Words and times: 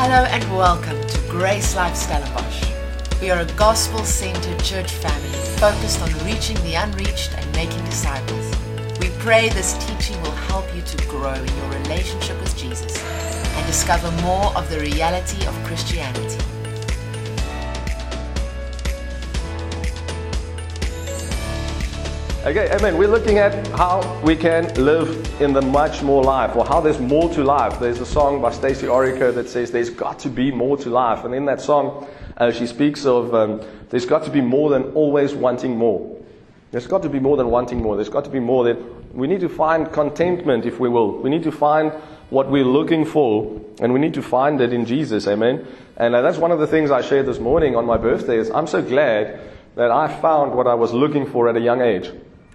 Hello 0.00 0.22
and 0.26 0.56
welcome 0.56 0.96
to 1.08 1.18
Grace 1.28 1.74
Life 1.74 1.96
Stellenbosch. 1.96 2.62
We 3.20 3.32
are 3.32 3.40
a 3.40 3.52
gospel 3.54 4.04
centered 4.04 4.62
church 4.62 4.92
family 4.92 5.36
focused 5.58 6.00
on 6.00 6.24
reaching 6.24 6.54
the 6.58 6.76
unreached 6.76 7.34
and 7.36 7.56
making 7.56 7.84
disciples. 7.86 8.54
We 9.00 9.10
pray 9.18 9.48
this 9.48 9.74
teaching 9.84 10.22
will 10.22 10.38
help 10.46 10.72
you 10.72 10.82
to 10.82 11.06
grow 11.08 11.34
in 11.34 11.56
your 11.56 11.70
relationship 11.82 12.40
with 12.40 12.56
Jesus 12.56 12.96
and 13.02 13.66
discover 13.66 14.12
more 14.22 14.56
of 14.56 14.70
the 14.70 14.78
reality 14.78 15.44
of 15.48 15.64
Christianity. 15.64 16.47
Okay, 22.48 22.74
amen. 22.74 22.96
We're 22.96 23.08
looking 23.08 23.36
at 23.36 23.66
how 23.76 24.22
we 24.22 24.34
can 24.34 24.72
live 24.82 25.38
in 25.38 25.52
the 25.52 25.60
much 25.60 26.02
more 26.02 26.24
life, 26.24 26.56
or 26.56 26.64
how 26.64 26.80
there's 26.80 26.98
more 26.98 27.28
to 27.34 27.44
life. 27.44 27.78
There's 27.78 28.00
a 28.00 28.06
song 28.06 28.40
by 28.40 28.52
Stacie 28.52 28.88
Orrico 28.88 29.34
that 29.34 29.50
says 29.50 29.70
there's 29.70 29.90
got 29.90 30.18
to 30.20 30.30
be 30.30 30.50
more 30.50 30.78
to 30.78 30.88
life. 30.88 31.26
And 31.26 31.34
in 31.34 31.44
that 31.44 31.60
song, 31.60 32.08
uh, 32.38 32.50
she 32.50 32.66
speaks 32.66 33.04
of 33.04 33.34
um, 33.34 33.60
there's 33.90 34.06
got 34.06 34.24
to 34.24 34.30
be 34.30 34.40
more 34.40 34.70
than 34.70 34.84
always 34.94 35.34
wanting 35.34 35.76
more. 35.76 36.18
There's 36.70 36.86
got 36.86 37.02
to 37.02 37.10
be 37.10 37.20
more 37.20 37.36
than 37.36 37.50
wanting 37.50 37.82
more. 37.82 37.96
There's 37.96 38.08
got 38.08 38.24
to 38.24 38.30
be 38.30 38.40
more 38.40 38.64
that 38.64 39.14
we 39.14 39.26
need 39.26 39.40
to 39.40 39.50
find 39.50 39.92
contentment, 39.92 40.64
if 40.64 40.80
we 40.80 40.88
will. 40.88 41.20
We 41.20 41.28
need 41.28 41.42
to 41.42 41.52
find 41.52 41.92
what 42.30 42.50
we're 42.50 42.64
looking 42.64 43.04
for, 43.04 43.60
and 43.78 43.92
we 43.92 44.00
need 44.00 44.14
to 44.14 44.22
find 44.22 44.58
it 44.62 44.72
in 44.72 44.86
Jesus. 44.86 45.26
Amen. 45.26 45.66
And 45.98 46.14
uh, 46.14 46.22
that's 46.22 46.38
one 46.38 46.50
of 46.50 46.60
the 46.60 46.66
things 46.66 46.90
I 46.90 47.02
shared 47.02 47.26
this 47.26 47.40
morning 47.40 47.76
on 47.76 47.84
my 47.84 47.98
birthday. 47.98 48.38
Is 48.38 48.50
I'm 48.50 48.66
so 48.66 48.80
glad 48.80 49.38
that 49.74 49.90
I 49.90 50.08
found 50.22 50.54
what 50.54 50.66
I 50.66 50.72
was 50.72 50.94
looking 50.94 51.26
for 51.26 51.50
at 51.50 51.54
a 51.54 51.60
young 51.60 51.82
age. 51.82 52.10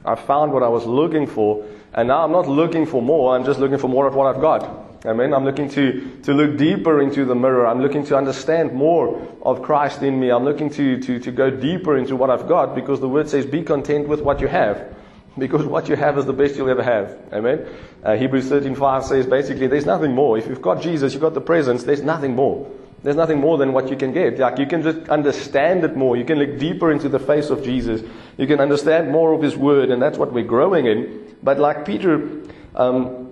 I 0.06 0.16
found 0.16 0.52
what 0.52 0.64
I 0.64 0.68
was 0.68 0.86
looking 0.86 1.28
for, 1.28 1.66
and 1.94 2.08
now 2.08 2.24
I'm 2.24 2.32
not 2.32 2.48
looking 2.48 2.86
for 2.86 3.02
more, 3.02 3.36
I'm 3.36 3.46
just 3.46 3.60
looking 3.60 3.78
for 3.78 3.88
more 3.88 4.08
of 4.08 4.16
what 4.16 4.34
I've 4.34 4.42
got. 4.42 4.94
Amen. 5.06 5.34
I'm 5.34 5.44
looking 5.44 5.68
to, 5.72 6.22
to 6.24 6.34
look 6.34 6.58
deeper 6.58 7.02
into 7.02 7.26
the 7.26 7.36
mirror. 7.36 7.68
I'm 7.68 7.82
looking 7.82 8.06
to 8.06 8.16
understand 8.16 8.72
more 8.72 9.28
of 9.42 9.62
Christ 9.62 10.02
in 10.02 10.18
me. 10.18 10.30
I'm 10.30 10.45
looking 10.45 10.70
to, 10.72 10.98
to, 10.98 11.20
to 11.20 11.32
go 11.32 11.50
deeper 11.50 11.98
into 11.98 12.16
what 12.16 12.30
I've 12.30 12.48
got 12.48 12.73
because 12.73 13.02
the 13.02 13.10
word 13.10 13.28
says, 13.28 13.45
be 13.45 13.64
content 13.64 14.08
with 14.08 14.22
what 14.22 14.40
you 14.40 14.48
have. 14.48 14.95
Because 15.38 15.66
what 15.66 15.90
you 15.90 15.98
have 15.98 16.17
is 16.17 16.26
the 16.26 16.34
best 16.34 16.56
you'll 16.56 16.70
ever 16.70 16.84
have. 16.84 17.17
Amen. 17.34 17.67
Uh, 18.02 18.16
Hebrews 18.16 18.50
13.5 18.50 19.04
says 19.04 19.26
basically 19.26 19.67
there's 19.67 19.86
nothing 19.86 20.14
more. 20.14 20.38
If 20.38 20.48
you've 20.48 20.62
got 20.62 20.82
Jesus, 20.82 21.12
you've 21.14 21.22
got 21.22 21.34
the 21.34 21.42
presence, 21.42 21.84
there's 21.84 22.04
nothing 22.04 22.34
more. 22.36 22.72
There's 23.04 23.18
nothing 23.18 23.40
more 23.40 23.58
than 23.58 23.73
what 23.73 23.90
you 23.90 23.98
can 23.98 24.14
get. 24.14 24.40
Like 24.40 24.58
you 24.58 24.66
can 24.66 24.82
just 24.82 25.09
understand 25.09 25.84
it 25.84 25.96
more. 25.96 26.16
You 26.16 26.23
can 26.23 26.40
look 26.40 26.58
deeper 26.58 26.90
into 26.90 27.10
the 27.10 27.20
face 27.20 27.50
of 27.50 27.64
Jesus. 27.64 28.02
You 28.38 28.48
can 28.48 28.62
understand 28.62 29.12
more 29.12 29.34
of 29.34 29.42
His 29.42 29.58
Word, 29.58 29.92
and 29.92 30.02
that's 30.02 30.18
what 30.18 30.32
we're 30.32 30.45
growing 30.45 30.86
in. 30.86 31.36
But 31.44 31.60
like 31.60 31.86
Peter, 31.86 32.30
um, 32.76 33.32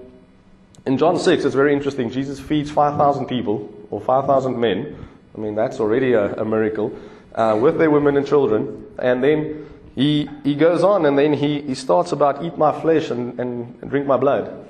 in 0.85 0.97
John 0.97 1.17
6, 1.17 1.45
it's 1.45 1.55
very 1.55 1.71
interesting. 1.71 2.09
Jesus 2.09 2.39
feeds 2.39 2.69
5,000 2.69 3.27
people, 3.27 3.73
or 3.89 4.01
5,000 4.01 4.59
men. 4.59 5.07
I 5.35 5.39
mean, 5.39 5.55
that's 5.55 5.79
already 5.79 6.13
a, 6.13 6.33
a 6.33 6.43
miracle, 6.43 6.93
uh, 7.33 7.57
with 7.59 7.77
their 7.77 7.89
women 7.89 8.17
and 8.17 8.27
children. 8.27 8.85
And 8.99 9.23
then 9.23 9.69
he, 9.95 10.29
he 10.43 10.55
goes 10.55 10.83
on, 10.83 11.05
and 11.05 11.17
then 11.17 11.31
he, 11.31 11.61
he 11.61 11.75
starts 11.75 12.11
about 12.11 12.43
eat 12.43 12.57
my 12.57 12.77
flesh 12.81 13.09
and, 13.09 13.39
and, 13.39 13.89
drink 13.89 14.05
my 14.05 14.17
blood. 14.17 14.67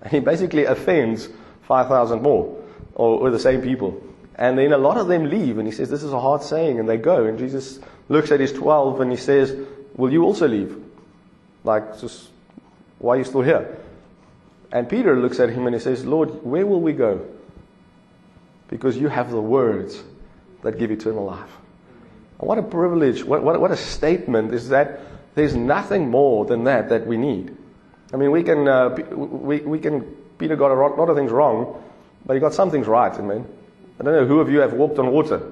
And 0.00 0.10
he 0.10 0.20
basically 0.20 0.64
offends 0.64 1.28
5,000 1.64 2.22
more, 2.22 2.64
or, 2.94 3.20
or 3.20 3.30
the 3.30 3.38
same 3.38 3.60
people. 3.60 4.02
And 4.38 4.56
then 4.56 4.72
a 4.72 4.78
lot 4.78 4.96
of 4.96 5.08
them 5.08 5.28
leave, 5.28 5.58
and 5.58 5.66
he 5.66 5.72
says, 5.72 5.90
This 5.90 6.04
is 6.04 6.12
a 6.12 6.20
hard 6.20 6.42
saying, 6.42 6.78
and 6.78 6.88
they 6.88 6.96
go. 6.96 7.24
And 7.26 7.38
Jesus 7.38 7.80
looks 8.08 8.30
at 8.30 8.38
his 8.38 8.52
12 8.52 9.00
and 9.00 9.10
he 9.10 9.16
says, 9.16 9.54
Will 9.96 10.12
you 10.12 10.22
also 10.22 10.46
leave? 10.46 10.80
Like, 11.64 12.00
just, 12.00 12.28
why 12.98 13.16
are 13.16 13.18
you 13.18 13.24
still 13.24 13.42
here? 13.42 13.76
And 14.70 14.88
Peter 14.88 15.16
looks 15.16 15.40
at 15.40 15.50
him 15.50 15.66
and 15.66 15.74
he 15.74 15.80
says, 15.80 16.04
Lord, 16.04 16.44
where 16.44 16.64
will 16.64 16.80
we 16.80 16.92
go? 16.92 17.26
Because 18.68 18.96
you 18.96 19.08
have 19.08 19.30
the 19.30 19.40
words 19.40 20.02
that 20.62 20.78
give 20.78 20.92
eternal 20.92 21.24
life. 21.24 21.50
And 22.38 22.48
what 22.48 22.58
a 22.58 22.62
privilege, 22.62 23.24
what, 23.24 23.42
what, 23.42 23.60
what 23.60 23.72
a 23.72 23.76
statement 23.76 24.54
is 24.54 24.68
that 24.68 25.00
there's 25.34 25.56
nothing 25.56 26.10
more 26.10 26.44
than 26.44 26.64
that 26.64 26.90
that 26.90 27.06
we 27.06 27.16
need. 27.16 27.56
I 28.12 28.16
mean, 28.16 28.30
we 28.30 28.42
can, 28.42 28.68
uh, 28.68 28.90
we, 28.90 29.60
we 29.60 29.80
can, 29.80 30.02
Peter 30.38 30.54
got 30.54 30.70
a 30.70 30.74
lot 30.74 31.08
of 31.08 31.16
things 31.16 31.32
wrong, 31.32 31.82
but 32.24 32.34
he 32.34 32.40
got 32.40 32.54
some 32.54 32.70
things 32.70 32.86
right, 32.86 33.12
amen. 33.12 33.46
I 33.98 34.04
don't 34.04 34.14
know 34.14 34.26
who 34.26 34.40
of 34.40 34.50
you 34.50 34.60
have 34.60 34.72
walked 34.72 34.98
on 34.98 35.10
water. 35.10 35.42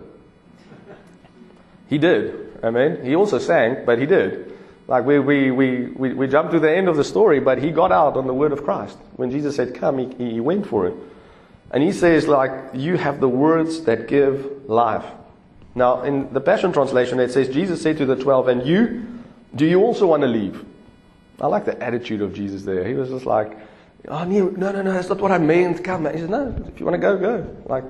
He 1.88 1.98
did. 1.98 2.58
I 2.62 2.70
mean, 2.70 3.04
he 3.04 3.14
also 3.14 3.38
sank, 3.38 3.84
but 3.84 3.98
he 3.98 4.06
did. 4.06 4.52
Like 4.88 5.04
we, 5.04 5.18
we, 5.18 5.50
we, 5.50 5.86
we, 5.86 6.14
we 6.14 6.26
jumped 6.28 6.52
to 6.52 6.60
the 6.60 6.70
end 6.70 6.88
of 6.88 6.96
the 6.96 7.04
story, 7.04 7.40
but 7.40 7.58
he 7.58 7.70
got 7.70 7.90
out 7.90 8.16
on 8.16 8.26
the 8.26 8.34
word 8.34 8.52
of 8.52 8.64
Christ. 8.64 8.96
When 9.16 9.30
Jesus 9.30 9.56
said, 9.56 9.74
come, 9.74 9.98
he, 9.98 10.32
he 10.32 10.40
went 10.40 10.66
for 10.66 10.86
it. 10.86 10.94
And 11.72 11.82
he 11.82 11.90
says, 11.92 12.28
like, 12.28 12.52
you 12.74 12.96
have 12.96 13.18
the 13.18 13.28
words 13.28 13.82
that 13.82 14.06
give 14.06 14.68
life. 14.68 15.04
Now, 15.74 16.02
in 16.02 16.32
the 16.32 16.40
Passion 16.40 16.72
Translation, 16.72 17.18
it 17.18 17.32
says, 17.32 17.48
Jesus 17.48 17.82
said 17.82 17.98
to 17.98 18.06
the 18.06 18.16
twelve, 18.16 18.48
and 18.48 18.64
you, 18.64 19.06
do 19.54 19.66
you 19.66 19.82
also 19.82 20.06
want 20.06 20.22
to 20.22 20.28
leave? 20.28 20.64
I 21.40 21.48
like 21.48 21.64
the 21.64 21.82
attitude 21.82 22.22
of 22.22 22.32
Jesus 22.32 22.62
there. 22.62 22.86
He 22.86 22.94
was 22.94 23.10
just 23.10 23.26
like, 23.26 23.58
oh, 24.08 24.24
no, 24.24 24.48
no, 24.50 24.82
no, 24.82 24.92
that's 24.92 25.08
not 25.08 25.20
what 25.20 25.32
I 25.32 25.38
meant. 25.38 25.82
Come, 25.84 26.06
He 26.06 26.18
said, 26.18 26.30
no, 26.30 26.54
if 26.68 26.78
you 26.78 26.86
want 26.86 26.94
to 26.94 26.98
go, 26.98 27.18
go. 27.18 27.56
Like, 27.66 27.84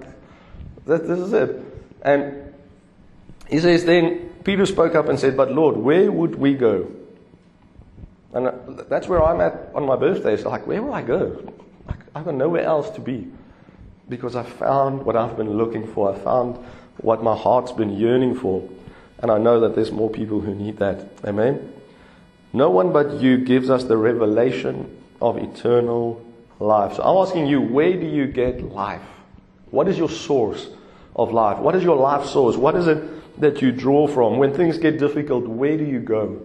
that, 0.87 1.07
this 1.07 1.19
is 1.19 1.33
it. 1.33 1.63
And 2.03 2.55
he 3.49 3.59
says, 3.61 3.85
then 3.85 4.31
Peter 4.45 4.67
spoke 4.67 4.95
up 4.95 5.09
and 5.09 5.19
said, 5.19 5.37
But 5.37 5.53
Lord, 5.53 5.77
where 5.77 6.11
would 6.11 6.37
we 6.37 6.55
go? 6.55 6.91
And 8.33 8.49
uh, 8.49 8.53
that's 8.89 9.09
where 9.09 9.23
I'm 9.25 9.41
at 9.41 9.71
on 9.75 9.87
my 9.87 9.97
birthday. 9.97 10.35
It's 10.35 10.45
like, 10.45 10.67
where 10.67 10.83
will 10.83 10.93
I 10.93 11.03
go? 11.03 11.53
I've 12.15 12.25
got 12.25 12.35
nowhere 12.35 12.63
else 12.63 12.91
to 12.91 13.01
be. 13.01 13.29
Because 14.09 14.37
I 14.37 14.45
found 14.45 15.05
what 15.05 15.17
I've 15.17 15.37
been 15.37 15.57
looking 15.57 15.91
for. 15.93 16.15
I 16.15 16.19
found 16.19 16.57
what 16.99 17.23
my 17.23 17.37
heart's 17.37 17.73
been 17.73 17.91
yearning 17.91 18.35
for. 18.35 18.69
And 19.19 19.31
I 19.31 19.39
know 19.39 19.61
that 19.61 19.75
there's 19.75 19.91
more 19.91 20.11
people 20.11 20.41
who 20.41 20.55
need 20.55 20.79
that. 20.79 21.09
Amen? 21.25 21.73
No 22.53 22.71
one 22.71 22.93
but 22.93 23.21
you 23.21 23.39
gives 23.39 23.71
us 23.71 23.85
the 23.85 23.97
revelation 23.97 24.97
of 25.21 25.39
eternal 25.39 26.25
life. 26.61 26.97
So 26.97 27.03
I'm 27.03 27.27
asking 27.27 27.47
you, 27.47 27.61
where 27.61 27.93
do 27.93 28.07
you 28.07 28.27
get 28.27 28.63
life? 28.63 29.03
What 29.71 29.89
is 29.89 29.99
your 29.99 30.11
source 30.11 30.69
of 31.15 31.33
life? 31.33 31.59
What 31.59 31.75
is 31.75 31.83
your 31.83 31.97
life 31.97 32.27
source? 32.27 32.57
What 32.57 32.77
is 32.77 32.87
it 32.87 33.41
that 33.41 33.63
you 33.63 33.73
draw 33.73 34.07
from? 34.07 34.39
When 34.39 34.55
things 34.55 34.79
get 34.79 34.99
difficult, 34.99 35.47
where 35.47 35.77
do 35.77 35.85
you 35.85 36.01
go? 36.01 36.43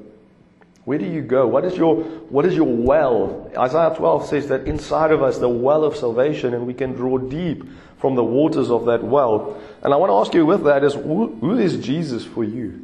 Where 0.84 0.98
do 0.98 1.06
you 1.06 1.22
go? 1.22 1.46
What 1.48 1.64
is 1.64 1.78
your, 1.78 1.96
what 1.96 2.46
is 2.46 2.56
your 2.56 2.66
well? 2.66 3.52
Isaiah 3.56 3.94
12 3.96 4.26
says 4.26 4.48
that 4.48 4.66
inside 4.66 5.12
of 5.12 5.22
us, 5.22 5.38
the 5.38 5.48
well 5.48 5.84
of 5.84 5.96
salvation, 5.96 6.56
and 6.56 6.66
we 6.66 6.74
can 6.74 6.94
draw 6.94 7.20
deep 7.20 7.64
from 8.00 8.16
the 8.16 8.24
waters 8.24 8.72
of 8.72 8.86
that 8.86 9.04
well. 9.04 9.62
And 9.84 9.94
I 9.94 9.98
want 9.98 10.10
to 10.10 10.16
ask 10.16 10.34
you 10.34 10.46
with 10.46 10.64
that 10.64 10.84
is, 10.84 10.96
who, 10.96 11.36
who 11.36 11.60
is 11.60 11.78
Jesus 11.78 12.26
for 12.26 12.44
you? 12.44 12.84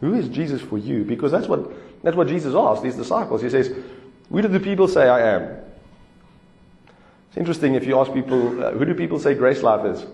Who 0.00 0.14
is 0.14 0.28
Jesus 0.28 0.62
for 0.62 0.78
you? 0.78 1.04
Because 1.04 1.32
that's 1.32 1.48
what, 1.48 1.70
that's 2.02 2.16
what 2.16 2.28
Jesus 2.28 2.54
asked 2.54 2.82
these 2.82 2.96
disciples. 2.96 3.42
He 3.42 3.50
says, 3.50 3.74
Who 4.30 4.40
do 4.40 4.48
the 4.48 4.60
people 4.60 4.86
say 4.88 5.08
I 5.08 5.34
am? 5.34 5.56
It's 7.30 7.36
interesting 7.36 7.76
if 7.76 7.86
you 7.86 7.96
ask 7.96 8.12
people, 8.12 8.60
uh, 8.60 8.72
who 8.72 8.84
do 8.84 8.92
people 8.92 9.20
say 9.20 9.34
Grace 9.34 9.62
Life 9.62 9.86
is? 9.86 10.04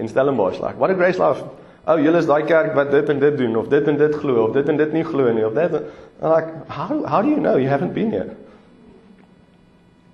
In 0.00 0.08
Stellenbosch, 0.08 0.58
like, 0.58 0.76
what 0.76 0.90
is 0.90 0.96
Grace 0.96 1.16
Life? 1.16 1.40
Oh, 1.86 1.96
julle 1.96 2.18
is 2.18 2.26
daai 2.26 2.42
kerk 2.46 2.74
wat 2.74 2.90
dit 2.90 3.08
en 3.08 3.20
dit 3.20 3.36
doen 3.38 3.54
of 3.56 3.68
dit 3.68 3.86
en 3.88 3.96
dit 3.96 4.14
glo 4.14 4.44
of 4.44 4.52
dit 4.52 4.68
en 4.68 4.76
dit 4.76 4.92
nie 4.92 5.04
glo 5.04 5.32
nie 5.32 5.46
of 5.46 5.54
dit 5.56 5.72
like 6.20 6.50
how 6.68 7.06
how 7.06 7.22
do 7.22 7.28
you 7.28 7.38
know 7.40 7.56
you 7.56 7.68
haven't 7.68 7.94
been 7.94 8.10
here? 8.10 8.36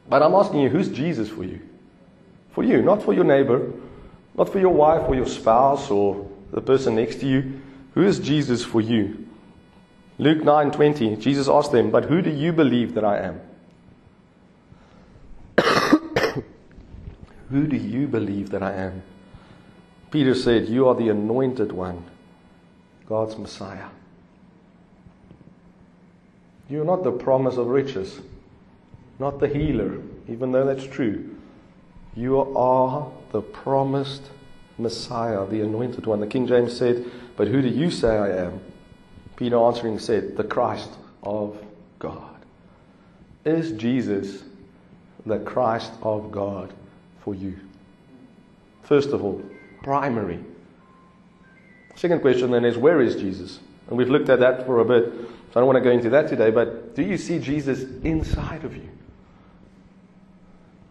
But 0.09 0.23
I'm 0.23 0.35
asking 0.35 0.61
you 0.61 0.69
who's 0.69 0.89
Jesus 0.89 1.29
for 1.29 1.43
you? 1.43 1.59
For 2.53 2.63
you, 2.63 2.83
not 2.83 3.03
for 3.03 3.13
your 3.13 3.25
neighbor, 3.25 3.73
not 4.39 4.49
for 4.49 4.61
your 4.61 4.73
wife 4.73 5.09
or 5.09 5.17
your 5.17 5.27
spouse 5.27 5.91
or 5.91 6.29
the 6.53 6.61
person 6.61 6.95
next 6.95 7.21
to 7.21 7.27
you. 7.27 7.61
Who 7.95 8.03
is 8.03 8.21
Jesus 8.21 8.65
for 8.65 8.81
you? 8.81 9.27
Luke 10.19 10.45
9:20 10.45 11.17
Jesus 11.19 11.49
asked 11.49 11.73
them, 11.73 11.91
"But 11.91 12.05
who 12.05 12.23
do 12.23 12.31
you 12.31 12.53
believe 12.53 12.95
that 12.95 13.05
I 13.05 13.19
am?" 13.19 13.41
Who 17.51 17.67
do 17.67 17.77
you 17.77 18.09
believe 18.09 18.51
that 18.51 18.63
I 18.63 18.73
am? 18.73 19.03
Peter 20.11 20.35
said, 20.35 20.69
You 20.69 20.89
are 20.89 20.95
the 20.95 21.09
anointed 21.09 21.73
one, 21.73 22.05
God's 23.09 23.37
Messiah. 23.37 23.89
You're 26.69 26.85
not 26.85 27.05
the 27.05 27.13
promise 27.13 27.57
of 27.57 27.69
riches, 27.69 28.21
not 29.19 29.39
the 29.39 29.49
healer, 29.49 30.01
even 30.29 30.51
though 30.51 30.67
that's 30.67 30.87
true. 30.87 31.37
You 32.17 32.41
are 32.57 33.11
the 33.31 33.43
promised 33.43 34.23
Messiah, 34.79 35.47
the 35.47 35.61
anointed 35.61 36.07
one. 36.07 36.21
The 36.21 36.27
King 36.27 36.47
James 36.47 36.77
said, 36.77 37.05
But 37.37 37.49
who 37.49 37.63
do 37.63 37.69
you 37.69 37.91
say 37.91 38.17
I 38.17 38.45
am? 38.47 38.61
Peter 39.37 39.57
answering 39.57 39.99
said, 39.99 40.37
The 40.37 40.45
Christ 40.45 40.91
of 41.23 41.63
God. 41.99 42.37
Is 43.45 43.73
Jesus 43.73 44.43
the 45.25 45.39
Christ 45.39 45.93
of 46.03 46.33
God? 46.33 46.73
For 47.27 47.35
you? 47.35 47.59
First 48.85 49.09
of 49.09 49.25
all, 49.25 49.43
primary. 49.83 50.39
Second 51.97 52.21
question 52.21 52.53
then 52.53 52.65
is 52.65 52.79
where 52.79 53.01
is 53.03 53.17
Jesus? 53.17 53.59
And 53.89 53.99
we've 53.99 54.09
looked 54.09 54.29
at 54.29 54.39
that 54.39 54.65
for 54.65 54.79
a 54.79 54.85
bit, 54.85 55.13
so 55.13 55.29
I 55.51 55.55
don't 55.55 55.67
want 55.67 55.77
to 55.77 55.83
go 55.83 55.91
into 55.91 56.09
that 56.11 56.29
today, 56.29 56.51
but 56.51 56.95
do 56.95 57.03
you 57.03 57.19
see 57.19 57.41
Jesus 57.41 57.83
inside 58.05 58.65
of 58.65 58.77
you? 58.77 58.89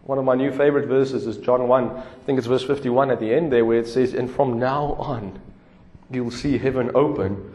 One 0.02 0.18
of 0.18 0.26
my 0.26 0.34
new 0.34 0.52
favorite 0.52 0.86
verses 0.86 1.26
is 1.26 1.38
John 1.38 1.68
1, 1.68 1.90
I 1.90 2.02
think 2.26 2.36
it's 2.36 2.46
verse 2.46 2.64
51 2.64 3.10
at 3.10 3.18
the 3.18 3.32
end 3.32 3.50
there, 3.50 3.64
where 3.64 3.78
it 3.78 3.88
says, 3.88 4.12
And 4.12 4.30
from 4.30 4.58
now 4.58 4.92
on, 4.98 5.40
you'll 6.10 6.30
see 6.30 6.58
heaven 6.58 6.90
open, 6.94 7.54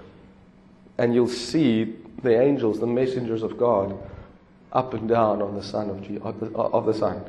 and 0.97 1.13
you'll 1.13 1.27
see 1.27 1.97
the 2.23 2.41
angels, 2.41 2.79
the 2.79 2.87
messengers 2.87 3.43
of 3.43 3.59
God, 3.59 3.95
up 4.73 4.95
and 4.95 5.07
down 5.07 5.43
on 5.43 5.53
the 5.53 5.63
Son 5.63 5.91
of, 5.91 6.39
the, 6.39 6.51
of 6.57 6.87
the 6.87 6.95
Son. 6.95 7.23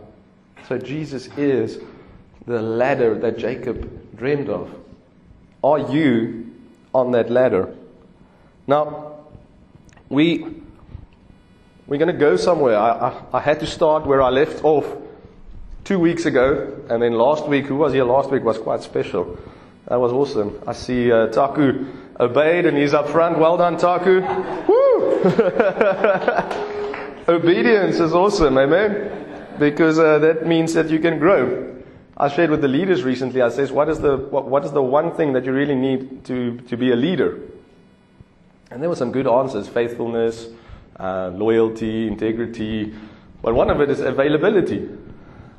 So 0.68 0.78
Jesus 0.78 1.28
is 1.36 1.78
the 2.46 2.62
ladder 2.62 3.18
that 3.18 3.38
Jacob 3.38 4.16
dreamed 4.16 4.48
of. 4.48 4.74
Are 5.62 5.78
you 5.78 6.50
on 6.94 7.12
that 7.12 7.30
ladder? 7.30 7.74
Now, 8.66 9.12
we 10.08 10.62
we're 11.86 11.98
going 11.98 12.12
to 12.12 12.18
go 12.18 12.36
somewhere. 12.36 12.78
I, 12.78 12.90
I, 12.90 13.22
I, 13.34 13.40
had 13.40 13.60
to 13.60 13.66
start 13.66 14.06
where 14.06 14.22
I 14.22 14.30
left 14.30 14.64
off 14.64 14.86
two 15.84 15.98
weeks 15.98 16.26
ago, 16.26 16.80
and 16.88 17.02
then 17.02 17.12
last 17.12 17.46
week, 17.48 17.66
who 17.66 17.76
was 17.76 17.92
here 17.92 18.04
last 18.04 18.30
week 18.30 18.44
was 18.44 18.56
quite 18.56 18.82
special. 18.82 19.38
That 19.88 20.00
was 20.00 20.12
awesome. 20.12 20.62
I 20.66 20.72
see 20.74 21.10
uh, 21.10 21.26
Taku 21.26 21.86
obeyed, 22.20 22.66
and 22.66 22.76
he's 22.78 22.94
up 22.94 23.08
front. 23.08 23.38
Well 23.38 23.56
done, 23.56 23.76
Taku. 23.76 24.20
Woo! 24.68 25.22
Obedience 27.28 27.98
is 27.98 28.14
awesome, 28.14 28.58
amen? 28.58 29.31
Because 29.62 29.96
uh, 30.00 30.18
that 30.18 30.44
means 30.44 30.74
that 30.74 30.90
you 30.90 30.98
can 30.98 31.20
grow. 31.20 31.72
I 32.16 32.28
shared 32.28 32.50
with 32.50 32.62
the 32.62 32.68
leaders 32.68 33.04
recently. 33.04 33.42
I 33.42 33.48
says, 33.48 33.70
what 33.70 33.88
is 33.88 34.00
the 34.00 34.16
what, 34.16 34.48
what 34.48 34.64
is 34.64 34.72
the 34.72 34.82
one 34.82 35.12
thing 35.12 35.34
that 35.34 35.44
you 35.44 35.52
really 35.52 35.76
need 35.76 36.24
to 36.24 36.58
to 36.62 36.76
be 36.76 36.90
a 36.90 36.96
leader? 36.96 37.38
And 38.72 38.82
there 38.82 38.88
were 38.88 38.96
some 38.96 39.12
good 39.12 39.28
answers: 39.28 39.68
faithfulness, 39.68 40.48
uh, 40.98 41.28
loyalty, 41.28 42.08
integrity. 42.08 42.92
But 43.40 43.54
one 43.54 43.70
of 43.70 43.80
it 43.80 43.88
is 43.88 44.00
availability. 44.00 44.88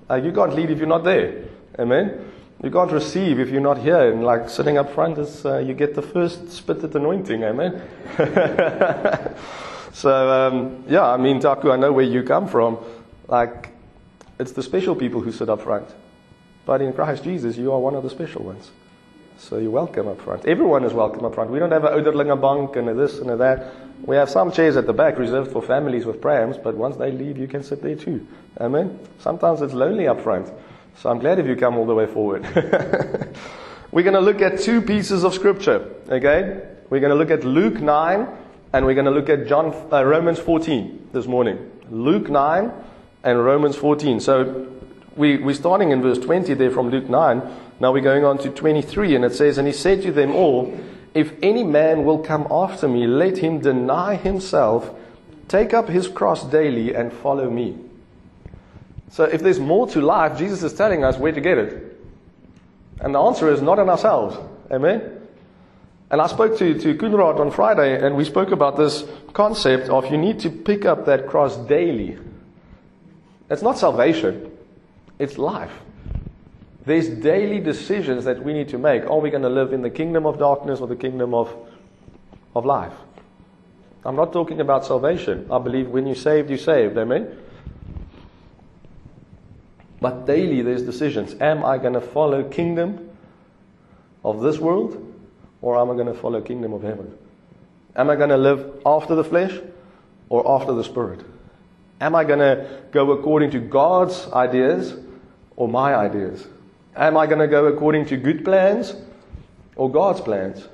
Uh, 0.10 0.16
you 0.16 0.34
can't 0.34 0.54
lead 0.54 0.70
if 0.70 0.80
you're 0.80 0.88
not 0.88 1.06
there. 1.06 1.46
Amen. 1.80 2.30
You 2.62 2.72
can't 2.72 2.92
receive 2.92 3.40
if 3.40 3.52
you're 3.52 3.62
not 3.62 3.78
here. 3.78 4.12
And 4.12 4.26
like 4.26 4.50
sitting 4.50 4.78
up 4.78 4.94
front 4.94 5.18
is 5.18 5.46
uh, 5.46 5.60
you 5.60 5.74
get 5.74 5.96
the 5.96 6.02
first 6.02 6.52
spit 6.52 6.84
at 6.84 6.94
anointing. 6.94 7.42
Amen. 7.46 7.82
so 9.94 10.30
um, 10.30 10.84
yeah, 10.90 11.10
I 11.10 11.16
mean, 11.16 11.40
Taku, 11.40 11.72
I 11.72 11.78
know 11.78 11.94
where 11.94 12.06
you 12.06 12.24
come 12.24 12.50
from. 12.50 12.78
Like, 13.30 13.73
it's 14.44 14.52
the 14.52 14.62
special 14.62 14.94
people 14.94 15.22
who 15.22 15.32
sit 15.32 15.50
up 15.50 15.62
front. 15.62 15.88
But 16.66 16.82
in 16.82 16.92
Christ 16.92 17.24
Jesus, 17.24 17.56
you 17.56 17.72
are 17.72 17.80
one 17.80 17.96
of 17.96 18.04
the 18.04 18.10
special 18.10 18.44
ones. 18.44 18.72
So 19.38 19.58
you're 19.58 19.72
welcome 19.72 20.10
up 20.10 20.20
front. 20.20 20.46
Everyone 20.46 20.84
is 20.84 20.92
welcome 20.92 21.24
up 21.24 21.36
front. 21.36 21.50
We 21.50 21.60
don't 21.60 21.72
have 21.72 21.86
a 21.86 21.92
ouderlinge 21.92 22.42
bank 22.42 22.76
and 22.76 22.90
a 22.90 22.94
this 22.94 23.20
and 23.20 23.32
a 23.32 23.38
that. 23.38 23.74
We 24.02 24.18
have 24.18 24.30
some 24.30 24.52
chairs 24.52 24.76
at 24.76 24.86
the 24.86 24.92
back 24.92 25.18
reserved 25.18 25.54
for 25.54 25.62
families 25.62 26.06
with 26.06 26.20
prams, 26.20 26.58
but 26.58 26.76
once 26.76 26.98
they 26.98 27.10
leave, 27.10 27.38
you 27.38 27.48
can 27.48 27.64
sit 27.64 27.82
there 27.82 27.96
too. 27.96 28.28
Amen. 28.60 29.00
Sometimes 29.18 29.62
it's 29.62 29.74
lonely 29.74 30.10
up 30.10 30.20
front. 30.20 30.52
So 30.98 31.10
I'm 31.10 31.20
glad 31.20 31.40
if 31.40 31.48
you 31.48 31.56
come 31.56 31.78
all 31.78 31.86
the 31.86 31.96
way 31.96 32.06
forward. 32.06 32.44
we're 33.94 34.04
going 34.04 34.14
to 34.14 34.20
look 34.20 34.42
at 34.42 34.60
two 34.60 34.82
pieces 34.82 35.24
of 35.24 35.34
scripture. 35.34 35.90
Okay? 36.10 36.68
We're 36.90 37.00
going 37.00 37.12
to 37.12 37.16
look 37.16 37.32
at 37.32 37.46
Luke 37.46 37.80
9 37.80 38.28
and 38.74 38.86
we're 38.86 38.94
going 38.94 39.06
to 39.06 39.12
look 39.12 39.30
at 39.30 39.48
John, 39.48 39.74
uh, 39.90 40.04
Romans 40.04 40.40
14 40.40 41.12
this 41.14 41.28
morning. 41.28 41.72
Luke 41.90 42.30
9 42.30 42.74
and 43.24 43.44
Romans 43.44 43.76
14. 43.76 44.20
So 44.20 44.68
we, 45.16 45.38
we're 45.38 45.56
starting 45.56 45.92
in 45.92 46.02
verse 46.02 46.20
20 46.20 46.54
there 46.56 46.72
from 46.72 46.90
Luke 46.90 47.10
9. 47.10 47.42
Now 47.80 47.92
we're 47.92 48.02
going 48.02 48.26
on 48.26 48.38
to 48.40 48.50
23, 48.50 49.16
and 49.16 49.26
it 49.26 49.34
says, 49.34 49.58
And 49.58 49.68
he 49.68 49.74
said 49.74 50.02
to 50.04 50.12
them 50.12 50.32
all, 50.32 50.78
If 51.14 51.34
any 51.42 51.64
man 51.64 52.04
will 52.04 52.20
come 52.20 52.48
after 52.52 52.88
me, 52.88 53.08
let 53.08 53.38
him 53.38 53.60
deny 53.60 54.16
himself, 54.16 54.94
take 55.48 55.74
up 55.74 55.88
his 55.88 56.08
cross 56.08 56.44
daily, 56.44 56.94
and 56.94 57.12
follow 57.12 57.50
me. 57.50 57.78
So 59.10 59.26
if 59.26 59.42
there's 59.42 59.60
more 59.60 59.88
to 59.90 60.02
life, 60.02 60.38
Jesus 60.38 60.64
is 60.64 60.74
telling 60.74 61.04
us 61.04 61.18
where 61.18 61.32
to 61.32 61.42
get 61.42 61.58
it. 61.58 62.00
And 63.00 63.14
the 63.14 63.20
answer 63.20 63.52
is 63.52 63.62
not 63.62 63.80
in 63.80 63.90
ourselves. 63.90 64.38
Amen? 64.72 65.20
And 66.10 66.22
I 66.22 66.28
spoke 66.28 66.58
to, 66.60 66.80
to 66.80 66.96
Kunrad 66.96 67.40
on 67.40 67.52
Friday, 67.52 68.04
and 68.04 68.16
we 68.16 68.24
spoke 68.24 68.52
about 68.52 68.78
this 68.78 69.04
concept 69.34 69.90
of 69.90 70.12
you 70.12 70.18
need 70.18 70.40
to 70.42 70.50
pick 70.50 70.86
up 70.86 71.06
that 71.06 71.28
cross 71.28 71.58
daily. 71.58 72.18
It's 73.54 73.62
not 73.62 73.78
salvation, 73.78 74.52
it's 75.20 75.38
life. 75.38 75.72
There's 76.86 77.08
daily 77.08 77.60
decisions 77.60 78.26
that 78.26 78.44
we 78.44 78.52
need 78.52 78.68
to 78.70 78.80
make. 78.80 79.06
Are 79.06 79.20
we 79.20 79.30
going 79.30 79.44
to 79.44 79.50
live 79.50 79.74
in 79.74 79.84
the 79.84 79.92
kingdom 79.92 80.26
of 80.26 80.40
darkness 80.40 80.80
or 80.80 80.88
the 80.88 80.96
kingdom 80.96 81.36
of, 81.36 81.56
of 82.56 82.66
life? 82.66 82.94
I'm 84.04 84.16
not 84.16 84.34
talking 84.34 84.60
about 84.60 84.86
salvation. 84.86 85.48
I 85.52 85.60
believe 85.60 85.90
when 85.90 86.08
you're 86.08 86.16
saved, 86.16 86.50
you're 86.50 86.58
saved. 86.58 86.98
Amen? 86.98 87.38
But 90.02 90.26
daily 90.26 90.64
there's 90.64 90.82
decisions. 90.82 91.36
Am 91.40 91.64
I 91.64 91.78
going 91.78 91.94
to 91.94 92.02
follow 92.02 92.44
kingdom 92.44 93.12
of 94.26 94.42
this 94.42 94.58
world 94.58 94.98
or 95.62 95.80
am 95.80 95.92
I 95.92 95.94
going 95.94 96.08
to 96.08 96.16
follow 96.16 96.42
kingdom 96.42 96.74
of 96.74 96.82
heaven? 96.82 97.16
Am 97.96 98.10
I 98.10 98.16
going 98.16 98.30
to 98.30 98.38
live 98.38 98.82
after 98.84 99.14
the 99.14 99.24
flesh 99.24 99.54
or 100.28 100.60
after 100.60 100.74
the 100.74 100.84
spirit? 100.84 101.24
Am 102.02 102.16
I 102.16 102.24
going 102.24 102.40
to 102.40 102.82
go 102.92 103.12
according 103.12 103.52
to 103.52 103.60
God's 103.60 104.28
ideas 104.32 104.96
or 105.56 105.68
my 105.68 105.96
ideas? 105.96 106.46
Am 106.96 107.18
I 107.18 107.26
going 107.28 107.40
to 107.40 107.48
go 107.48 107.66
according 107.66 108.06
to 108.08 108.18
good 108.18 108.44
plans 108.44 108.94
or 109.76 109.92
God's 109.92 110.22
plans? 110.22 110.68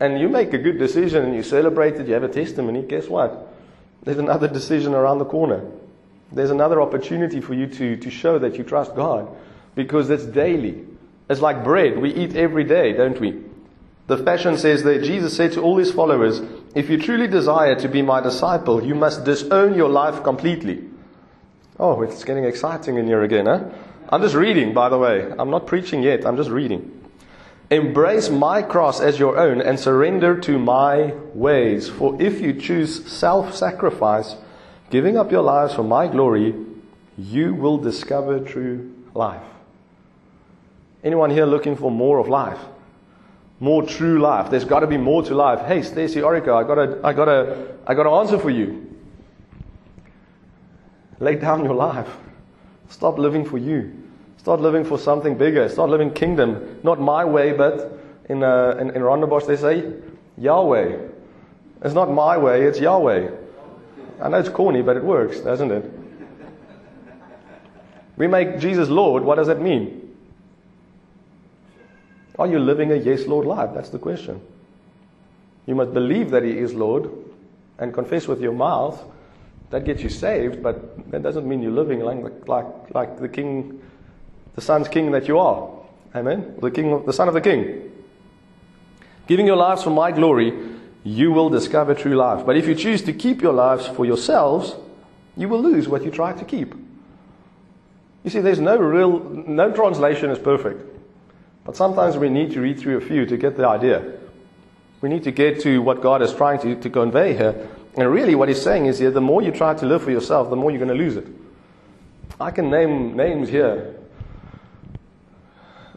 And 0.00 0.20
you 0.20 0.28
make 0.28 0.52
a 0.52 0.58
good 0.58 0.78
decision 0.78 1.24
and 1.24 1.34
you 1.34 1.42
celebrate 1.42 1.94
it, 1.94 2.06
you 2.06 2.14
have 2.14 2.22
a 2.22 2.28
testimony, 2.28 2.82
guess 2.82 3.08
what? 3.08 3.54
There's 4.04 4.18
another 4.18 4.48
decision 4.48 4.94
around 4.94 5.18
the 5.18 5.24
corner. 5.24 5.64
There's 6.30 6.50
another 6.50 6.80
opportunity 6.80 7.40
for 7.40 7.54
you 7.54 7.66
to, 7.66 7.96
to 7.96 8.10
show 8.10 8.38
that 8.38 8.56
you 8.56 8.64
trust 8.64 8.94
God 8.94 9.28
because 9.74 10.10
it's 10.10 10.24
daily. 10.24 10.84
It's 11.28 11.40
like 11.40 11.64
bread. 11.64 11.98
We 11.98 12.14
eat 12.14 12.36
every 12.36 12.64
day, 12.64 12.92
don't 12.92 13.20
we? 13.20 13.42
The 14.06 14.22
Passion 14.22 14.56
says 14.56 14.82
that 14.84 15.02
Jesus 15.02 15.36
said 15.36 15.52
to 15.52 15.60
all 15.60 15.76
his 15.76 15.92
followers, 15.92 16.40
If 16.78 16.88
you 16.88 16.96
truly 16.96 17.26
desire 17.26 17.74
to 17.74 17.88
be 17.88 18.02
my 18.02 18.20
disciple, 18.20 18.84
you 18.84 18.94
must 18.94 19.24
disown 19.24 19.74
your 19.74 19.88
life 19.88 20.22
completely. 20.22 20.84
Oh, 21.76 22.02
it's 22.02 22.22
getting 22.22 22.44
exciting 22.44 22.98
in 22.98 23.04
here 23.08 23.24
again, 23.24 23.46
huh? 23.46 23.64
I'm 24.10 24.22
just 24.22 24.36
reading, 24.36 24.74
by 24.74 24.88
the 24.88 24.96
way. 24.96 25.28
I'm 25.40 25.50
not 25.50 25.66
preaching 25.66 26.04
yet, 26.04 26.24
I'm 26.24 26.36
just 26.36 26.50
reading. 26.50 27.10
Embrace 27.68 28.30
my 28.30 28.62
cross 28.62 29.00
as 29.00 29.18
your 29.18 29.36
own 29.36 29.60
and 29.60 29.80
surrender 29.80 30.38
to 30.38 30.56
my 30.56 31.14
ways. 31.34 31.88
For 31.88 32.16
if 32.22 32.40
you 32.40 32.52
choose 32.52 33.10
self 33.10 33.56
sacrifice, 33.56 34.36
giving 34.88 35.16
up 35.16 35.32
your 35.32 35.42
lives 35.42 35.74
for 35.74 35.82
my 35.82 36.06
glory, 36.06 36.54
you 37.16 37.54
will 37.54 37.78
discover 37.78 38.38
true 38.38 38.94
life. 39.14 39.42
Anyone 41.02 41.30
here 41.30 41.44
looking 41.44 41.74
for 41.74 41.90
more 41.90 42.20
of 42.20 42.28
life? 42.28 42.60
More 43.60 43.82
true 43.82 44.20
life. 44.20 44.50
There's 44.50 44.64
got 44.64 44.80
to 44.80 44.86
be 44.86 44.96
more 44.96 45.22
to 45.24 45.34
life. 45.34 45.66
Hey, 45.66 45.80
Stacie 45.80 46.22
Orrico, 46.22 46.54
I 46.54 46.66
got 46.66 46.78
a, 46.78 47.00
I 47.04 47.12
got 47.12 47.28
a, 47.28 47.74
I 47.86 47.94
got 47.94 48.06
an 48.06 48.12
answer 48.12 48.38
for 48.38 48.50
you. 48.50 48.96
Lay 51.18 51.34
down 51.34 51.64
your 51.64 51.74
life. 51.74 52.08
Stop 52.88 53.18
living 53.18 53.44
for 53.44 53.58
you. 53.58 53.92
Start 54.36 54.60
living 54.60 54.84
for 54.84 54.98
something 54.98 55.36
bigger. 55.36 55.68
Start 55.68 55.90
living 55.90 56.12
kingdom. 56.12 56.78
Not 56.84 57.00
my 57.00 57.24
way, 57.24 57.52
but 57.52 57.98
in, 58.28 58.42
uh, 58.42 58.76
in, 58.80 58.90
in 58.90 59.02
Rondebosch 59.02 59.46
they 59.46 59.56
say 59.56 59.92
Yahweh. 60.36 60.98
It's 61.82 61.94
not 61.94 62.10
my 62.10 62.36
way, 62.38 62.62
it's 62.62 62.78
Yahweh. 62.78 63.30
I 64.20 64.28
know 64.28 64.38
it's 64.38 64.48
corny, 64.48 64.82
but 64.82 64.96
it 64.96 65.04
works, 65.04 65.40
doesn't 65.40 65.70
it? 65.70 65.92
We 68.16 68.26
make 68.26 68.58
Jesus 68.58 68.88
Lord. 68.88 69.22
What 69.22 69.36
does 69.36 69.46
that 69.46 69.60
mean? 69.60 70.07
Are 72.38 72.46
you 72.46 72.58
living 72.58 72.92
a 72.92 72.96
yes, 72.96 73.26
Lord 73.26 73.46
life? 73.46 73.70
That's 73.74 73.88
the 73.88 73.98
question. 73.98 74.40
You 75.66 75.74
must 75.74 75.92
believe 75.92 76.30
that 76.30 76.44
He 76.44 76.56
is 76.56 76.72
Lord 76.72 77.10
and 77.78 77.92
confess 77.92 78.28
with 78.28 78.40
your 78.40 78.52
mouth. 78.52 79.02
That 79.70 79.84
gets 79.84 80.02
you 80.02 80.08
saved, 80.08 80.62
but 80.62 81.10
that 81.10 81.22
doesn't 81.22 81.46
mean 81.46 81.62
you're 81.62 81.72
living 81.72 82.00
like, 82.00 82.48
like, 82.48 82.94
like 82.94 83.20
the 83.20 83.28
King, 83.28 83.82
the 84.54 84.62
Son's 84.62 84.88
King 84.88 85.10
that 85.10 85.28
you 85.28 85.38
are. 85.38 85.68
Amen? 86.14 86.54
The 86.60 86.70
King, 86.70 86.92
of, 86.92 87.06
the 87.06 87.12
Son 87.12 87.28
of 87.28 87.34
the 87.34 87.40
King. 87.40 87.92
Giving 89.26 89.46
your 89.46 89.56
lives 89.56 89.82
for 89.82 89.90
my 89.90 90.10
glory, 90.10 90.54
you 91.04 91.32
will 91.32 91.50
discover 91.50 91.94
true 91.94 92.16
life. 92.16 92.46
But 92.46 92.56
if 92.56 92.66
you 92.66 92.74
choose 92.74 93.02
to 93.02 93.12
keep 93.12 93.42
your 93.42 93.52
lives 93.52 93.86
for 93.86 94.06
yourselves, 94.06 94.74
you 95.36 95.48
will 95.48 95.60
lose 95.60 95.86
what 95.86 96.02
you 96.02 96.10
try 96.10 96.32
to 96.32 96.44
keep. 96.44 96.74
You 98.24 98.30
see, 98.30 98.40
there's 98.40 98.58
no 98.58 98.78
real, 98.78 99.20
no 99.20 99.70
translation 99.70 100.30
is 100.30 100.38
perfect. 100.38 100.87
But 101.68 101.76
sometimes 101.76 102.16
we 102.16 102.30
need 102.30 102.52
to 102.52 102.62
read 102.62 102.80
through 102.80 102.96
a 102.96 103.00
few 103.02 103.26
to 103.26 103.36
get 103.36 103.58
the 103.58 103.68
idea. 103.68 104.02
We 105.02 105.10
need 105.10 105.24
to 105.24 105.30
get 105.30 105.60
to 105.64 105.82
what 105.82 106.00
God 106.00 106.22
is 106.22 106.32
trying 106.32 106.60
to, 106.60 106.74
to 106.80 106.88
convey 106.88 107.34
here. 107.34 107.68
And 107.94 108.10
really, 108.10 108.34
what 108.34 108.48
He's 108.48 108.62
saying 108.62 108.86
is 108.86 108.98
here 108.98 109.10
the 109.10 109.20
more 109.20 109.42
you 109.42 109.52
try 109.52 109.74
to 109.74 109.84
live 109.84 110.02
for 110.02 110.10
yourself, 110.10 110.48
the 110.48 110.56
more 110.56 110.70
you're 110.70 110.78
going 110.82 110.96
to 110.96 111.04
lose 111.04 111.16
it. 111.16 111.26
I 112.40 112.52
can 112.52 112.70
name 112.70 113.14
names 113.18 113.50
here. 113.50 113.96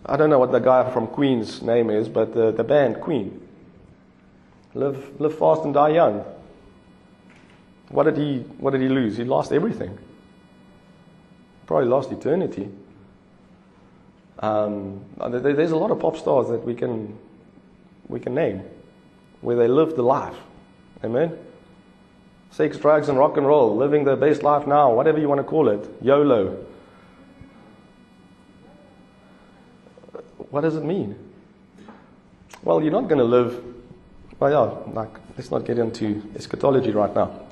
I 0.06 0.18
don't 0.18 0.30
know 0.30 0.40
what 0.40 0.52
the 0.52 0.60
guy 0.60 0.92
from 0.92 1.08
Queen's 1.08 1.62
name 1.62 1.90
is, 1.90 2.10
but 2.10 2.34
the, 2.34 2.52
the 2.52 2.66
band 2.66 3.00
Queen. 3.00 3.48
Live, 4.74 5.22
live 5.22 5.40
fast 5.40 5.64
and 5.64 5.74
die 5.74 5.92
young. 5.92 6.26
What 7.88 8.04
did, 8.04 8.18
he, 8.18 8.40
what 8.60 8.72
did 8.72 8.82
he 8.82 8.90
lose? 8.90 9.16
He 9.16 9.24
lost 9.24 9.54
everything. 9.54 9.98
Probably 11.66 11.88
lost 11.88 12.12
eternity. 12.12 12.68
Um, 14.42 15.06
there's 15.30 15.72
a 15.72 15.76
lot 15.76 15.92
of 15.92 16.00
pop 16.00 16.18
stars 16.18 16.50
that 16.50 16.64
we 16.66 16.74
can, 16.74 17.18
we 18.08 18.20
can 18.20 18.34
name 18.34 18.64
where 19.42 19.56
they 19.56 19.68
lived 19.68 19.96
the 19.96 20.04
life. 20.04 20.36
Amen? 21.04 21.38
Sex, 22.52 22.78
drugs, 22.78 23.08
and 23.10 23.18
rock 23.18 23.38
and 23.38 23.46
roll, 23.46 23.76
living 23.76 24.04
their 24.04 24.16
best 24.16 24.44
life 24.44 24.68
now, 24.68 24.94
whatever 24.94 25.20
you 25.20 25.30
want 25.30 25.40
to 25.40 25.44
call 25.44 25.70
it. 25.70 25.88
YOLO. 26.02 26.66
What 30.50 30.62
does 30.62 30.76
it 30.76 30.84
mean? 30.84 31.16
Well, 32.64 32.82
you're 32.82 32.92
not 32.92 33.08
going 33.08 33.20
to 33.20 33.24
live. 33.24 33.64
Well, 34.40 34.52
yeah, 34.52 34.94
like, 34.94 35.10
let's 35.38 35.50
not 35.50 35.66
get 35.66 35.78
into 35.80 36.22
eschatology 36.36 36.92
right 36.92 37.14
now. 37.16 37.48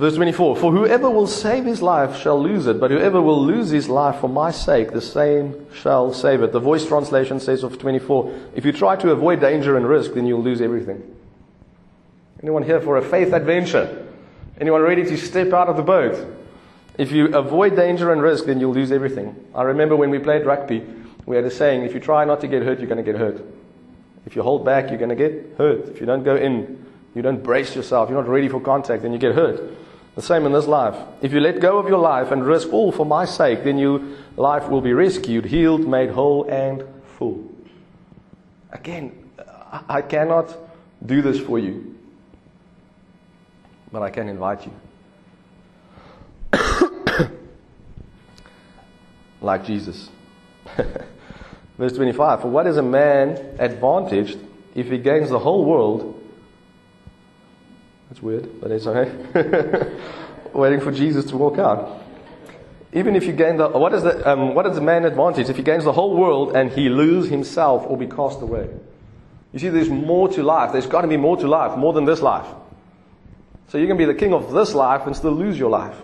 Verse 0.00 0.14
24 0.14 0.56
For 0.56 0.72
whoever 0.72 1.10
will 1.10 1.26
save 1.26 1.66
his 1.66 1.82
life 1.82 2.16
shall 2.16 2.42
lose 2.42 2.66
it, 2.66 2.80
but 2.80 2.90
whoever 2.90 3.20
will 3.20 3.44
lose 3.44 3.68
his 3.68 3.86
life 3.86 4.18
for 4.18 4.30
my 4.30 4.50
sake, 4.50 4.92
the 4.92 5.00
same 5.02 5.66
shall 5.74 6.10
save 6.14 6.42
it. 6.42 6.52
The 6.52 6.58
voice 6.58 6.86
translation 6.86 7.38
says 7.38 7.62
of 7.62 7.78
24 7.78 8.34
If 8.54 8.64
you 8.64 8.72
try 8.72 8.96
to 8.96 9.10
avoid 9.10 9.40
danger 9.40 9.76
and 9.76 9.86
risk, 9.86 10.14
then 10.14 10.26
you'll 10.26 10.42
lose 10.42 10.62
everything. 10.62 11.02
Anyone 12.42 12.62
here 12.62 12.80
for 12.80 12.96
a 12.96 13.02
faith 13.02 13.34
adventure? 13.34 14.06
Anyone 14.58 14.80
ready 14.80 15.04
to 15.04 15.18
step 15.18 15.52
out 15.52 15.68
of 15.68 15.76
the 15.76 15.82
boat? 15.82 16.34
If 16.96 17.12
you 17.12 17.34
avoid 17.36 17.76
danger 17.76 18.10
and 18.10 18.22
risk, 18.22 18.46
then 18.46 18.58
you'll 18.58 18.72
lose 18.72 18.92
everything. 18.92 19.36
I 19.54 19.64
remember 19.64 19.96
when 19.96 20.08
we 20.08 20.18
played 20.18 20.46
rugby, 20.46 20.82
we 21.26 21.36
had 21.36 21.44
a 21.44 21.50
saying 21.50 21.82
if 21.82 21.92
you 21.92 22.00
try 22.00 22.24
not 22.24 22.40
to 22.40 22.48
get 22.48 22.62
hurt, 22.62 22.78
you're 22.78 22.88
going 22.88 23.04
to 23.04 23.12
get 23.12 23.20
hurt. 23.20 23.44
If 24.24 24.34
you 24.34 24.42
hold 24.42 24.64
back, 24.64 24.88
you're 24.88 24.98
going 24.98 25.10
to 25.10 25.14
get 25.14 25.56
hurt. 25.58 25.88
If 25.88 26.00
you 26.00 26.06
don't 26.06 26.22
go 26.22 26.36
in, 26.36 26.86
you 27.14 27.20
don't 27.20 27.42
brace 27.42 27.76
yourself, 27.76 28.08
you're 28.08 28.18
not 28.18 28.30
ready 28.30 28.48
for 28.48 28.62
contact, 28.62 29.02
then 29.02 29.12
you 29.12 29.18
get 29.18 29.34
hurt. 29.34 29.76
The 30.20 30.26
same 30.26 30.44
in 30.44 30.52
this 30.52 30.66
life. 30.66 30.96
If 31.22 31.32
you 31.32 31.40
let 31.40 31.60
go 31.60 31.78
of 31.78 31.88
your 31.88 31.98
life 31.98 32.30
and 32.30 32.44
risk 32.44 32.74
all 32.74 32.92
for 32.92 33.06
my 33.06 33.24
sake, 33.24 33.64
then 33.64 33.78
your 33.78 34.02
life 34.36 34.68
will 34.68 34.82
be 34.82 34.92
rescued, 34.92 35.46
healed, 35.46 35.88
made 35.88 36.10
whole, 36.10 36.44
and 36.44 36.84
full. 37.16 37.50
Again, 38.70 39.30
I 39.88 40.02
cannot 40.02 40.54
do 41.06 41.22
this 41.22 41.40
for 41.40 41.58
you, 41.58 41.96
but 43.90 44.02
I 44.02 44.10
can 44.10 44.28
invite 44.28 44.66
you. 44.66 44.72
like 49.40 49.64
Jesus. 49.64 50.10
Verse 51.78 51.94
25 51.94 52.42
For 52.42 52.48
what 52.48 52.66
is 52.66 52.76
a 52.76 52.82
man 52.82 53.56
advantaged 53.58 54.38
if 54.74 54.90
he 54.90 54.98
gains 54.98 55.30
the 55.30 55.38
whole 55.38 55.64
world 55.64 56.19
that's 58.10 58.20
weird, 58.20 58.60
but 58.60 58.72
it's 58.72 58.88
okay. 58.88 59.96
Waiting 60.52 60.80
for 60.80 60.90
Jesus 60.90 61.26
to 61.26 61.36
walk 61.36 61.58
out. 61.58 62.02
Even 62.92 63.14
if 63.14 63.24
you 63.24 63.32
gain 63.32 63.56
the, 63.56 63.68
what 63.68 63.94
is 63.94 64.02
the, 64.02 64.28
um, 64.28 64.52
what 64.52 64.66
is 64.66 64.74
the 64.74 64.80
man 64.80 65.04
advantage 65.04 65.48
if 65.48 65.56
he 65.56 65.62
gains 65.62 65.84
the 65.84 65.92
whole 65.92 66.16
world 66.16 66.56
and 66.56 66.72
he 66.72 66.88
lose 66.88 67.28
himself 67.28 67.84
or 67.86 67.96
be 67.96 68.08
cast 68.08 68.42
away? 68.42 68.68
You 69.52 69.60
see, 69.60 69.68
there's 69.68 69.88
more 69.88 70.28
to 70.30 70.42
life. 70.42 70.72
There's 70.72 70.88
got 70.88 71.02
to 71.02 71.08
be 71.08 71.16
more 71.16 71.36
to 71.36 71.46
life, 71.46 71.78
more 71.78 71.92
than 71.92 72.04
this 72.04 72.20
life. 72.20 72.48
So 73.68 73.78
you 73.78 73.86
can 73.86 73.96
be 73.96 74.06
the 74.06 74.14
king 74.14 74.34
of 74.34 74.52
this 74.52 74.74
life 74.74 75.06
and 75.06 75.14
still 75.14 75.32
lose 75.32 75.56
your 75.56 75.70
life. 75.70 75.94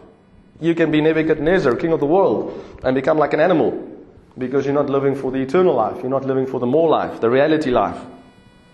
You 0.60 0.76
can 0.76 0.92
be 0.92 1.00
Nebuchadnezzar, 1.00 1.74
king 1.74 1.90
of 1.90 1.98
the 1.98 2.06
world, 2.06 2.64
and 2.84 2.94
become 2.94 3.18
like 3.18 3.34
an 3.34 3.40
animal 3.40 3.84
because 4.38 4.64
you're 4.64 4.74
not 4.74 4.88
living 4.88 5.16
for 5.16 5.32
the 5.32 5.38
eternal 5.38 5.74
life. 5.74 5.96
You're 6.02 6.10
not 6.10 6.24
living 6.24 6.46
for 6.46 6.60
the 6.60 6.66
more 6.66 6.88
life, 6.88 7.20
the 7.20 7.28
reality 7.28 7.70
life. 7.70 8.00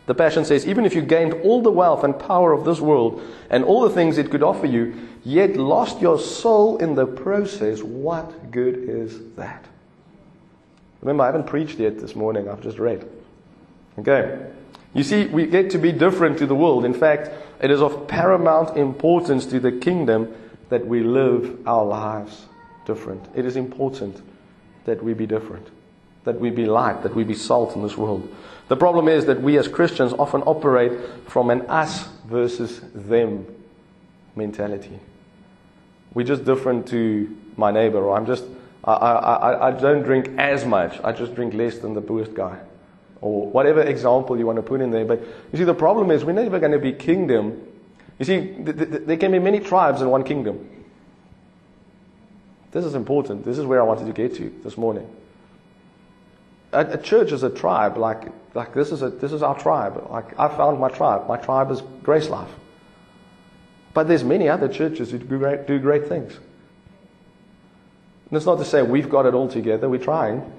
The 0.06 0.14
Passion 0.14 0.44
says, 0.44 0.66
even 0.66 0.85
if 0.85 0.94
you 0.94 1.02
gained 1.02 1.35
all 1.44 1.62
the 1.62 1.71
wealth 1.71 2.02
and 2.02 2.18
power 2.18 2.52
of 2.52 2.64
this 2.64 2.80
world 2.80 3.23
and 3.50 3.64
all 3.64 3.82
the 3.82 3.90
things 3.90 4.18
it 4.18 4.30
could 4.30 4.42
offer 4.42 4.66
you, 4.66 4.94
yet 5.25 5.56
lost 5.56 6.00
your 6.00 6.18
soul 6.18 6.78
in 6.78 6.94
the 6.94 7.06
process, 7.06 7.82
what 7.82 8.50
good 8.50 8.76
is 8.76 9.21
that? 9.37 9.64
Remember, 11.00 11.23
I 11.23 11.26
haven't 11.26 11.47
preached 11.47 11.78
yet 11.78 12.00
this 12.00 12.16
morning, 12.16 12.49
I've 12.49 12.62
just 12.62 12.78
read. 12.78 13.09
Okay. 13.99 14.47
You 14.94 15.02
see, 15.02 15.26
we 15.26 15.47
get 15.47 15.71
to 15.71 15.78
be 15.78 15.92
different 15.92 16.38
to 16.38 16.47
the 16.47 16.54
world. 16.54 16.85
In 16.85 16.94
fact, 16.94 17.30
it 17.61 17.71
is 17.71 17.80
of 17.80 18.09
paramount 18.09 18.76
importance 18.76 19.47
to 19.47 19.61
the 19.61 19.73
kingdom 19.73 20.35
that 20.68 20.87
we 20.87 21.02
live 21.02 21.66
our 21.66 21.85
lives 21.85 22.47
different. 22.85 23.25
It 23.35 23.47
is 23.47 23.56
important 23.56 24.21
that 24.85 25.02
we 25.02 25.14
be 25.14 25.26
different, 25.26 25.68
that 26.25 26.38
we 26.38 26.50
be 26.50 26.67
light, 26.67 27.02
that 27.02 27.14
we 27.14 27.25
be 27.25 27.35
salt 27.35 27.75
in 27.75 27.83
this 27.83 27.97
world. 27.97 28.33
The 28.69 28.76
problem 28.76 29.09
is 29.09 29.26
that 29.26 29.43
we 29.43 29.59
as 29.59 29.69
Christians 29.69 30.12
often 30.12 30.43
operate 30.43 30.93
from 31.26 31.50
an 31.50 31.62
us 31.62 32.09
versus 32.26 32.81
them 32.95 33.47
mentality. 34.37 34.99
We're 36.14 36.26
just 36.26 36.45
different 36.45 36.88
to 36.88 37.37
my 37.57 37.71
neighbor, 37.71 37.99
or 37.99 38.17
I'm 38.17 38.26
just, 38.26 38.45
I, 38.85 38.93
I, 38.93 39.69
I 39.69 39.71
don't 39.73 40.02
drink 40.02 40.31
as 40.38 40.64
much, 40.64 40.99
I 41.02 41.12
just 41.12 41.35
drink 41.35 41.55
less 41.55 41.79
than 41.79 41.95
the 41.95 42.00
poorest 42.00 42.35
guy. 42.35 42.59
Or 43.21 43.49
whatever 43.49 43.83
example 43.83 44.37
you 44.38 44.47
want 44.47 44.57
to 44.57 44.62
put 44.62 44.81
in 44.81 44.91
there. 44.91 45.05
But 45.05 45.21
you 45.52 45.59
see, 45.59 45.64
the 45.64 45.75
problem 45.75 46.11
is 46.11 46.25
we're 46.25 46.33
never 46.33 46.59
going 46.59 46.73
to 46.73 46.79
be 46.79 46.93
kingdom. 46.93 47.61
You 48.19 48.25
see, 48.25 48.41
th- 48.41 48.76
th- 48.76 49.02
there 49.05 49.17
can 49.17 49.31
be 49.31 49.38
many 49.38 49.61
tribes 49.61 50.02
in 50.02 50.11
one 50.11 50.25
kingdom. 50.25 50.69
This 52.73 52.85
is 52.85 52.95
important. 52.95 53.45
This 53.45 53.59
is 53.59 53.67
where 53.67 53.81
I 53.81 53.85
wanted 53.85 54.07
to 54.07 54.12
get 54.12 54.35
to 54.37 54.52
this 54.64 54.76
morning 54.76 55.09
a, 56.73 56.93
a 56.93 56.99
church 56.99 57.33
is 57.33 57.43
a 57.43 57.50
tribe. 57.50 57.97
Like, 57.97 58.29
like 58.55 58.75
this 58.75 58.93
is 58.93 59.02
a, 59.02 59.11
this 59.11 59.33
is 59.33 59.43
our 59.43 59.59
tribe. 59.59 60.07
Like 60.11 60.38
I 60.38 60.49
found 60.49 60.81
my 60.81 60.88
tribe. 60.88 61.29
My 61.29 61.37
tribe 61.37 61.71
is 61.71 61.83
Grace 62.02 62.29
Life. 62.29 62.50
But 63.95 64.09
there's 64.09 64.25
many 64.25 64.49
other 64.49 64.69
churches 64.69 65.11
who 65.11 65.19
do 65.19 65.38
great, 65.38 65.67
do 65.67 65.79
great 65.79 66.09
things. 66.09 66.33
And 66.33 68.37
it's 68.37 68.47
not 68.47 68.59
to 68.59 68.64
say 68.64 68.83
we've 68.83 69.11
got 69.11 69.26
it 69.26 69.35
all 69.35 69.49
together. 69.49 69.88
We're 69.88 70.02
trying. 70.02 70.50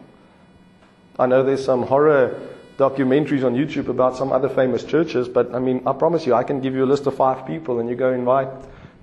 I 1.18 1.26
know 1.26 1.44
there's 1.44 1.66
some 1.66 1.84
horror 1.84 2.40
documentaries 2.78 3.44
on 3.44 3.56
YouTube 3.56 3.88
about 3.88 4.16
some 4.16 4.32
other 4.32 4.50
famous 4.50 4.84
churches, 4.84 5.28
but 5.28 5.54
I 5.54 5.60
mean, 5.60 5.82
I 5.88 5.94
promise 5.94 6.26
you, 6.26 6.36
I 6.36 6.44
can 6.44 6.62
give 6.62 6.76
you 6.76 6.84
a 6.84 6.86
list 6.86 7.08
of 7.08 7.16
five 7.16 7.46
people, 7.46 7.80
and 7.80 7.90
you 7.90 7.96
go 7.96 8.14
invite 8.14 8.50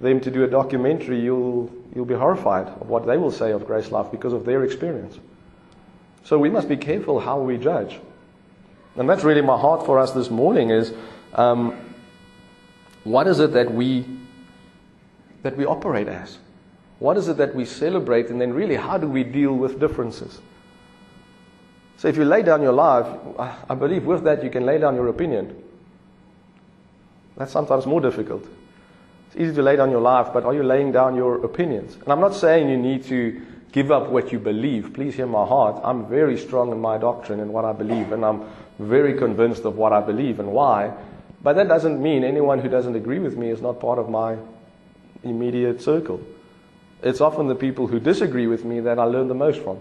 them 0.01 0.21
to 0.21 0.31
do 0.31 0.45
a 0.45 0.49
documentary. 0.49 1.21
You'll 1.21 1.71
you'll 1.95 2.05
be 2.05 2.15
horrified 2.15 2.69
of 2.69 2.89
what 2.89 3.07
they 3.07 3.17
will 3.17 3.33
say 3.33 3.51
of 3.51 3.67
Grace 3.67 3.91
Life 3.91 4.13
because 4.13 4.33
of 4.33 4.45
their 4.45 4.65
experience. 4.65 5.19
So 6.25 6.39
we 6.39 6.51
must 6.51 6.69
be 6.69 6.77
careful 6.77 7.21
how 7.21 7.41
we 7.41 7.57
judge. 7.57 7.99
And 8.97 9.09
that's 9.09 9.25
really 9.25 9.41
my 9.41 9.59
heart 9.59 9.87
for 9.87 9.99
us 9.99 10.13
this 10.13 10.31
morning 10.31 10.71
is 10.71 10.93
um, 11.35 11.77
what 13.05 13.27
is 13.27 13.41
it 13.41 13.53
that 13.53 13.73
we 13.73 14.05
that 15.43 15.57
we 15.57 15.65
operate 15.65 16.09
as? 16.09 16.39
What 16.99 17.17
is 17.17 17.29
it 17.29 17.39
that 17.39 17.55
we 17.55 17.65
celebrate? 17.65 18.29
And 18.29 18.41
then 18.41 18.53
really 18.53 18.77
how 18.77 18.99
do 18.99 19.09
we 19.09 19.25
deal 19.25 19.55
with 19.55 19.81
differences? 19.81 20.41
So 21.97 22.09
if 22.09 22.17
you 22.17 22.25
lay 22.25 22.43
down 22.43 22.63
your 22.63 22.73
life, 22.73 23.07
I 23.39 23.75
believe 23.75 24.05
with 24.05 24.25
that 24.25 24.45
you 24.45 24.51
can 24.51 24.67
lay 24.67 24.79
down 24.79 24.95
your 24.95 25.09
opinion. 25.09 25.63
That's 27.37 27.53
sometimes 27.53 27.87
more 27.87 28.01
difficult. 28.01 28.47
It's 29.29 29.37
easy 29.37 29.55
to 29.55 29.63
lay 29.63 29.77
down 29.77 29.91
your 29.91 30.01
life, 30.01 30.29
but 30.33 30.45
are 30.45 30.53
you 30.53 30.63
laying 30.63 30.93
down 30.93 31.15
your 31.15 31.45
opinions? 31.45 31.95
And 31.95 32.09
I'm 32.09 32.21
not 32.21 32.35
saying 32.35 32.69
you 32.69 32.77
need 32.77 33.05
to 33.05 33.41
give 33.73 33.91
up 33.91 34.09
what 34.09 34.33
you 34.33 34.39
believe. 34.39 34.93
Please 34.95 35.15
hear 35.15 35.27
my 35.27 35.47
heart. 35.47 35.81
I'm 35.85 36.09
very 36.09 36.39
strong 36.39 36.73
in 36.73 36.81
my 36.81 36.99
doctrine 36.99 37.41
and 37.41 37.53
what 37.53 37.65
I 37.65 37.73
believe, 37.73 38.13
and 38.13 38.25
I'm 38.25 38.45
very 38.79 39.17
convinced 39.17 39.65
of 39.65 39.77
what 39.77 39.93
I 39.93 40.01
believe 40.01 40.41
and 40.41 40.53
why. 40.53 40.93
But 41.43 41.55
that 41.55 41.69
doesn't 41.69 42.03
mean 42.03 42.25
anyone 42.25 42.59
who 42.59 42.69
doesn't 42.69 42.97
agree 42.97 43.19
with 43.19 43.37
me 43.37 43.51
is 43.51 43.63
not 43.63 43.81
part 43.81 43.99
of 43.99 44.09
my 44.09 44.37
immediate 45.23 45.81
circle. 45.81 46.21
It's 47.03 47.21
often 47.21 47.49
the 47.49 47.55
people 47.55 47.87
who 47.87 47.99
disagree 47.99 48.47
with 48.47 48.65
me 48.65 48.81
that 48.81 48.99
I 48.99 49.05
learn 49.05 49.29
the 49.29 49.35
most 49.35 49.63
from. 49.63 49.79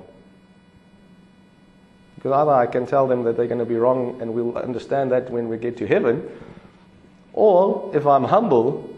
Because 2.15 2.31
either 2.31 2.51
I 2.51 2.65
can 2.65 2.85
tell 2.85 3.07
them 3.07 3.23
that 3.23 3.37
they're 3.37 3.47
going 3.47 3.59
to 3.59 3.65
be 3.65 3.75
wrong 3.75 4.21
and 4.21 4.33
we'll 4.33 4.57
understand 4.57 5.11
that 5.11 5.29
when 5.29 5.49
we 5.49 5.57
get 5.57 5.77
to 5.77 5.87
heaven, 5.87 6.29
or 7.33 7.91
if 7.95 8.05
I'm 8.05 8.25
humble 8.25 8.95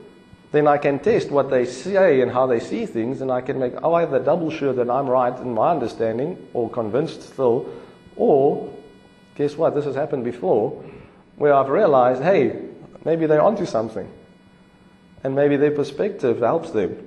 then 0.52 0.68
I 0.68 0.78
can 0.78 1.00
test 1.00 1.32
what 1.32 1.50
they 1.50 1.66
say 1.66 2.22
and 2.22 2.32
how 2.32 2.46
they 2.46 2.60
see 2.60 2.86
things, 2.86 3.22
and 3.22 3.32
I 3.32 3.42
can 3.42 3.58
make 3.58 3.74
either 3.84 4.20
double 4.20 4.52
sure 4.52 4.74
that 4.74 4.90
I'm 4.90 5.10
right 5.10 5.38
in 5.40 5.54
my 5.54 5.72
understanding, 5.72 6.38
or 6.54 6.70
convinced 6.70 7.22
still, 7.22 7.70
or 8.18 8.74
guess 9.36 9.56
what? 9.56 9.76
This 9.76 9.86
has 9.86 9.96
happened 9.96 10.26
before, 10.26 10.84
where 11.38 11.54
I've 11.54 11.70
realized, 11.70 12.22
hey, 12.22 12.60
maybe 13.06 13.28
they're 13.28 13.42
onto 13.42 13.66
something, 13.66 14.10
and 15.24 15.36
maybe 15.36 15.56
their 15.56 15.72
perspective 15.72 16.40
helps 16.40 16.72
them. 16.72 16.98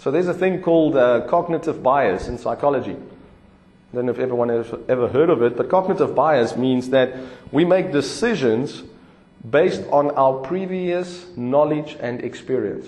So 0.00 0.10
there's 0.10 0.28
a 0.28 0.34
thing 0.34 0.60
called 0.60 0.96
uh, 0.96 1.26
cognitive 1.28 1.82
bias 1.82 2.28
in 2.28 2.36
psychology. 2.36 2.92
I 2.92 3.96
don't 3.96 4.04
know 4.04 4.12
if 4.12 4.18
everyone 4.18 4.50
has 4.50 4.66
ever 4.88 5.08
heard 5.08 5.30
of 5.30 5.42
it, 5.42 5.56
but 5.56 5.70
cognitive 5.70 6.14
bias 6.14 6.56
means 6.56 6.90
that 6.90 7.14
we 7.50 7.64
make 7.64 7.92
decisions 7.92 8.82
based 9.50 9.82
on 9.90 10.10
our 10.12 10.40
previous 10.40 11.26
knowledge 11.36 11.96
and 12.00 12.22
experience. 12.22 12.86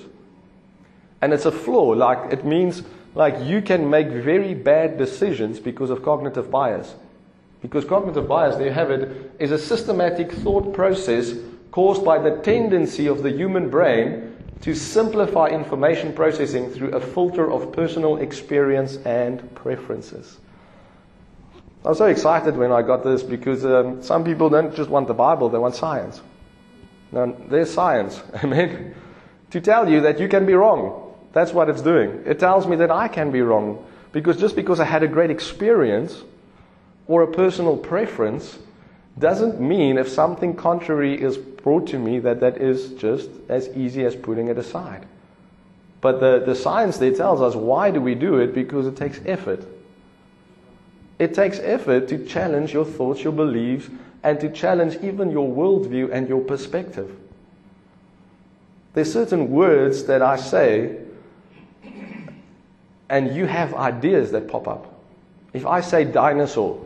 And 1.20 1.32
it's 1.32 1.46
a 1.46 1.52
flaw, 1.52 1.90
like 1.90 2.32
it 2.32 2.44
means 2.44 2.82
like 3.14 3.34
you 3.44 3.62
can 3.62 3.90
make 3.90 4.08
very 4.08 4.54
bad 4.54 4.98
decisions 4.98 5.58
because 5.58 5.90
of 5.90 6.02
cognitive 6.02 6.50
bias. 6.50 6.94
Because 7.60 7.84
cognitive 7.84 8.28
bias, 8.28 8.56
there 8.56 8.66
you 8.66 8.72
have 8.72 8.90
it, 8.90 9.32
is 9.38 9.50
a 9.50 9.58
systematic 9.58 10.30
thought 10.30 10.72
process 10.72 11.34
caused 11.72 12.04
by 12.04 12.18
the 12.18 12.36
tendency 12.38 13.08
of 13.08 13.22
the 13.22 13.30
human 13.30 13.68
brain 13.68 14.36
to 14.60 14.74
simplify 14.74 15.48
information 15.48 16.12
processing 16.12 16.70
through 16.70 16.90
a 16.90 17.00
filter 17.00 17.50
of 17.50 17.72
personal 17.72 18.16
experience 18.18 18.96
and 19.04 19.54
preferences. 19.54 20.38
I 21.84 21.90
was 21.90 21.98
so 21.98 22.06
excited 22.06 22.56
when 22.56 22.72
I 22.72 22.82
got 22.82 23.04
this 23.04 23.22
because 23.22 23.64
um, 23.64 24.02
some 24.02 24.24
people 24.24 24.50
don't 24.50 24.74
just 24.74 24.90
want 24.90 25.06
the 25.06 25.14
Bible, 25.14 25.48
they 25.48 25.58
want 25.58 25.74
science. 25.74 26.20
Now, 27.12 27.34
there's 27.48 27.72
science, 27.72 28.20
amen, 28.44 28.94
to 29.50 29.60
tell 29.60 29.88
you 29.88 30.00
that 30.02 30.20
you 30.20 30.28
can 30.28 30.46
be 30.46 30.54
wrong. 30.54 31.14
That's 31.32 31.52
what 31.52 31.68
it's 31.68 31.82
doing. 31.82 32.22
It 32.26 32.38
tells 32.38 32.66
me 32.66 32.76
that 32.76 32.90
I 32.90 33.08
can 33.08 33.30
be 33.30 33.42
wrong 33.42 33.84
because 34.12 34.36
just 34.36 34.56
because 34.56 34.80
I 34.80 34.84
had 34.84 35.02
a 35.02 35.08
great 35.08 35.30
experience 35.30 36.22
or 37.06 37.22
a 37.22 37.26
personal 37.26 37.76
preference 37.76 38.58
doesn't 39.18 39.60
mean 39.60 39.98
if 39.98 40.08
something 40.08 40.54
contrary 40.54 41.20
is 41.20 41.36
brought 41.36 41.88
to 41.88 41.98
me 41.98 42.18
that 42.20 42.40
that 42.40 42.58
is 42.58 42.92
just 42.94 43.28
as 43.48 43.68
easy 43.76 44.04
as 44.04 44.14
putting 44.14 44.48
it 44.48 44.58
aside. 44.58 45.06
But 46.00 46.20
the, 46.20 46.42
the 46.44 46.54
science 46.54 46.98
there 46.98 47.12
tells 47.12 47.40
us 47.40 47.54
why 47.54 47.90
do 47.90 48.00
we 48.00 48.14
do 48.14 48.38
it? 48.38 48.54
Because 48.54 48.86
it 48.86 48.96
takes 48.96 49.20
effort. 49.26 49.64
It 51.18 51.34
takes 51.34 51.58
effort 51.58 52.08
to 52.08 52.24
challenge 52.26 52.72
your 52.72 52.84
thoughts, 52.84 53.24
your 53.24 53.32
beliefs, 53.32 53.88
and 54.22 54.40
to 54.40 54.50
challenge 54.50 54.96
even 55.02 55.30
your 55.30 55.48
worldview 55.48 56.10
and 56.12 56.28
your 56.28 56.40
perspective. 56.40 57.16
There's 58.94 59.12
certain 59.12 59.50
words 59.50 60.04
that 60.04 60.22
I 60.22 60.36
say, 60.36 60.98
and 63.08 63.34
you 63.34 63.46
have 63.46 63.74
ideas 63.74 64.32
that 64.32 64.48
pop 64.48 64.66
up. 64.66 65.00
If 65.52 65.66
I 65.66 65.80
say 65.80 66.04
dinosaur, 66.04 66.84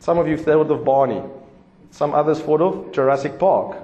some 0.00 0.18
of 0.18 0.26
you 0.28 0.36
thought 0.36 0.70
of 0.70 0.84
Barney, 0.84 1.22
some 1.90 2.14
others 2.14 2.40
thought 2.40 2.60
of 2.60 2.92
Jurassic 2.92 3.38
Park. 3.38 3.76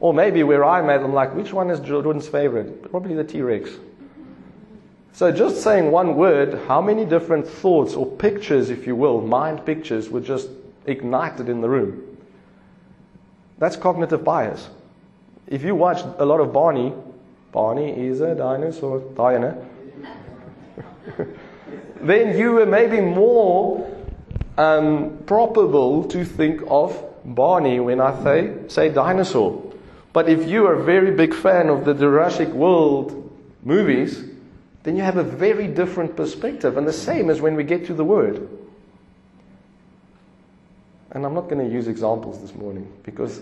Or 0.00 0.14
maybe 0.14 0.42
where 0.42 0.64
I'm 0.64 0.88
at, 0.88 1.02
I'm 1.02 1.12
like, 1.12 1.34
which 1.34 1.52
one 1.52 1.70
is 1.70 1.78
Jordan's 1.80 2.26
favorite? 2.26 2.90
Probably 2.90 3.14
the 3.14 3.24
T 3.24 3.42
Rex. 3.42 3.70
So 5.12 5.30
just 5.30 5.62
saying 5.62 5.90
one 5.90 6.16
word, 6.16 6.58
how 6.66 6.80
many 6.80 7.04
different 7.04 7.46
thoughts 7.46 7.94
or 7.94 8.06
pictures, 8.06 8.70
if 8.70 8.86
you 8.86 8.96
will, 8.96 9.20
mind 9.20 9.66
pictures, 9.66 10.08
were 10.08 10.20
just 10.20 10.48
ignited 10.86 11.48
in 11.48 11.60
the 11.60 11.68
room? 11.68 12.16
That's 13.58 13.76
cognitive 13.76 14.24
bias. 14.24 14.68
If 15.46 15.62
you 15.62 15.74
watch 15.74 16.02
a 16.18 16.24
lot 16.24 16.40
of 16.40 16.52
Barney, 16.52 16.94
Barney 17.52 17.90
is 18.06 18.20
a 18.20 18.34
dinosaur, 18.34 19.00
Diana, 19.16 19.56
then 22.00 22.38
you 22.38 22.52
were 22.52 22.66
maybe 22.66 23.00
more 23.00 23.90
um, 24.56 25.18
probable 25.26 26.04
to 26.04 26.24
think 26.24 26.62
of 26.68 27.04
Barney 27.24 27.80
when 27.80 28.00
I 28.00 28.22
say, 28.22 28.54
say 28.68 28.88
dinosaur. 28.88 29.72
But 30.12 30.28
if 30.28 30.48
you 30.48 30.66
are 30.66 30.74
a 30.74 30.82
very 30.82 31.12
big 31.12 31.34
fan 31.34 31.68
of 31.68 31.84
the 31.84 31.94
Jurassic 31.94 32.48
World 32.48 33.30
movies, 33.62 34.24
then 34.82 34.96
you 34.96 35.02
have 35.02 35.16
a 35.16 35.24
very 35.24 35.68
different 35.68 36.16
perspective. 36.16 36.76
And 36.76 36.86
the 36.86 36.92
same 36.92 37.30
as 37.30 37.40
when 37.40 37.54
we 37.54 37.64
get 37.64 37.86
to 37.86 37.94
the 37.94 38.04
Word. 38.04 38.48
And 41.12 41.26
I'm 41.26 41.34
not 41.34 41.48
going 41.48 41.66
to 41.66 41.72
use 41.72 41.88
examples 41.88 42.40
this 42.40 42.54
morning 42.54 42.90
because 43.02 43.40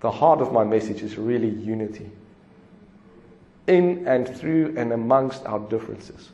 the 0.00 0.10
heart 0.10 0.40
of 0.40 0.52
my 0.52 0.64
message 0.64 1.02
is 1.02 1.16
really 1.16 1.48
unity 1.48 2.10
in 3.66 4.06
and 4.06 4.28
through 4.28 4.74
and 4.76 4.92
amongst 4.92 5.44
our 5.46 5.60
differences. 5.60 6.30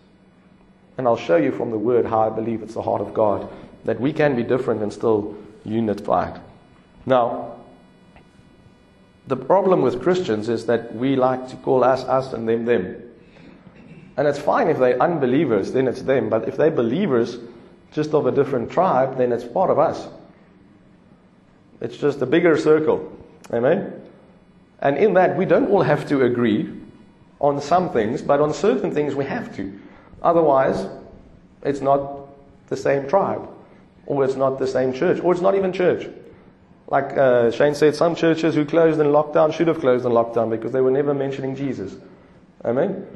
And 0.96 1.06
I'll 1.06 1.16
show 1.16 1.36
you 1.36 1.52
from 1.52 1.70
the 1.70 1.78
Word 1.78 2.06
how 2.06 2.20
I 2.20 2.30
believe 2.30 2.62
it's 2.62 2.74
the 2.74 2.82
heart 2.82 3.00
of 3.00 3.14
God 3.14 3.48
that 3.84 4.00
we 4.00 4.12
can 4.12 4.36
be 4.36 4.42
different 4.42 4.82
and 4.82 4.92
still 4.92 5.36
unified. 5.64 6.40
Now, 7.06 7.56
the 9.26 9.36
problem 9.36 9.82
with 9.82 10.02
Christians 10.02 10.48
is 10.48 10.66
that 10.66 10.94
we 10.94 11.16
like 11.16 11.48
to 11.50 11.56
call 11.56 11.84
us 11.84 12.02
us 12.04 12.32
and 12.32 12.48
them 12.48 12.64
them. 12.64 13.02
And 14.16 14.26
it's 14.26 14.38
fine 14.38 14.68
if 14.68 14.78
they're 14.78 15.00
unbelievers, 15.00 15.72
then 15.72 15.86
it's 15.86 16.02
them. 16.02 16.28
But 16.28 16.48
if 16.48 16.56
they're 16.56 16.70
believers, 16.70 17.38
just 17.92 18.14
of 18.14 18.26
a 18.26 18.32
different 18.32 18.70
tribe, 18.70 19.16
then 19.16 19.32
it's 19.32 19.44
part 19.44 19.70
of 19.70 19.78
us. 19.78 20.08
It's 21.80 21.96
just 21.96 22.20
a 22.22 22.26
bigger 22.26 22.56
circle. 22.56 23.12
Amen? 23.52 24.02
And 24.80 24.96
in 24.96 25.14
that, 25.14 25.36
we 25.36 25.44
don't 25.44 25.70
all 25.70 25.82
have 25.82 26.08
to 26.08 26.22
agree 26.22 26.68
on 27.40 27.60
some 27.60 27.90
things, 27.90 28.22
but 28.22 28.40
on 28.40 28.52
certain 28.52 28.92
things 28.92 29.14
we 29.14 29.24
have 29.24 29.54
to. 29.56 29.78
Otherwise, 30.22 30.88
it's 31.62 31.80
not 31.80 32.28
the 32.68 32.76
same 32.76 33.08
tribe, 33.08 33.48
or 34.06 34.24
it's 34.24 34.36
not 34.36 34.58
the 34.58 34.66
same 34.66 34.92
church, 34.92 35.20
or 35.20 35.32
it's 35.32 35.40
not 35.40 35.54
even 35.54 35.72
church. 35.72 36.08
Like 36.88 37.16
uh, 37.16 37.50
Shane 37.50 37.74
said, 37.74 37.94
some 37.94 38.14
churches 38.14 38.54
who 38.54 38.64
closed 38.64 38.98
in 38.98 39.08
lockdown 39.08 39.52
should 39.52 39.68
have 39.68 39.78
closed 39.78 40.06
in 40.06 40.12
lockdown 40.12 40.50
because 40.50 40.72
they 40.72 40.80
were 40.80 40.90
never 40.90 41.12
mentioning 41.14 41.54
Jesus. 41.54 41.94
Amen? 42.64 43.06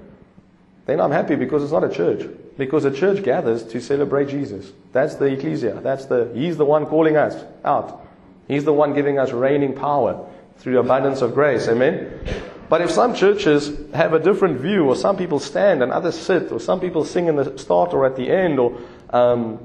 Then 0.87 1.01
I'm 1.01 1.11
happy 1.11 1.37
because 1.37 1.63
it's 1.63 1.73
not 1.73 1.85
a 1.85 1.89
church. 1.89 2.29
Because 2.59 2.85
a 2.85 2.91
church 2.91 3.23
gathers 3.23 3.65
to 3.65 3.81
celebrate 3.81 4.29
Jesus. 4.29 4.73
That's 4.93 5.15
the 5.15 5.25
ecclesia. 5.27 5.81
That's 5.81 6.05
the, 6.05 6.31
he's 6.35 6.59
the 6.59 6.67
one 6.67 6.87
calling 6.87 7.17
us 7.17 7.43
out. 7.65 8.07
He's 8.49 8.65
the 8.65 8.73
one 8.73 8.95
giving 8.95 9.19
us 9.19 9.31
reigning 9.31 9.75
power 9.75 10.27
through 10.59 10.75
the 10.75 10.81
abundance 10.81 11.23
of 11.23 11.35
grace. 11.35 11.69
Amen? 11.69 12.21
But 12.69 12.81
if 12.81 12.91
some 12.91 13.15
churches 13.15 13.71
have 13.93 14.15
a 14.15 14.19
different 14.19 14.61
view, 14.61 14.87
or 14.87 14.97
some 14.97 15.17
people 15.17 15.39
stand 15.39 15.83
and 15.83 15.93
others 15.93 16.19
sit, 16.19 16.51
or 16.51 16.59
some 16.59 16.81
people 16.81 17.05
sing 17.05 17.27
in 17.27 17.37
the 17.37 17.59
start 17.59 17.93
or 17.93 18.07
at 18.07 18.17
the 18.17 18.31
end, 18.31 18.59
or, 18.59 18.79
um, 19.11 19.59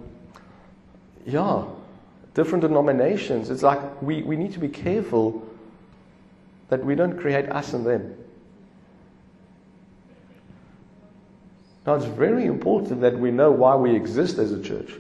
yeah, 1.26 1.64
different 2.34 2.64
denominations, 2.64 3.50
it's 3.50 3.64
like 3.64 4.02
we, 4.02 4.24
we 4.24 4.36
need 4.36 4.54
to 4.54 4.60
be 4.60 4.68
careful 4.68 5.48
that 6.70 6.84
we 6.84 6.96
don't 6.96 7.18
create 7.18 7.50
us 7.50 7.74
and 7.74 7.86
them. 7.86 8.16
Now, 11.86 11.94
it's 11.94 12.06
very 12.06 12.46
important 12.46 13.00
that 13.00 13.18
we 13.18 13.32
know 13.32 13.52
why 13.52 13.76
we 13.76 13.96
exist 13.96 14.38
as 14.38 14.52
a 14.52 14.62
church. 14.62 14.92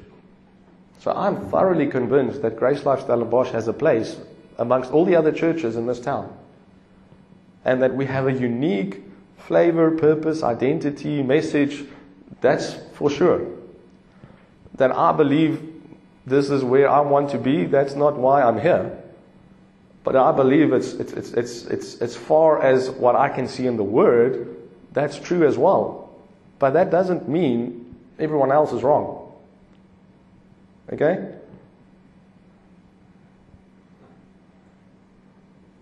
So 0.99 1.11
I'm 1.11 1.49
thoroughly 1.49 1.87
convinced 1.87 2.41
that 2.41 2.57
Grace 2.57 2.85
Life 2.85 3.01
Stellenbosch 3.01 3.51
has 3.51 3.67
a 3.67 3.73
place 3.73 4.17
amongst 4.57 4.91
all 4.91 5.05
the 5.05 5.15
other 5.15 5.31
churches 5.31 5.75
in 5.75 5.85
this 5.85 5.99
town. 5.99 6.35
And 7.63 7.81
that 7.81 7.95
we 7.95 8.05
have 8.05 8.27
a 8.27 8.33
unique 8.33 9.03
flavor, 9.37 9.91
purpose, 9.91 10.43
identity, 10.43 11.21
message. 11.21 11.85
That's 12.41 12.75
for 12.93 13.09
sure. 13.09 13.45
That 14.75 14.91
I 14.91 15.11
believe 15.11 15.73
this 16.25 16.49
is 16.49 16.63
where 16.63 16.89
I 16.89 17.01
want 17.01 17.29
to 17.31 17.37
be. 17.37 17.65
That's 17.65 17.95
not 17.95 18.17
why 18.17 18.41
I'm 18.41 18.59
here. 18.59 18.97
But 20.03 20.15
I 20.15 20.31
believe 20.31 20.73
it's, 20.73 20.93
it's, 20.93 21.13
it's, 21.13 21.31
it's, 21.33 21.65
it's, 21.65 22.01
as 22.01 22.15
far 22.15 22.61
as 22.61 22.89
what 22.89 23.15
I 23.15 23.29
can 23.29 23.47
see 23.47 23.67
in 23.67 23.77
the 23.77 23.83
Word, 23.83 24.55
that's 24.93 25.19
true 25.19 25.45
as 25.45 25.57
well. 25.57 26.09
But 26.59 26.71
that 26.71 26.89
doesn't 26.89 27.29
mean 27.29 27.95
everyone 28.17 28.51
else 28.51 28.71
is 28.71 28.83
wrong. 28.83 29.16
Okay? 30.91 31.33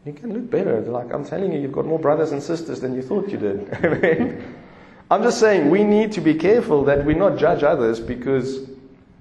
You 0.06 0.14
can 0.14 0.34
look 0.34 0.50
better. 0.50 0.82
Like 0.82 1.14
I'm 1.14 1.26
telling 1.26 1.52
you, 1.52 1.60
you've 1.60 1.72
got 1.72 1.86
more 1.86 2.00
brothers 2.00 2.32
and 2.32 2.42
sisters 2.42 2.80
than 2.80 2.94
you 2.94 3.02
thought 3.02 3.30
you 3.30 3.38
did. 3.38 4.44
I'm 5.12 5.24
just 5.24 5.40
saying 5.40 5.70
we 5.70 5.84
need 5.84 6.12
to 6.14 6.22
be 6.22 6.36
careful 6.36 6.84
that 6.86 7.06
we 7.06 7.14
not 7.14 7.38
judge 7.38 7.64
others 7.64 8.00
because 8.00 8.68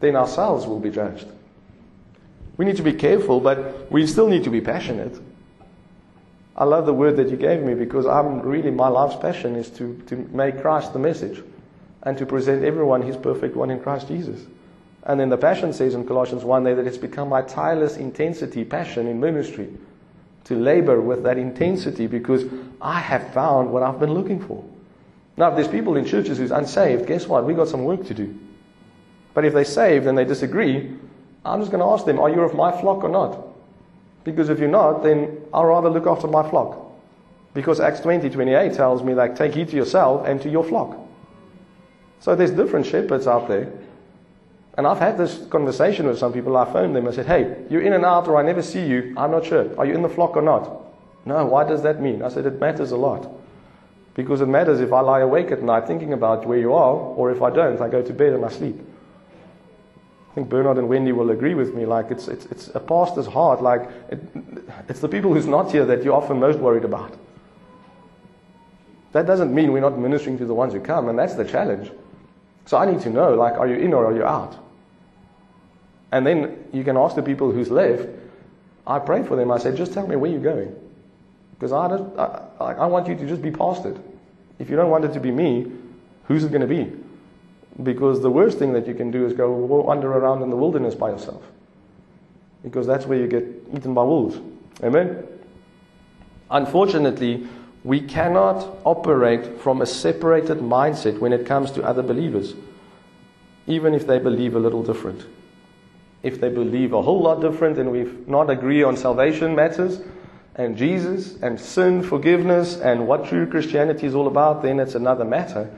then 0.01 0.17
ourselves 0.17 0.67
will 0.67 0.81
be 0.81 0.91
judged. 0.91 1.27
We 2.57 2.65
need 2.65 2.77
to 2.77 2.83
be 2.83 2.93
careful, 2.93 3.41
but 3.41 3.91
we 3.91 4.07
still 4.07 4.29
need 4.29 4.45
to 4.45 4.51
be 4.51 4.61
passionate. 4.61 5.19
I 6.57 6.65
love 6.65 6.87
the 6.87 6.95
word 6.95 7.17
that 7.17 7.31
you 7.31 7.37
gave 7.37 7.63
me 7.63 7.75
because 7.75 8.07
I'm 8.07 8.41
really, 8.41 8.71
my 8.71 8.89
life's 8.89 9.17
passion 9.17 9.57
is 9.57 9.71
to, 9.71 10.01
to 10.07 10.17
make 10.17 10.61
Christ 10.61 10.93
the 10.93 10.99
message 11.01 11.43
and 12.03 12.17
to 12.19 12.27
present 12.27 12.65
everyone 12.65 13.03
his 13.03 13.17
perfect 13.17 13.57
one 13.57 13.71
in 13.71 13.81
Christ 13.81 14.09
Jesus. 14.09 14.41
And 15.05 15.21
then 15.21 15.29
the 15.29 15.37
passion 15.37 15.73
says 15.73 15.95
in 15.95 16.07
Colossians 16.07 16.45
1 16.45 16.65
there 16.65 16.75
that 16.77 16.87
it's 16.87 16.97
become 16.99 17.29
my 17.29 17.43
tireless 17.43 17.97
intensity, 17.97 18.65
passion 18.65 19.07
in 19.07 19.21
ministry 19.21 19.69
to 20.45 20.57
labor 20.57 21.01
with 21.01 21.23
that 21.23 21.39
intensity 21.39 22.07
because 22.07 22.45
I 22.81 23.01
have 23.01 23.33
found 23.33 23.71
what 23.71 23.83
I've 23.83 24.01
been 24.01 24.15
looking 24.15 24.41
for. 24.41 24.65
Now, 25.37 25.49
if 25.49 25.57
there's 25.57 25.69
people 25.69 25.97
in 25.97 26.05
churches 26.05 26.39
who's 26.39 26.51
unsaved, 26.51 27.07
guess 27.07 27.27
what? 27.27 27.45
We've 27.45 27.57
got 27.57 27.69
some 27.69 27.85
work 27.85 28.05
to 28.07 28.15
do. 28.15 28.39
But 29.33 29.45
if 29.45 29.53
they're 29.53 29.65
saved 29.65 30.07
and 30.07 30.17
they 30.17 30.25
disagree, 30.25 30.95
I'm 31.45 31.61
just 31.61 31.71
going 31.71 31.83
to 31.83 31.91
ask 31.91 32.07
them, 32.07 32.21
are 32.21 32.31
you 32.31 32.41
of 32.43 32.55
my 32.55 32.71
flock 32.81 33.03
or 33.03 33.09
not? 33.09 33.45
Because 34.23 34.49
if 34.49 34.59
you're 34.59 34.69
not, 34.69 35.03
then 35.03 35.39
I'll 35.53 35.67
rather 35.67 35.91
look 35.91 36.07
after 36.07 36.29
my 36.29 36.49
flock. 36.49 36.79
Because 37.53 37.81
Acts 37.81 38.01
20, 38.01 38.31
28 38.31 38.73
tells 38.73 39.03
me, 39.03 39.15
like, 39.15 39.37
take 39.37 39.55
heed 39.55 39.69
to 39.71 39.77
yourself 39.77 40.27
and 40.27 40.41
to 40.43 40.49
your 40.49 40.65
flock. 40.65 40.99
So 42.21 42.35
there's 42.35 42.51
different 42.51 42.87
shepherds 42.87 43.27
out 43.27 43.49
there. 43.49 43.71
And 44.77 44.87
I've 44.87 44.99
had 44.99 45.17
this 45.17 45.47
conversation 45.47 46.07
with 46.07 46.19
some 46.19 46.33
people. 46.33 46.57
I 46.57 46.65
phoned 46.73 46.97
them. 46.97 47.07
I 47.07 47.13
said, 47.13 47.27
hey, 47.27 47.65
you're 47.71 47.83
in 47.83 47.93
and 47.93 48.05
out 48.05 48.27
or 48.27 48.37
I 48.37 48.43
never 48.43 48.63
see 48.63 48.85
you. 48.85 49.15
I'm 49.17 49.31
not 49.31 49.47
sure. 49.47 49.79
Are 49.79 49.87
you 49.87 49.95
in 49.95 50.03
the 50.03 50.09
flock 50.09 50.37
or 50.37 50.43
not? 50.43 50.69
No, 51.25 51.47
why 51.47 51.65
does 51.65 51.83
that 51.83 52.01
mean? 52.01 52.23
I 52.23 52.29
said, 52.29 52.45
it 52.45 52.61
matters 52.61 52.91
a 52.91 52.97
lot. 52.97 53.31
Because 54.15 54.41
it 54.41 54.47
matters 54.47 54.81
if 54.81 54.93
I 54.93 55.01
lie 55.01 55.21
awake 55.21 55.51
at 55.51 55.63
night 55.63 55.87
thinking 55.87 56.13
about 56.13 56.47
where 56.47 56.59
you 56.59 56.73
are, 56.73 56.93
or 56.93 57.31
if 57.31 57.41
I 57.43 57.51
don't, 57.51 57.81
I 57.81 57.89
go 57.89 58.03
to 58.03 58.13
bed 58.13 58.33
and 58.33 58.45
I 58.45 58.49
sleep. 58.49 58.77
I 60.31 60.35
think 60.35 60.49
Bernard 60.49 60.79
and 60.79 60.89
Wendy 60.89 61.13
will 61.13 61.31
agree 61.31 61.55
with 61.55 61.75
me. 61.75 61.87
Like 61.87 62.11
it's 62.11 62.27
it's 62.27 62.47
it's 62.47 62.69
a 62.75 62.81
pastor's 62.81 63.27
heart. 63.27 63.63
Like 63.63 63.89
it, 64.11 64.21
it's 64.89 64.99
the 64.99 65.09
people 65.09 65.33
who's 65.33 65.47
not 65.47 65.71
here 65.71 65.85
that 65.85 66.03
you're 66.03 66.15
often 66.15 66.41
most 66.41 66.59
worried 66.59 66.85
about. 66.85 67.17
That 69.13 69.27
doesn't 69.27 69.55
mean 69.55 69.73
we're 69.73 69.81
not 69.81 69.97
ministering 69.97 70.39
to 70.39 70.45
the 70.45 70.55
ones 70.55 70.73
who 70.73 70.81
come, 70.81 71.09
and 71.09 71.17
that's 71.17 71.35
the 71.35 71.45
challenge. 71.45 71.91
So 72.67 72.77
I 72.77 72.91
need 72.91 73.01
to 73.03 73.11
know, 73.11 73.35
like, 73.35 73.55
are 73.55 73.69
you 73.69 73.77
in 73.77 73.95
or 73.95 74.07
are 74.07 74.15
you 74.15 74.25
out? 74.25 74.57
And 76.15 76.25
then 76.25 76.65
you 76.73 76.85
can 76.85 76.97
ask 76.97 77.17
the 77.17 77.25
people 77.25 77.51
who's 77.51 77.73
left. 77.73 78.09
I 78.87 79.01
pray 79.01 79.25
for 79.25 79.35
them. 79.35 79.51
I 79.51 79.59
say, 79.59 79.75
just 79.75 79.93
tell 79.93 80.07
me 80.07 80.15
where 80.15 80.31
you're 80.31 80.41
going. 80.41 80.73
Because 81.55 81.73
I, 81.73 81.89
don't, 81.89 82.17
I, 82.17 82.49
I 82.61 82.87
want 82.87 83.09
you 83.09 83.17
to 83.17 83.27
just 83.27 83.43
be 83.43 83.51
past 83.51 83.85
it. 83.85 83.97
If 84.61 84.71
you 84.71 84.77
don't 84.77 84.91
want 84.91 85.05
it 85.05 85.13
to 85.15 85.19
be 85.19 85.33
me, 85.33 85.73
who's 86.29 86.45
it 86.45 86.53
going 86.53 86.61
to 86.61 86.69
be? 86.69 86.93
Because 87.83 88.23
the 88.23 88.31
worst 88.31 88.61
thing 88.61 88.73
that 88.75 88.87
you 88.87 88.95
can 88.95 89.11
do 89.11 89.27
is 89.27 89.33
go 89.33 89.51
wander 89.51 90.13
around 90.13 90.43
in 90.45 90.51
the 90.51 90.57
wilderness 90.57 90.95
by 90.95 91.11
yourself. 91.11 91.43
Because 92.63 92.87
that's 92.87 93.07
where 93.07 93.19
you 93.19 93.27
get 93.27 93.45
eaten 93.75 93.93
by 93.93 94.05
wolves. 94.05 94.39
Amen? 94.85 95.27
Unfortunately, 96.49 97.49
we 97.83 98.01
cannot 98.01 98.79
operate 98.85 99.61
from 99.61 99.83
a 99.83 99.87
separated 99.87 100.59
mindset 100.59 101.19
when 101.19 101.33
it 101.33 101.45
comes 101.45 101.73
to 101.73 101.83
other 101.83 102.05
believers, 102.05 102.55
even 103.67 103.95
if 103.95 104.07
they 104.07 104.21
believe 104.21 104.55
a 104.55 104.61
little 104.61 104.85
different. 104.85 105.27
If 106.25 106.41
they 106.41 106.49
believe 106.49 106.95
a 106.95 107.03
whole 107.03 107.21
lot 107.21 107.41
different 107.41 107.79
and 107.79 107.93
we've 107.93 108.27
not 108.27 108.51
agree 108.51 108.83
on 108.83 108.97
salvation 108.97 109.55
matters 109.55 110.01
and 110.57 110.77
Jesus 110.77 111.37
and 111.43 111.61
sin, 111.61 112.03
forgiveness, 112.03 112.81
and 112.81 113.07
what 113.07 113.27
true 113.27 113.47
Christianity 113.47 114.07
is 114.07 114.15
all 114.15 114.27
about, 114.27 114.63
then 114.63 114.81
it's 114.81 114.95
another 114.95 115.25
matter. 115.25 115.71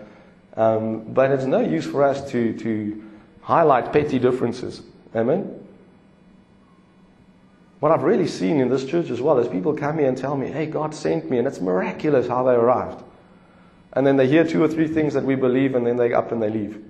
Um, 0.57 1.13
but 1.13 1.33
it's 1.33 1.45
no 1.45 1.61
use 1.61 1.85
for 1.85 2.05
us 2.05 2.31
to, 2.31 2.57
to 2.59 3.05
highlight 3.43 3.93
petty 3.93 4.19
differences. 4.19 4.83
Amen? 5.15 5.67
What 7.81 7.93
I've 7.93 8.05
really 8.05 8.27
seen 8.27 8.61
in 8.61 8.69
this 8.69 8.85
church 8.85 9.11
as 9.11 9.21
well 9.21 9.39
is 9.39 9.49
people 9.49 9.75
come 9.75 9.99
here 9.99 10.09
and 10.09 10.17
tell 10.17 10.37
me, 10.37 10.47
hey, 10.47 10.67
God 10.67 10.95
sent 10.95 11.31
me, 11.31 11.39
and 11.39 11.47
it's 11.47 11.61
miraculous 11.61 12.29
how 12.29 12.45
they 12.45 12.55
arrived. 12.55 13.03
And 13.93 14.07
then 14.07 14.17
they 14.17 14.27
hear 14.27 14.47
two 14.47 14.63
or 14.63 14.69
three 14.69 14.89
things 14.89 15.15
that 15.15 15.25
we 15.25 15.35
believe, 15.35 15.75
and 15.75 15.87
then 15.87 15.97
they 15.97 16.13
up 16.13 16.33
and 16.33 16.43
they 16.43 16.51
leave. 16.51 16.83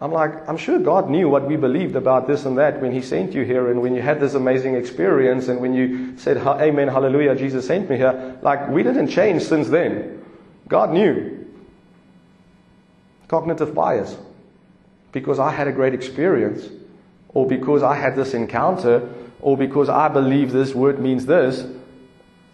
I'm 0.00 0.12
like, 0.12 0.48
I'm 0.48 0.56
sure 0.56 0.78
God 0.78 1.10
knew 1.10 1.28
what 1.28 1.46
we 1.46 1.56
believed 1.56 1.94
about 1.94 2.26
this 2.26 2.46
and 2.46 2.56
that 2.56 2.80
when 2.80 2.90
He 2.90 3.02
sent 3.02 3.34
you 3.34 3.44
here, 3.44 3.70
and 3.70 3.82
when 3.82 3.94
you 3.94 4.00
had 4.00 4.18
this 4.18 4.32
amazing 4.34 4.74
experience, 4.74 5.48
and 5.48 5.60
when 5.60 5.74
you 5.74 6.16
said, 6.16 6.38
Amen, 6.38 6.88
Hallelujah, 6.88 7.34
Jesus 7.34 7.66
sent 7.66 7.90
me 7.90 7.96
here. 7.96 8.38
Like, 8.40 8.68
we 8.70 8.82
didn't 8.82 9.08
change 9.08 9.42
since 9.42 9.68
then. 9.68 10.24
God 10.68 10.92
knew. 10.92 11.46
Cognitive 13.28 13.74
bias. 13.74 14.16
Because 15.12 15.38
I 15.38 15.50
had 15.50 15.68
a 15.68 15.72
great 15.72 15.92
experience, 15.92 16.66
or 17.28 17.46
because 17.46 17.82
I 17.82 17.94
had 17.94 18.16
this 18.16 18.32
encounter, 18.32 19.06
or 19.40 19.56
because 19.56 19.88
I 19.88 20.08
believe 20.08 20.50
this 20.50 20.74
word 20.74 20.98
means 20.98 21.26
this, 21.26 21.66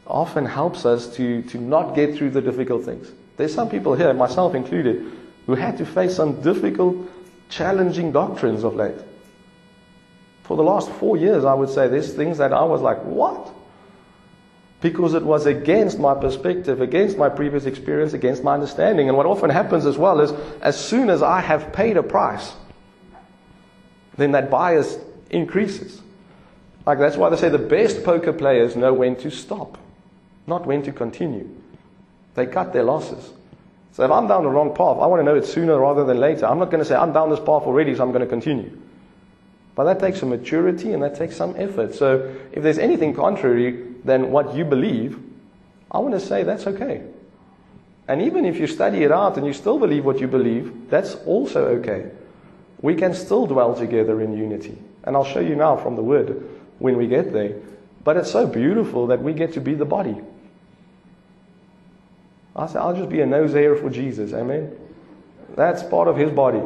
often 0.07 0.47
helps 0.47 0.85
us 0.85 1.15
to, 1.17 1.43
to 1.43 1.59
not 1.59 1.95
get 1.95 2.17
through 2.17 2.31
the 2.31 2.41
difficult 2.41 2.85
things. 2.85 3.11
There's 3.37 3.55
some 3.55 3.69
people 3.69 3.95
here, 3.95 4.13
myself 4.15 4.55
included, 4.55 5.13
who 5.47 5.55
had 5.55 5.77
to 5.79 5.87
face 5.87 6.17
some 6.17 6.41
difficult, 6.41 6.97
challenging 7.49 8.13
doctrines 8.13 8.65
of 8.65 8.75
late. 8.75 8.97
For 10.43 10.57
the 10.57 10.63
last 10.63 10.91
four 10.91 11.17
years, 11.17 11.45
I 11.45 11.55
would 11.55 11.69
say 11.69 11.89
there's 11.89 12.13
things 12.15 12.39
that 12.39 12.53
I 12.53 12.63
was 12.65 12.81
like, 12.81 13.03
what? 13.03 13.53
Because 14.81 15.15
it 15.15 15.23
was 15.23 15.47
against 15.47 15.99
my 15.99 16.15
perspective, 16.15 16.81
against 16.81 17.19
my 17.19 17.29
previous 17.29 17.67
experience, 17.67 18.13
against 18.13 18.45
my 18.45 18.55
understanding. 18.55 19.09
And 19.09 19.17
what 19.17 19.27
often 19.27 19.51
happens 19.51 19.87
as 19.87 19.99
well 19.99 20.21
is, 20.21 20.33
as 20.61 20.79
soon 20.79 21.11
as 21.11 21.23
I 21.23 21.41
have 21.41 21.73
paid 21.73 21.97
a 21.97 22.03
price, 22.03 22.53
then 24.17 24.33
that 24.33 24.51
bias 24.51 24.99
increases. 25.31 26.01
Like 26.87 26.99
that's 26.99 27.17
why 27.17 27.31
they 27.31 27.37
say 27.37 27.49
the 27.49 27.59
best 27.59 28.05
poker 28.05 28.33
players 28.33 28.77
know 28.77 28.93
when 28.93 29.17
to 29.17 29.31
stop, 29.31 29.79
not 30.47 30.67
when 30.67 30.83
to 30.85 30.93
continue. 30.93 31.49
They 32.35 32.47
cut 32.47 32.73
their 32.73 32.85
losses. 32.85 33.33
So 33.97 34.05
if 34.05 34.11
I'm 34.11 34.27
down 34.29 34.43
the 34.43 34.51
wrong 34.51 34.75
path, 34.75 34.99
I 35.01 35.07
want 35.07 35.21
to 35.21 35.25
know 35.25 35.37
it 35.37 35.47
sooner 35.47 35.81
rather 35.81 36.05
than 36.05 36.21
later. 36.21 36.45
I'm 36.45 36.59
not 36.59 36.71
going 36.71 36.83
to 36.83 36.85
say 36.85 36.95
I'm 36.95 37.15
down 37.15 37.31
this 37.31 37.39
path 37.39 37.63
already, 37.63 37.95
so 37.95 38.03
I'm 38.03 38.11
going 38.11 38.21
to 38.21 38.27
continue. 38.27 38.71
But 39.75 39.85
that 39.85 40.01
takes 40.01 40.21
some 40.21 40.29
maturity 40.29 40.93
and 40.93 41.03
that 41.03 41.15
takes 41.17 41.35
some 41.35 41.55
effort. 41.57 41.95
So 41.95 42.37
if 42.53 42.63
there's 42.63 42.77
anything 42.77 43.15
contrary 43.15 43.95
than 44.05 44.31
what 44.31 44.55
you 44.55 44.67
believe, 44.67 45.19
I 45.91 46.01
want 46.01 46.13
to 46.13 46.21
say 46.21 46.43
that's 46.43 46.67
okay. 46.67 47.05
And 48.07 48.21
even 48.21 48.45
if 48.45 48.59
you 48.59 48.67
study 48.67 49.03
it 49.03 49.11
out 49.11 49.39
and 49.39 49.47
you 49.47 49.55
still 49.55 49.79
believe 49.79 50.05
what 50.05 50.21
you 50.21 50.29
believe, 50.29 50.91
that's 50.91 51.15
also 51.25 51.65
okay. 51.79 52.11
We 52.83 52.97
can 52.97 53.15
still 53.15 53.47
dwell 53.47 53.75
together 53.75 54.21
in 54.21 54.37
unity. 54.37 54.77
And 55.05 55.17
I'll 55.17 55.25
show 55.25 55.41
you 55.41 55.57
now 55.57 55.75
from 55.79 55.97
the 55.97 56.03
Word 56.03 56.47
when 56.81 56.99
we 56.99 57.07
get 57.07 57.33
there. 57.33 57.55
But 58.05 58.19
it's 58.19 58.31
so 58.31 58.47
beautiful 58.47 59.07
that 59.07 59.23
we 59.23 59.33
get 59.33 59.55
to 59.55 59.61
be 59.63 59.73
the 59.73 59.87
body. 59.87 60.21
I 62.57 62.67
say, 62.67 62.79
I'll 62.79 62.97
just 62.97 63.11
be 63.11 63.21
a 63.21 63.27
nose 63.27 63.55
air 63.55 63.77
for 63.77 63.91
Jesus. 63.91 64.33
Amen. 64.33 64.75
That's 65.55 65.83
part 65.83 66.09
of 66.09 66.17
his 66.17 66.31
body. 66.31 66.63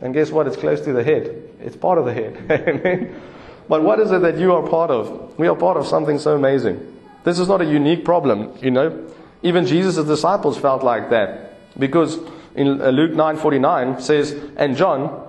And 0.00 0.12
guess 0.12 0.30
what? 0.30 0.46
It's 0.46 0.56
close 0.56 0.82
to 0.82 0.92
the 0.92 1.02
head. 1.02 1.42
It's 1.60 1.76
part 1.76 1.98
of 1.98 2.04
the 2.04 2.12
head. 2.12 2.36
Amen. 2.68 3.20
But 3.68 3.82
what 3.82 3.98
is 4.00 4.12
it 4.12 4.20
that 4.20 4.38
you 4.38 4.52
are 4.52 4.68
part 4.68 4.90
of? 4.90 5.38
We 5.38 5.48
are 5.48 5.56
part 5.56 5.78
of 5.78 5.86
something 5.86 6.18
so 6.18 6.36
amazing. 6.36 6.94
This 7.24 7.38
is 7.38 7.48
not 7.48 7.62
a 7.62 7.64
unique 7.64 8.04
problem, 8.04 8.52
you 8.60 8.70
know. 8.70 9.10
Even 9.42 9.66
Jesus' 9.66 10.06
disciples 10.06 10.58
felt 10.58 10.82
like 10.82 11.08
that. 11.10 11.78
Because 11.78 12.18
in 12.54 12.80
uh, 12.82 12.90
Luke 12.90 13.12
9:49 13.12 14.02
says, 14.02 14.32
and 14.56 14.76
John, 14.76 15.26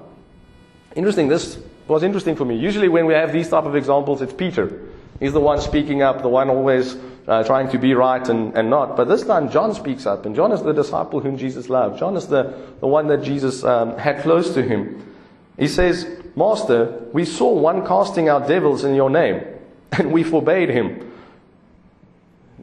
interesting, 0.95 1.29
this 1.29 1.57
was 1.87 2.03
interesting 2.03 2.35
for 2.35 2.43
me. 2.43 2.57
Usually, 2.57 2.89
when 2.89 3.05
we 3.05 3.13
have 3.13 3.31
these 3.31 3.49
type 3.49 3.63
of 3.63 3.75
examples, 3.75 4.21
it's 4.21 4.33
Peter. 4.33 4.89
He's 5.19 5.33
the 5.33 5.39
one 5.39 5.61
speaking 5.61 6.01
up, 6.01 6.21
the 6.21 6.29
one 6.29 6.49
always 6.49 6.97
uh, 7.27 7.43
trying 7.43 7.69
to 7.71 7.77
be 7.77 7.93
right 7.93 8.27
and, 8.27 8.55
and 8.55 8.69
not. 8.69 8.95
But 8.95 9.07
this 9.07 9.23
time, 9.23 9.49
John 9.49 9.73
speaks 9.73 10.05
up, 10.05 10.25
and 10.25 10.35
John 10.35 10.51
is 10.51 10.61
the 10.61 10.73
disciple 10.73 11.19
whom 11.19 11.37
Jesus 11.37 11.69
loved. 11.69 11.99
John 11.99 12.15
is 12.15 12.27
the, 12.27 12.55
the 12.79 12.87
one 12.87 13.07
that 13.07 13.23
Jesus 13.23 13.63
um, 13.63 13.97
had 13.97 14.21
close 14.21 14.53
to 14.53 14.61
him. 14.61 15.15
He 15.57 15.67
says, 15.67 16.07
Master, 16.35 17.03
we 17.13 17.25
saw 17.25 17.51
one 17.51 17.85
casting 17.85 18.29
out 18.29 18.47
devils 18.47 18.83
in 18.83 18.93
your 18.93 19.09
name, 19.09 19.43
and 19.91 20.11
we 20.11 20.23
forbade 20.23 20.69
him. 20.69 21.11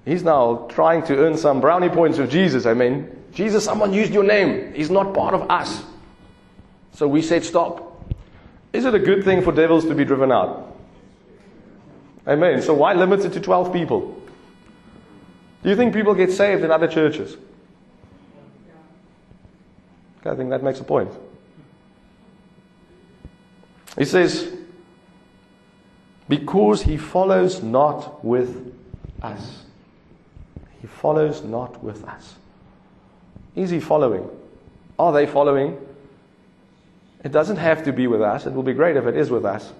He's 0.04 0.22
now 0.22 0.66
trying 0.68 1.04
to 1.04 1.16
earn 1.16 1.36
some 1.36 1.60
brownie 1.60 1.88
points 1.88 2.18
with 2.18 2.30
Jesus. 2.30 2.66
I 2.66 2.74
mean, 2.74 3.08
Jesus, 3.32 3.64
someone 3.64 3.92
used 3.92 4.12
your 4.12 4.24
name. 4.24 4.74
He's 4.74 4.90
not 4.90 5.14
part 5.14 5.34
of 5.34 5.48
us. 5.50 5.82
So 6.94 7.08
we 7.08 7.22
said, 7.22 7.44
Stop. 7.44 7.88
Is 8.72 8.84
it 8.84 8.94
a 8.94 8.98
good 8.98 9.24
thing 9.24 9.42
for 9.42 9.52
devils 9.52 9.84
to 9.86 9.94
be 9.94 10.04
driven 10.04 10.32
out? 10.32 10.76
Amen. 12.26 12.62
So 12.62 12.74
why 12.74 12.94
limit 12.94 13.24
it 13.24 13.32
to 13.34 13.40
12 13.40 13.72
people? 13.72 14.21
Do 15.62 15.68
you 15.68 15.76
think 15.76 15.94
people 15.94 16.14
get 16.14 16.32
saved 16.32 16.64
in 16.64 16.70
other 16.70 16.88
churches? 16.88 17.36
I 20.24 20.34
think 20.34 20.50
that 20.50 20.62
makes 20.62 20.80
a 20.80 20.84
point. 20.84 21.10
He 23.98 24.04
says, 24.04 24.52
because 26.28 26.82
he 26.82 26.96
follows 26.96 27.62
not 27.62 28.24
with 28.24 28.74
us. 29.20 29.64
He 30.80 30.86
follows 30.86 31.42
not 31.42 31.82
with 31.82 32.04
us. 32.04 32.36
Is 33.54 33.70
he 33.70 33.80
following? 33.80 34.28
Are 34.98 35.12
they 35.12 35.26
following? 35.26 35.78
It 37.24 37.32
doesn't 37.32 37.56
have 37.56 37.84
to 37.84 37.92
be 37.92 38.06
with 38.06 38.22
us. 38.22 38.46
It 38.46 38.52
will 38.52 38.62
be 38.62 38.72
great 38.72 38.96
if 38.96 39.06
it 39.06 39.16
is 39.16 39.30
with 39.30 39.44
us. 39.44 39.72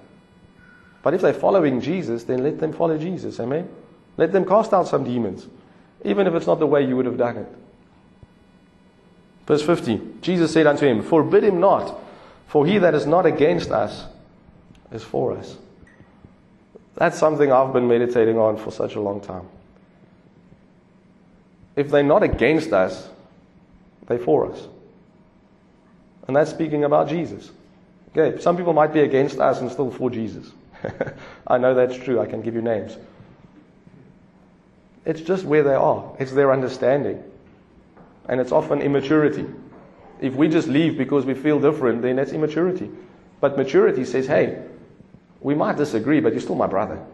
But 1.03 1.14
if 1.14 1.23
they're 1.23 1.33
following 1.33 1.81
Jesus, 1.81 2.25
then 2.25 2.42
let 2.42 2.61
them 2.61 2.73
follow 2.73 2.99
Jesus. 2.99 3.40
Amen? 3.40 3.68
Let 4.16 4.31
them 4.33 4.45
cast 4.45 4.73
out 4.73 4.87
some 4.87 5.05
demons, 5.05 5.47
even 6.05 6.27
if 6.27 6.35
it's 6.35 6.47
not 6.47 6.59
the 6.59 6.67
way 6.67 6.87
you 6.87 6.97
would 6.97 7.07
have 7.07 7.19
done 7.19 7.38
it. 7.38 7.49
Verse 9.47 9.62
50 9.62 10.01
Jesus 10.21 10.53
said 10.53 10.67
unto 10.67 10.87
him, 10.87 11.03
Forbid 11.03 11.45
him 11.45 11.61
not, 11.61 11.99
for 12.47 12.67
he 12.67 12.79
that 12.79 12.95
is 12.95 13.07
not 13.07 13.27
against 13.27 13.71
us 13.71 14.05
is 14.93 15.03
for 15.03 15.37
us. 15.37 15.57
That's 16.95 17.19
something 17.19 17.51
I've 17.51 17.73
been 17.73 17.88
meditating 17.88 18.38
on 18.38 18.57
for 18.57 18.71
such 18.71 18.95
a 18.95 19.01
long 19.01 19.21
time. 19.21 19.49
If 21.75 21.91
they're 21.91 22.03
not 22.03 22.23
against 22.23 22.73
us, 22.73 23.09
they're 24.07 24.19
for 24.19 24.53
us. 24.53 24.69
And 26.27 26.37
that's 26.37 26.51
speaking 26.51 26.85
about 26.85 27.09
Jesus. 27.09 27.51
Okay, 28.17 28.41
some 28.41 28.57
people 28.57 28.75
might 28.75 28.93
be 28.93 29.01
against 29.01 29.41
us 29.41 29.61
and 29.61 29.71
still 29.73 29.91
for 29.91 30.11
Jesus. 30.11 30.51
I 31.47 31.59
know 31.59 31.75
that's 31.75 31.97
true. 31.97 32.21
I 32.21 32.27
can 32.27 32.43
give 32.43 32.55
you 32.55 32.62
names. 32.62 32.97
It's 35.05 35.21
just 35.21 35.45
where 35.45 35.62
they 35.62 35.75
are, 35.75 36.15
it's 36.19 36.33
their 36.33 36.53
understanding. 36.53 37.23
And 38.29 38.41
it's 38.41 38.53
often 38.53 38.81
immaturity. 38.81 39.47
If 40.21 40.35
we 40.35 40.49
just 40.49 40.69
leave 40.69 40.97
because 40.97 41.27
we 41.27 41.35
feel 41.35 41.59
different, 41.59 42.03
then 42.03 42.17
that's 42.17 42.33
immaturity. 42.33 42.88
But 43.41 43.57
maturity 43.57 44.05
says, 44.05 44.27
hey, 44.27 44.62
we 45.41 45.55
might 45.57 45.77
disagree, 45.77 46.21
but 46.21 46.33
you're 46.33 46.41
still 46.41 46.55
my 46.55 46.69
brother. 46.69 47.05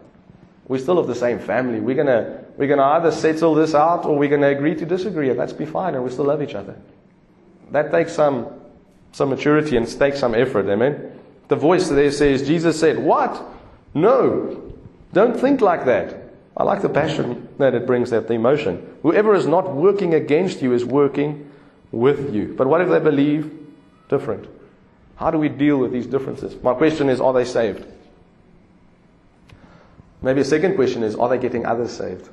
We're 0.67 0.77
still 0.77 0.99
of 0.99 1.07
the 1.07 1.15
same 1.15 1.39
family. 1.39 1.79
We're 1.79 1.95
gonna 1.95 2.43
we're 2.55 2.67
gonna 2.67 2.83
either 2.83 3.11
settle 3.11 3.55
this 3.55 3.73
out 3.73 4.05
or 4.05 4.15
we're 4.15 4.29
gonna 4.29 4.49
agree 4.49 4.75
to 4.75 4.85
disagree, 4.85 5.31
and 5.31 5.39
that's 5.39 5.53
be 5.53 5.65
fine, 5.65 5.95
and 5.95 6.03
we 6.03 6.11
still 6.11 6.25
love 6.25 6.43
each 6.43 6.53
other. 6.53 6.75
That 7.71 7.89
takes 7.89 8.13
some 8.13 8.45
some 9.11 9.29
maturity 9.31 9.77
and 9.77 9.87
takes 9.87 10.19
some 10.19 10.35
effort. 10.35 10.69
Amen. 10.69 11.19
The 11.47 11.55
voice 11.55 11.89
there 11.89 12.11
says, 12.11 12.47
Jesus 12.47 12.79
said, 12.79 12.99
What? 12.99 13.43
No. 13.93 14.73
Don't 15.13 15.37
think 15.37 15.61
like 15.61 15.85
that. 15.85 16.28
I 16.59 16.63
like 16.63 16.81
the 16.81 16.89
passion 16.89 17.47
that 17.57 17.73
it 17.73 17.87
brings, 17.87 18.09
that 18.09 18.27
the 18.27 18.33
emotion. 18.33 18.85
Whoever 19.01 19.33
is 19.33 19.47
not 19.47 19.73
working 19.73 20.13
against 20.13 20.61
you 20.61 20.73
is 20.73 20.83
working 20.83 21.49
with 21.89 22.35
you. 22.35 22.53
But 22.57 22.67
what 22.67 22.81
if 22.81 22.89
they 22.89 22.99
believe 22.99 23.57
different? 24.09 24.45
How 25.15 25.31
do 25.31 25.37
we 25.37 25.47
deal 25.47 25.77
with 25.77 25.93
these 25.93 26.05
differences? 26.05 26.61
My 26.61 26.73
question 26.73 27.07
is, 27.07 27.21
are 27.21 27.31
they 27.31 27.45
saved? 27.45 27.85
Maybe 30.21 30.41
a 30.41 30.45
second 30.45 30.75
question 30.75 31.01
is, 31.01 31.15
are 31.15 31.29
they 31.29 31.37
getting 31.37 31.65
others 31.65 31.91
saved? 31.91 32.27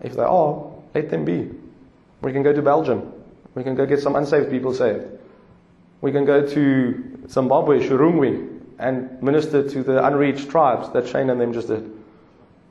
If 0.00 0.14
they 0.14 0.22
are, 0.22 0.64
let 0.94 1.10
them 1.10 1.26
be. 1.26 1.50
We 2.22 2.32
can 2.32 2.42
go 2.42 2.54
to 2.54 2.62
Belgium. 2.62 3.12
We 3.54 3.62
can 3.62 3.74
go 3.74 3.84
get 3.84 4.00
some 4.00 4.16
unsaved 4.16 4.50
people 4.50 4.72
saved. 4.72 5.04
We 6.00 6.10
can 6.10 6.24
go 6.24 6.46
to 6.46 7.26
Zimbabwe, 7.28 7.86
Shurungwi, 7.86 8.51
and 8.82 9.22
minister 9.22 9.68
to 9.68 9.82
the 9.82 10.04
unreached 10.04 10.50
tribes 10.50 10.90
that 10.90 11.06
Shane 11.06 11.30
and 11.30 11.40
them 11.40 11.52
just 11.52 11.68
did. 11.68 11.90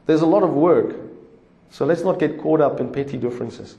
There's 0.06 0.22
a 0.22 0.26
lot 0.26 0.44
of 0.44 0.52
work. 0.54 0.96
So 1.70 1.86
let's 1.86 2.04
not 2.04 2.20
get 2.20 2.38
caught 2.42 2.60
up 2.60 2.82
in 2.82 2.92
petty 2.92 3.18
differences. 3.18 3.78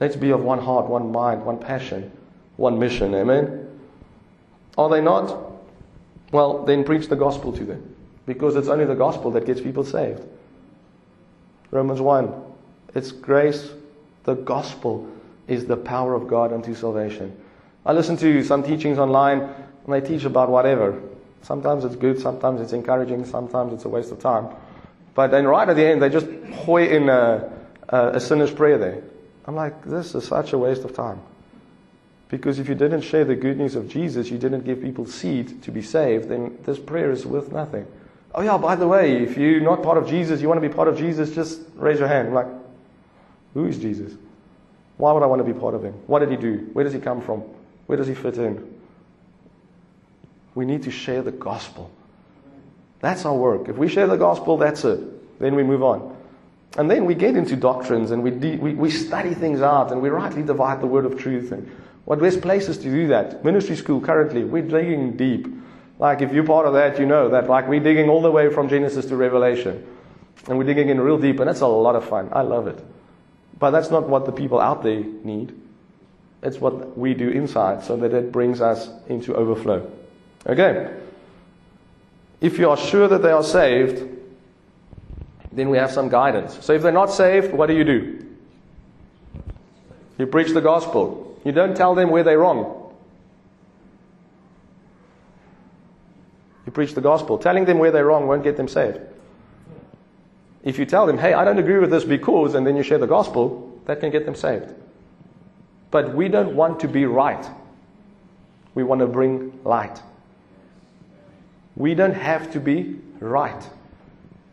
Let's 0.00 0.16
be 0.16 0.30
of 0.30 0.42
one 0.42 0.58
heart, 0.58 0.86
one 0.86 1.12
mind, 1.12 1.44
one 1.44 1.58
passion, 1.58 2.10
one 2.56 2.78
mission. 2.78 3.14
Amen? 3.14 3.68
Are 4.78 4.88
they 4.88 5.02
not? 5.02 5.52
Well, 6.32 6.64
then 6.64 6.84
preach 6.84 7.08
the 7.08 7.16
gospel 7.16 7.52
to 7.52 7.64
them. 7.64 7.94
Because 8.24 8.56
it's 8.56 8.68
only 8.68 8.86
the 8.86 8.94
gospel 8.94 9.30
that 9.32 9.44
gets 9.44 9.60
people 9.60 9.84
saved. 9.84 10.22
Romans 11.70 12.00
1. 12.00 12.32
It's 12.94 13.12
grace. 13.12 13.70
The 14.24 14.34
gospel 14.34 15.06
is 15.48 15.66
the 15.66 15.76
power 15.76 16.14
of 16.14 16.28
God 16.28 16.52
unto 16.52 16.74
salvation. 16.74 17.36
I 17.84 17.92
listen 17.92 18.16
to 18.16 18.42
some 18.42 18.62
teachings 18.62 18.98
online 18.98 19.40
and 19.40 19.92
they 19.92 20.00
teach 20.00 20.24
about 20.24 20.48
whatever. 20.48 21.00
Sometimes 21.42 21.84
it's 21.84 21.96
good, 21.96 22.20
sometimes 22.20 22.60
it's 22.60 22.72
encouraging, 22.72 23.24
sometimes 23.24 23.72
it's 23.72 23.84
a 23.84 23.88
waste 23.88 24.10
of 24.12 24.18
time. 24.18 24.48
But 25.14 25.30
then 25.30 25.46
right 25.46 25.68
at 25.68 25.76
the 25.76 25.84
end, 25.84 26.02
they 26.02 26.08
just 26.08 26.26
hoy 26.52 26.88
in 26.88 27.08
a, 27.08 27.52
a, 27.88 28.08
a 28.08 28.20
sinner's 28.20 28.50
prayer 28.50 28.78
there. 28.78 29.02
I'm 29.46 29.54
like, 29.54 29.84
this 29.84 30.14
is 30.14 30.26
such 30.26 30.52
a 30.52 30.58
waste 30.58 30.84
of 30.84 30.94
time. 30.94 31.20
Because 32.28 32.58
if 32.58 32.68
you 32.68 32.74
didn't 32.74 33.02
share 33.02 33.24
the 33.24 33.36
good 33.36 33.56
news 33.56 33.76
of 33.76 33.88
Jesus, 33.88 34.28
you 34.30 34.38
didn't 34.38 34.64
give 34.64 34.82
people 34.82 35.06
seed 35.06 35.62
to 35.62 35.70
be 35.70 35.82
saved, 35.82 36.28
then 36.28 36.58
this 36.64 36.78
prayer 36.78 37.12
is 37.12 37.24
worth 37.24 37.52
nothing. 37.52 37.86
Oh, 38.34 38.42
yeah, 38.42 38.58
by 38.58 38.74
the 38.74 38.88
way, 38.88 39.22
if 39.22 39.38
you're 39.38 39.60
not 39.60 39.82
part 39.82 39.96
of 39.96 40.08
Jesus, 40.08 40.42
you 40.42 40.48
want 40.48 40.60
to 40.60 40.68
be 40.68 40.74
part 40.74 40.88
of 40.88 40.98
Jesus, 40.98 41.34
just 41.34 41.60
raise 41.76 41.98
your 41.98 42.08
hand. 42.08 42.28
I'm 42.28 42.34
like, 42.34 42.48
who 43.54 43.66
is 43.66 43.78
Jesus? 43.78 44.12
Why 44.96 45.12
would 45.12 45.22
I 45.22 45.26
want 45.26 45.46
to 45.46 45.50
be 45.50 45.58
part 45.58 45.74
of 45.74 45.84
him? 45.84 45.94
What 46.06 46.18
did 46.18 46.30
he 46.30 46.36
do? 46.36 46.68
Where 46.72 46.84
does 46.84 46.92
he 46.92 47.00
come 47.00 47.22
from? 47.22 47.40
Where 47.86 47.96
does 47.96 48.08
he 48.08 48.14
fit 48.14 48.36
in? 48.36 48.75
We 50.56 50.64
need 50.64 50.84
to 50.84 50.90
share 50.90 51.20
the 51.20 51.32
gospel. 51.32 51.90
That's 53.00 53.26
our 53.26 53.34
work. 53.34 53.68
If 53.68 53.76
we 53.76 53.88
share 53.88 54.06
the 54.06 54.16
gospel, 54.16 54.56
that's 54.56 54.86
it. 54.86 55.38
Then 55.38 55.54
we 55.54 55.62
move 55.62 55.82
on. 55.82 56.16
And 56.78 56.90
then 56.90 57.04
we 57.04 57.14
get 57.14 57.36
into 57.36 57.56
doctrines 57.56 58.10
and 58.10 58.22
we, 58.22 58.30
de- 58.30 58.56
we, 58.56 58.72
we 58.72 58.90
study 58.90 59.34
things 59.34 59.60
out 59.60 59.92
and 59.92 60.00
we 60.00 60.08
rightly 60.08 60.42
divide 60.42 60.80
the 60.80 60.86
word 60.86 61.04
of 61.04 61.18
truth. 61.18 61.52
And 61.52 61.70
what 62.06 62.20
best 62.20 62.40
places 62.40 62.78
to 62.78 62.84
do 62.84 63.06
that? 63.08 63.44
Ministry 63.44 63.76
school 63.76 64.00
currently, 64.00 64.44
we're 64.44 64.62
digging 64.62 65.14
deep. 65.14 65.46
Like 65.98 66.22
if 66.22 66.32
you're 66.32 66.44
part 66.44 66.66
of 66.66 66.72
that, 66.72 66.98
you 66.98 67.04
know 67.04 67.28
that 67.28 67.50
like 67.50 67.68
we're 67.68 67.80
digging 67.80 68.08
all 68.08 68.22
the 68.22 68.30
way 68.30 68.48
from 68.48 68.70
Genesis 68.70 69.04
to 69.06 69.16
Revelation. 69.16 69.86
And 70.48 70.56
we're 70.56 70.64
digging 70.64 70.88
in 70.88 70.98
real 70.98 71.18
deep 71.18 71.38
and 71.38 71.48
that's 71.48 71.60
a 71.60 71.66
lot 71.66 71.96
of 71.96 72.08
fun. 72.08 72.30
I 72.32 72.40
love 72.40 72.66
it. 72.66 72.82
But 73.58 73.72
that's 73.72 73.90
not 73.90 74.08
what 74.08 74.24
the 74.24 74.32
people 74.32 74.58
out 74.58 74.82
there 74.82 75.00
need. 75.00 75.54
It's 76.42 76.58
what 76.58 76.96
we 76.96 77.12
do 77.12 77.28
inside 77.28 77.84
so 77.84 77.98
that 77.98 78.14
it 78.14 78.32
brings 78.32 78.62
us 78.62 78.88
into 79.06 79.34
overflow. 79.34 79.90
Okay. 80.46 80.92
If 82.40 82.58
you 82.58 82.70
are 82.70 82.76
sure 82.76 83.08
that 83.08 83.22
they 83.22 83.30
are 83.30 83.42
saved, 83.42 84.08
then 85.52 85.70
we 85.70 85.78
have 85.78 85.90
some 85.90 86.08
guidance. 86.08 86.58
So 86.64 86.72
if 86.74 86.82
they're 86.82 86.92
not 86.92 87.10
saved, 87.10 87.52
what 87.52 87.66
do 87.66 87.74
you 87.74 87.84
do? 87.84 88.26
You 90.18 90.26
preach 90.26 90.52
the 90.52 90.60
gospel. 90.60 91.40
You 91.44 91.52
don't 91.52 91.76
tell 91.76 91.94
them 91.94 92.10
where 92.10 92.22
they're 92.22 92.38
wrong. 92.38 92.94
You 96.66 96.72
preach 96.72 96.94
the 96.94 97.00
gospel. 97.00 97.38
Telling 97.38 97.64
them 97.64 97.78
where 97.78 97.90
they're 97.90 98.06
wrong 98.06 98.26
won't 98.26 98.42
get 98.42 98.56
them 98.56 98.68
saved. 98.68 99.00
If 100.62 100.78
you 100.78 100.84
tell 100.84 101.06
them, 101.06 101.16
hey, 101.16 101.32
I 101.32 101.44
don't 101.44 101.58
agree 101.58 101.78
with 101.78 101.90
this 101.90 102.04
because, 102.04 102.54
and 102.54 102.66
then 102.66 102.76
you 102.76 102.82
share 102.82 102.98
the 102.98 103.06
gospel, 103.06 103.80
that 103.86 104.00
can 104.00 104.10
get 104.10 104.26
them 104.26 104.34
saved. 104.34 104.74
But 105.90 106.14
we 106.14 106.28
don't 106.28 106.56
want 106.56 106.80
to 106.80 106.88
be 106.88 107.06
right. 107.06 107.48
We 108.74 108.82
want 108.82 109.00
to 109.00 109.06
bring 109.06 109.60
light. 109.64 110.02
We 111.76 111.94
don't 111.94 112.14
have 112.14 112.52
to 112.52 112.60
be 112.60 112.98
right. 113.20 113.68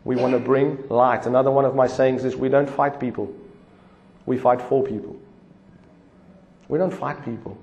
We 0.04 0.16
want 0.16 0.34
to 0.34 0.38
bring 0.38 0.86
light. 0.88 1.26
Another 1.26 1.50
one 1.50 1.64
of 1.64 1.74
my 1.74 1.86
sayings 1.86 2.24
is 2.24 2.36
we 2.36 2.50
don't 2.50 2.68
fight 2.68 3.00
people. 3.00 3.34
We 4.26 4.38
fight 4.38 4.60
for 4.60 4.84
people. 4.84 5.16
We 6.68 6.78
don't 6.78 6.92
fight 6.92 7.24
people. 7.24 7.58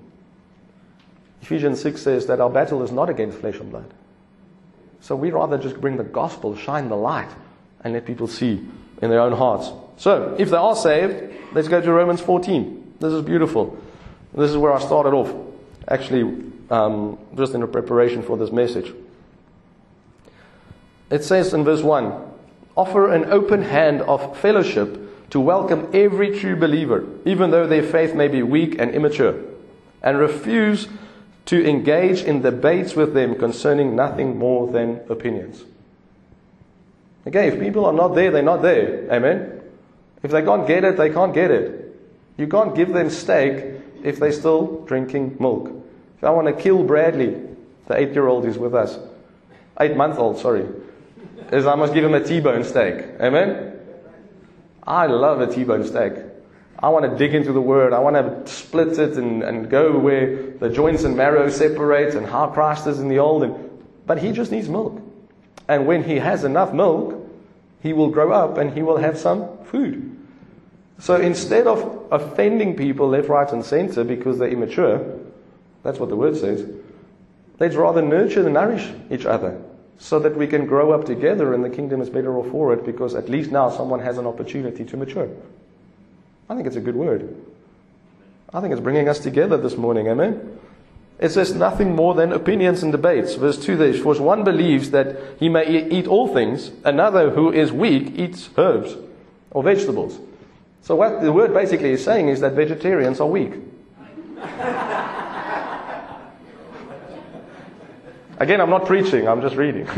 Ephesians 1.40 1.80
6 1.80 2.00
says 2.00 2.26
that 2.26 2.40
our 2.40 2.50
battle 2.50 2.82
is 2.82 2.92
not 2.92 3.08
against 3.08 3.38
flesh 3.38 3.58
and 3.58 3.70
blood. 3.70 3.92
So 5.00 5.16
we 5.16 5.30
rather 5.30 5.58
just 5.58 5.80
bring 5.80 5.96
the 5.96 6.04
gospel, 6.04 6.56
shine 6.56 6.88
the 6.88 6.96
light, 6.96 7.30
and 7.82 7.94
let 7.94 8.06
people 8.06 8.26
see 8.26 8.64
in 9.00 9.10
their 9.10 9.20
own 9.20 9.32
hearts. 9.32 9.70
So, 9.96 10.36
if 10.38 10.50
they 10.50 10.56
are 10.56 10.76
saved, 10.76 11.34
let's 11.52 11.68
go 11.68 11.80
to 11.80 11.92
Romans 11.92 12.20
14. 12.20 12.94
This 13.00 13.12
is 13.12 13.22
beautiful. 13.22 13.76
This 14.32 14.50
is 14.50 14.56
where 14.56 14.72
I 14.72 14.80
started 14.80 15.12
off, 15.12 15.34
actually, 15.88 16.22
um, 16.70 17.18
just 17.36 17.54
in 17.54 17.66
preparation 17.68 18.22
for 18.22 18.36
this 18.36 18.52
message. 18.52 18.92
It 21.12 21.22
says 21.22 21.52
in 21.52 21.62
verse 21.62 21.82
1 21.82 22.10
Offer 22.74 23.12
an 23.12 23.26
open 23.26 23.62
hand 23.62 24.00
of 24.00 24.38
fellowship 24.38 25.30
to 25.30 25.38
welcome 25.38 25.90
every 25.92 26.40
true 26.40 26.56
believer, 26.56 27.06
even 27.26 27.50
though 27.50 27.66
their 27.66 27.82
faith 27.82 28.14
may 28.14 28.28
be 28.28 28.42
weak 28.42 28.76
and 28.78 28.94
immature, 28.94 29.38
and 30.02 30.18
refuse 30.18 30.88
to 31.44 31.68
engage 31.68 32.22
in 32.22 32.40
debates 32.40 32.96
with 32.96 33.12
them 33.12 33.34
concerning 33.38 33.94
nothing 33.94 34.38
more 34.38 34.72
than 34.72 35.00
opinions. 35.10 35.64
Okay, 37.26 37.48
if 37.48 37.60
people 37.60 37.84
are 37.84 37.92
not 37.92 38.14
there, 38.14 38.30
they're 38.30 38.42
not 38.42 38.62
there. 38.62 39.06
Amen? 39.12 39.60
If 40.22 40.30
they 40.30 40.42
can't 40.42 40.66
get 40.66 40.82
it, 40.82 40.96
they 40.96 41.10
can't 41.10 41.34
get 41.34 41.50
it. 41.50 41.94
You 42.38 42.46
can't 42.46 42.74
give 42.74 42.92
them 42.94 43.10
steak 43.10 43.80
if 44.02 44.18
they're 44.18 44.32
still 44.32 44.82
drinking 44.86 45.36
milk. 45.38 45.70
If 46.16 46.24
I 46.24 46.30
want 46.30 46.46
to 46.46 46.54
kill 46.54 46.84
Bradley, 46.84 47.36
the 47.86 47.98
eight 47.98 48.12
year 48.12 48.28
old 48.28 48.46
is 48.46 48.56
with 48.56 48.74
us, 48.74 48.98
eight 49.78 49.96
month 49.96 50.18
old, 50.18 50.38
sorry, 50.38 50.66
is 51.52 51.66
I 51.66 51.74
must 51.74 51.92
give 51.92 52.02
him 52.02 52.14
a 52.14 52.24
T-bone 52.24 52.64
steak. 52.64 53.04
Amen? 53.20 53.78
I 54.82 55.06
love 55.06 55.40
a 55.40 55.52
T-bone 55.52 55.84
steak. 55.84 56.14
I 56.78 56.88
want 56.88 57.08
to 57.08 57.16
dig 57.16 57.34
into 57.34 57.52
the 57.52 57.60
word. 57.60 57.92
I 57.92 57.98
want 58.00 58.16
to 58.16 58.50
split 58.50 58.98
it 58.98 59.16
and, 59.16 59.42
and 59.42 59.70
go 59.70 59.96
where 59.98 60.50
the 60.52 60.70
joints 60.70 61.04
and 61.04 61.16
marrow 61.16 61.48
separate 61.50 62.14
and 62.14 62.26
how 62.26 62.48
Christ 62.48 62.86
is 62.86 62.98
in 62.98 63.08
the 63.08 63.18
old. 63.18 63.44
And, 63.44 63.80
but 64.06 64.18
he 64.18 64.32
just 64.32 64.50
needs 64.50 64.68
milk. 64.68 65.00
And 65.68 65.86
when 65.86 66.02
he 66.02 66.16
has 66.16 66.42
enough 66.42 66.72
milk, 66.72 67.14
he 67.82 67.92
will 67.92 68.08
grow 68.08 68.32
up 68.32 68.56
and 68.56 68.72
he 68.72 68.82
will 68.82 68.96
have 68.96 69.18
some 69.18 69.46
food. 69.64 70.08
So 70.98 71.20
instead 71.20 71.66
of 71.66 72.06
offending 72.10 72.76
people 72.76 73.08
left, 73.08 73.28
right, 73.28 73.50
and 73.52 73.64
center 73.64 74.04
because 74.04 74.38
they're 74.38 74.48
immature, 74.48 75.18
that's 75.82 75.98
what 75.98 76.08
the 76.08 76.16
word 76.16 76.36
says, 76.36 76.66
let's 77.60 77.76
rather 77.76 78.02
nurture 78.02 78.44
and 78.44 78.54
nourish 78.54 78.90
each 79.10 79.26
other 79.26 79.60
so 79.98 80.18
that 80.18 80.36
we 80.36 80.46
can 80.46 80.66
grow 80.66 80.92
up 80.92 81.04
together 81.04 81.54
and 81.54 81.64
the 81.64 81.70
kingdom 81.70 82.00
is 82.00 82.10
better 82.10 82.36
off 82.36 82.50
for 82.50 82.72
it 82.72 82.84
because 82.84 83.14
at 83.14 83.28
least 83.28 83.50
now 83.50 83.70
someone 83.70 84.00
has 84.00 84.18
an 84.18 84.26
opportunity 84.26 84.84
to 84.84 84.96
mature. 84.96 85.28
I 86.48 86.54
think 86.54 86.66
it's 86.66 86.76
a 86.76 86.80
good 86.80 86.96
word. 86.96 87.34
I 88.52 88.60
think 88.60 88.72
it's 88.72 88.80
bringing 88.80 89.08
us 89.08 89.18
together 89.18 89.56
this 89.56 89.76
morning, 89.76 90.08
amen? 90.08 90.58
It 91.18 91.30
says 91.30 91.54
nothing 91.54 91.94
more 91.94 92.14
than 92.14 92.32
opinions 92.32 92.82
and 92.82 92.90
debates. 92.90 93.36
Verse 93.36 93.64
2 93.64 93.76
there, 93.76 93.94
for 93.94 94.14
one 94.16 94.42
believes 94.42 94.90
that 94.90 95.16
he 95.38 95.48
may 95.48 95.88
eat 95.88 96.06
all 96.06 96.34
things, 96.34 96.72
another 96.84 97.30
who 97.30 97.52
is 97.52 97.70
weak 97.70 98.18
eats 98.18 98.50
herbs 98.58 98.96
or 99.52 99.62
vegetables. 99.62 100.18
So 100.82 100.96
what 100.96 101.22
the 101.22 101.32
word 101.32 101.54
basically 101.54 101.90
is 101.90 102.04
saying 102.04 102.28
is 102.28 102.40
that 102.40 102.54
vegetarians 102.54 103.20
are 103.20 103.28
weak. 103.28 103.52
Again, 108.42 108.60
I'm 108.60 108.70
not 108.70 108.86
preaching, 108.86 109.28
I'm 109.28 109.40
just 109.40 109.54
reading. 109.54 109.86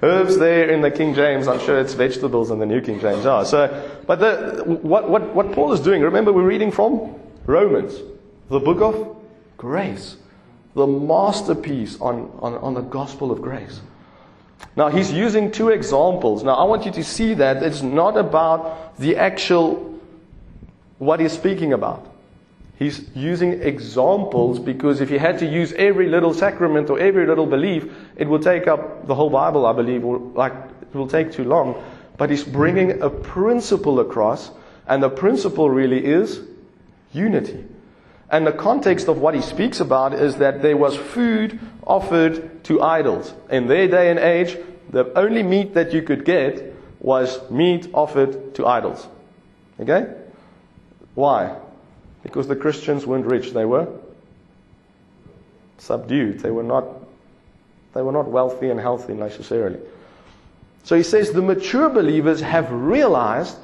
Herbs 0.00 0.38
there 0.38 0.70
in 0.70 0.80
the 0.80 0.92
King 0.92 1.12
James, 1.12 1.48
I'm 1.48 1.58
sure 1.58 1.80
it's 1.80 1.94
vegetables 1.94 2.52
in 2.52 2.60
the 2.60 2.66
New 2.66 2.80
King 2.80 3.00
James 3.00 3.26
are. 3.26 3.44
So, 3.44 4.00
but 4.06 4.20
the, 4.20 4.62
what, 4.64 5.10
what, 5.10 5.34
what 5.34 5.50
Paul 5.50 5.72
is 5.72 5.80
doing, 5.80 6.02
remember 6.02 6.32
we're 6.32 6.46
reading 6.46 6.70
from 6.70 7.16
Romans, 7.46 7.98
the 8.48 8.60
book 8.60 8.80
of 8.80 9.16
grace, 9.56 10.16
the 10.76 10.86
masterpiece 10.86 12.00
on, 12.00 12.30
on, 12.38 12.54
on 12.58 12.74
the 12.74 12.82
gospel 12.82 13.32
of 13.32 13.42
grace. 13.42 13.80
Now, 14.76 14.90
he's 14.90 15.10
using 15.10 15.50
two 15.50 15.70
examples. 15.70 16.44
Now, 16.44 16.54
I 16.54 16.62
want 16.62 16.86
you 16.86 16.92
to 16.92 17.02
see 17.02 17.34
that 17.34 17.60
it's 17.64 17.82
not 17.82 18.16
about 18.16 18.96
the 18.98 19.16
actual, 19.16 19.98
what 20.98 21.18
he's 21.18 21.32
speaking 21.32 21.72
about. 21.72 22.13
He's 22.84 23.08
using 23.14 23.62
examples 23.62 24.58
because 24.58 25.00
if 25.00 25.08
he 25.08 25.16
had 25.16 25.38
to 25.38 25.46
use 25.46 25.72
every 25.72 26.06
little 26.06 26.34
sacrament 26.34 26.90
or 26.90 26.98
every 26.98 27.26
little 27.26 27.46
belief, 27.46 27.90
it 28.14 28.28
would 28.28 28.42
take 28.42 28.66
up 28.66 29.06
the 29.06 29.14
whole 29.14 29.30
Bible, 29.30 29.64
I 29.64 29.72
believe, 29.72 30.04
or 30.04 30.18
like 30.18 30.52
it 30.52 30.94
will 30.94 31.08
take 31.08 31.32
too 31.32 31.44
long. 31.44 31.82
But 32.18 32.28
he's 32.28 32.44
bringing 32.44 33.00
a 33.00 33.08
principle 33.08 34.00
across, 34.00 34.50
and 34.86 35.02
the 35.02 35.08
principle 35.08 35.70
really 35.70 36.04
is 36.04 36.42
unity. 37.14 37.64
And 38.28 38.46
the 38.46 38.52
context 38.52 39.08
of 39.08 39.16
what 39.16 39.34
he 39.34 39.40
speaks 39.40 39.80
about 39.80 40.12
is 40.12 40.36
that 40.36 40.60
there 40.60 40.76
was 40.76 40.94
food 40.94 41.58
offered 41.86 42.64
to 42.64 42.82
idols. 42.82 43.32
In 43.48 43.66
their 43.66 43.88
day 43.88 44.10
and 44.10 44.18
age, 44.18 44.58
the 44.90 45.10
only 45.18 45.42
meat 45.42 45.72
that 45.72 45.94
you 45.94 46.02
could 46.02 46.26
get 46.26 46.74
was 47.00 47.50
meat 47.50 47.88
offered 47.94 48.54
to 48.56 48.66
idols. 48.66 49.08
Okay? 49.80 50.04
Why? 51.14 51.63
Because 52.24 52.48
the 52.48 52.56
Christians 52.56 53.06
weren't 53.06 53.26
rich, 53.26 53.52
they 53.52 53.64
were 53.64 53.86
subdued. 55.78 56.40
They 56.40 56.50
were 56.50 56.64
not 56.64 56.84
they 57.92 58.02
were 58.02 58.12
not 58.12 58.28
wealthy 58.28 58.70
and 58.70 58.80
healthy 58.80 59.14
necessarily. 59.14 59.78
So 60.82 60.96
he 60.96 61.04
says 61.04 61.30
the 61.30 61.40
mature 61.40 61.88
believers 61.88 62.40
have 62.40 62.70
realized 62.72 63.56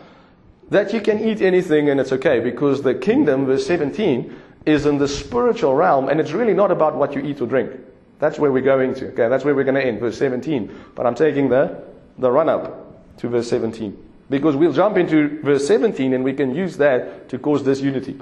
that 0.71 0.93
you 0.93 1.01
can 1.01 1.19
eat 1.19 1.43
anything 1.43 1.91
and 1.91 1.99
it's 1.99 2.13
okay 2.13 2.39
because 2.39 2.83
the 2.83 2.95
kingdom, 2.95 3.47
verse 3.47 3.67
17, 3.67 4.35
is 4.67 4.87
in 4.87 4.99
the 4.99 5.09
spiritual 5.09 5.75
realm 5.75 6.09
and 6.09 6.21
it's 6.21 6.31
really 6.31 6.55
not 6.55 6.71
about 6.71 6.95
what 6.95 7.15
you 7.15 7.23
eat 7.23 7.41
or 7.41 7.47
drink. 7.47 7.73
That's 8.21 8.39
where 8.39 8.53
we're 8.53 8.63
going 8.63 8.95
to. 8.95 9.09
Okay, 9.09 9.29
that's 9.29 9.45
where 9.45 9.55
we're 9.55 9.65
going 9.65 9.75
to 9.75 9.85
end, 9.85 9.99
verse 9.99 10.17
17. 10.19 10.71
But 10.95 11.07
I'm 11.07 11.17
taking 11.17 11.49
the, 11.49 11.83
the 12.19 12.31
run 12.31 12.49
up 12.49 13.17
to 13.19 13.29
verse 13.29 13.49
17. 13.51 14.07
Because 14.29 14.55
we'll 14.55 14.73
jump 14.73 14.97
into 14.97 15.41
verse 15.43 15.67
17 15.67 16.15
and 16.15 16.23
we 16.23 16.35
can 16.35 16.55
use 16.55 16.77
that 16.77 17.29
to 17.31 17.39
cause 17.39 17.63
disunity. 17.63 18.21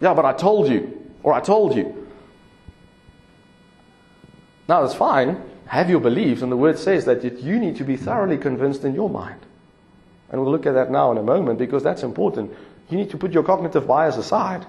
Yeah, 0.00 0.14
but 0.14 0.24
I 0.24 0.32
told 0.32 0.68
you. 0.68 1.00
Or 1.22 1.32
I 1.32 1.40
told 1.40 1.74
you. 1.74 2.08
Now, 4.68 4.82
that's 4.82 4.94
fine. 4.94 5.40
Have 5.66 5.90
your 5.90 6.00
beliefs, 6.00 6.42
and 6.42 6.52
the 6.52 6.56
word 6.56 6.78
says 6.78 7.04
that 7.06 7.24
you 7.24 7.58
need 7.58 7.76
to 7.76 7.84
be 7.84 7.96
thoroughly 7.96 8.38
convinced 8.38 8.84
in 8.84 8.94
your 8.94 9.08
mind. 9.08 9.40
And 10.30 10.40
we'll 10.40 10.50
look 10.50 10.66
at 10.66 10.74
that 10.74 10.90
now 10.90 11.12
in 11.12 11.18
a 11.18 11.22
moment 11.22 11.58
because 11.58 11.82
that's 11.82 12.02
important. 12.02 12.52
You 12.90 12.98
need 12.98 13.10
to 13.10 13.16
put 13.16 13.32
your 13.32 13.42
cognitive 13.42 13.86
bias 13.86 14.16
aside, 14.16 14.66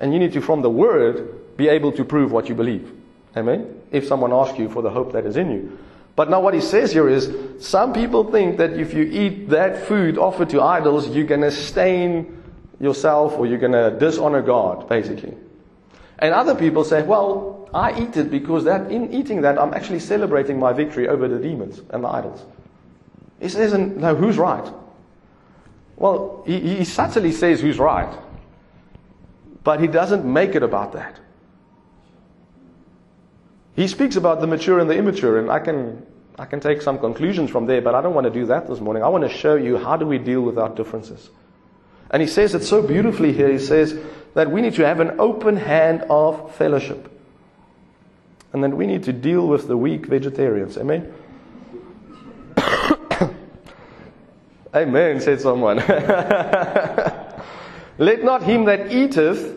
and 0.00 0.12
you 0.12 0.18
need 0.18 0.32
to, 0.34 0.40
from 0.40 0.62
the 0.62 0.70
word, 0.70 1.56
be 1.56 1.68
able 1.68 1.92
to 1.92 2.04
prove 2.04 2.32
what 2.32 2.48
you 2.48 2.54
believe. 2.54 2.92
Amen? 3.36 3.80
If 3.90 4.06
someone 4.06 4.32
asks 4.32 4.58
you 4.58 4.68
for 4.68 4.82
the 4.82 4.90
hope 4.90 5.12
that 5.12 5.24
is 5.24 5.36
in 5.36 5.50
you. 5.50 5.78
But 6.16 6.30
now 6.30 6.40
what 6.40 6.54
he 6.54 6.60
says 6.60 6.92
here 6.92 7.08
is, 7.08 7.30
some 7.58 7.92
people 7.92 8.30
think 8.30 8.58
that 8.58 8.74
if 8.74 8.94
you 8.94 9.02
eat 9.04 9.48
that 9.48 9.86
food 9.86 10.16
offered 10.16 10.50
to 10.50 10.62
idols, 10.62 11.08
you're 11.08 11.26
going 11.26 11.40
to 11.40 11.50
stain 11.50 12.43
yourself 12.80 13.34
or 13.34 13.46
you're 13.46 13.58
going 13.58 13.72
to 13.72 13.96
dishonor 13.98 14.42
God, 14.42 14.88
basically. 14.88 15.34
And 16.18 16.32
other 16.32 16.54
people 16.54 16.84
say, 16.84 17.02
well, 17.02 17.68
I 17.74 18.00
eat 18.00 18.16
it 18.16 18.30
because 18.30 18.64
that 18.64 18.90
in 18.90 19.12
eating 19.12 19.42
that, 19.42 19.58
I'm 19.58 19.74
actually 19.74 20.00
celebrating 20.00 20.58
my 20.58 20.72
victory 20.72 21.08
over 21.08 21.28
the 21.28 21.38
demons 21.38 21.82
and 21.90 22.04
the 22.04 22.08
idols. 22.08 22.44
He 23.40 23.48
says, 23.48 23.74
no, 23.74 24.14
who's 24.14 24.38
right? 24.38 24.72
Well, 25.96 26.42
he, 26.46 26.76
he 26.76 26.84
subtly 26.84 27.32
says 27.32 27.60
who's 27.60 27.78
right, 27.78 28.12
but 29.62 29.80
he 29.80 29.86
doesn't 29.86 30.24
make 30.24 30.54
it 30.54 30.62
about 30.62 30.92
that. 30.92 31.20
He 33.76 33.88
speaks 33.88 34.16
about 34.16 34.40
the 34.40 34.46
mature 34.46 34.78
and 34.78 34.88
the 34.88 34.96
immature, 34.96 35.38
and 35.38 35.50
I 35.50 35.58
can, 35.58 36.06
I 36.38 36.46
can 36.46 36.60
take 36.60 36.80
some 36.80 36.98
conclusions 36.98 37.50
from 37.50 37.66
there, 37.66 37.82
but 37.82 37.94
I 37.94 38.02
don't 38.02 38.14
want 38.14 38.24
to 38.26 38.32
do 38.32 38.46
that 38.46 38.68
this 38.68 38.80
morning. 38.80 39.02
I 39.02 39.08
want 39.08 39.24
to 39.24 39.30
show 39.30 39.56
you 39.56 39.76
how 39.76 39.96
do 39.96 40.06
we 40.06 40.18
deal 40.18 40.42
with 40.42 40.58
our 40.58 40.68
differences. 40.68 41.30
And 42.10 42.22
he 42.22 42.28
says 42.28 42.54
it 42.54 42.62
so 42.62 42.82
beautifully 42.82 43.32
here. 43.32 43.50
He 43.50 43.58
says 43.58 43.98
that 44.34 44.50
we 44.50 44.60
need 44.60 44.74
to 44.74 44.86
have 44.86 45.00
an 45.00 45.18
open 45.18 45.56
hand 45.56 46.02
of 46.10 46.54
fellowship. 46.54 47.10
And 48.52 48.62
that 48.62 48.70
we 48.70 48.86
need 48.86 49.04
to 49.04 49.12
deal 49.12 49.48
with 49.48 49.66
the 49.66 49.76
weak 49.76 50.06
vegetarians. 50.06 50.78
Amen? 50.78 51.12
Amen, 54.74 55.20
said 55.20 55.40
someone. 55.40 55.78
Let 57.98 58.24
not 58.24 58.42
him 58.42 58.64
that 58.64 58.92
eateth 58.92 59.56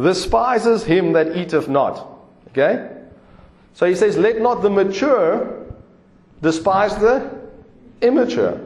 despises 0.00 0.84
him 0.84 1.12
that 1.14 1.36
eateth 1.36 1.68
not. 1.68 2.06
Okay? 2.48 2.90
So 3.74 3.86
he 3.86 3.94
says, 3.94 4.16
Let 4.16 4.40
not 4.40 4.62
the 4.62 4.70
mature 4.70 5.66
despise 6.40 6.96
the 6.96 7.30
immature. 8.00 8.60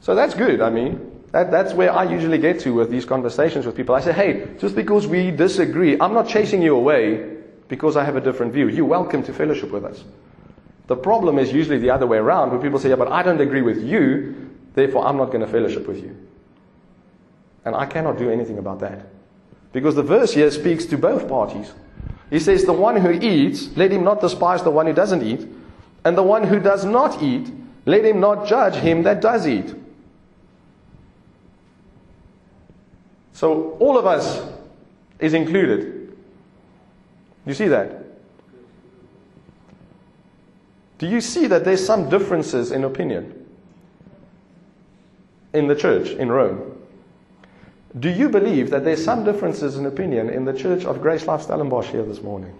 So 0.00 0.14
that's 0.14 0.34
good, 0.34 0.60
I 0.60 0.70
mean. 0.70 1.07
That, 1.38 1.52
that's 1.52 1.72
where 1.72 1.92
I 1.92 2.02
usually 2.02 2.38
get 2.38 2.58
to 2.60 2.74
with 2.74 2.90
these 2.90 3.04
conversations 3.04 3.64
with 3.64 3.76
people. 3.76 3.94
I 3.94 4.00
say, 4.00 4.12
hey, 4.12 4.56
just 4.58 4.74
because 4.74 5.06
we 5.06 5.30
disagree, 5.30 5.96
I'm 6.00 6.12
not 6.12 6.26
chasing 6.26 6.62
you 6.62 6.74
away 6.74 7.36
because 7.68 7.96
I 7.96 8.02
have 8.02 8.16
a 8.16 8.20
different 8.20 8.52
view. 8.52 8.66
You're 8.66 8.86
welcome 8.86 9.22
to 9.22 9.32
fellowship 9.32 9.70
with 9.70 9.84
us. 9.84 10.02
The 10.88 10.96
problem 10.96 11.38
is 11.38 11.52
usually 11.52 11.78
the 11.78 11.90
other 11.90 12.08
way 12.08 12.18
around, 12.18 12.50
where 12.50 12.58
people 12.58 12.80
say, 12.80 12.88
yeah, 12.88 12.96
but 12.96 13.12
I 13.12 13.22
don't 13.22 13.40
agree 13.40 13.62
with 13.62 13.80
you, 13.84 14.50
therefore 14.74 15.06
I'm 15.06 15.16
not 15.16 15.26
going 15.26 15.42
to 15.42 15.46
fellowship 15.46 15.86
with 15.86 16.02
you. 16.02 16.16
And 17.64 17.76
I 17.76 17.86
cannot 17.86 18.18
do 18.18 18.32
anything 18.32 18.58
about 18.58 18.80
that. 18.80 19.06
Because 19.72 19.94
the 19.94 20.02
verse 20.02 20.34
here 20.34 20.50
speaks 20.50 20.86
to 20.86 20.98
both 20.98 21.28
parties. 21.28 21.72
He 22.30 22.40
says, 22.40 22.64
The 22.64 22.72
one 22.72 22.96
who 22.96 23.12
eats, 23.12 23.76
let 23.76 23.92
him 23.92 24.02
not 24.02 24.20
despise 24.20 24.64
the 24.64 24.72
one 24.72 24.88
who 24.88 24.92
doesn't 24.92 25.22
eat. 25.22 25.46
And 26.04 26.18
the 26.18 26.22
one 26.24 26.42
who 26.42 26.58
does 26.58 26.84
not 26.84 27.22
eat, 27.22 27.48
let 27.86 28.04
him 28.04 28.18
not 28.18 28.48
judge 28.48 28.74
him 28.74 29.04
that 29.04 29.20
does 29.20 29.46
eat. 29.46 29.72
So 33.38 33.76
all 33.78 33.96
of 33.96 34.04
us 34.04 34.42
is 35.20 35.32
included. 35.32 36.12
You 37.46 37.54
see 37.54 37.68
that? 37.68 38.02
Do 40.98 41.06
you 41.06 41.20
see 41.20 41.46
that 41.46 41.64
there's 41.64 41.86
some 41.86 42.10
differences 42.10 42.72
in 42.72 42.82
opinion 42.82 43.46
in 45.52 45.68
the 45.68 45.76
church 45.76 46.08
in 46.08 46.32
Rome? 46.32 46.82
Do 48.00 48.10
you 48.10 48.28
believe 48.28 48.70
that 48.70 48.84
there's 48.84 49.04
some 49.04 49.22
differences 49.22 49.76
in 49.76 49.86
opinion 49.86 50.30
in 50.30 50.44
the 50.44 50.52
church 50.52 50.84
of 50.84 51.00
Grace 51.00 51.24
Life 51.28 51.42
Stellenbosch 51.42 51.90
here 51.90 52.02
this 52.02 52.20
morning? 52.20 52.52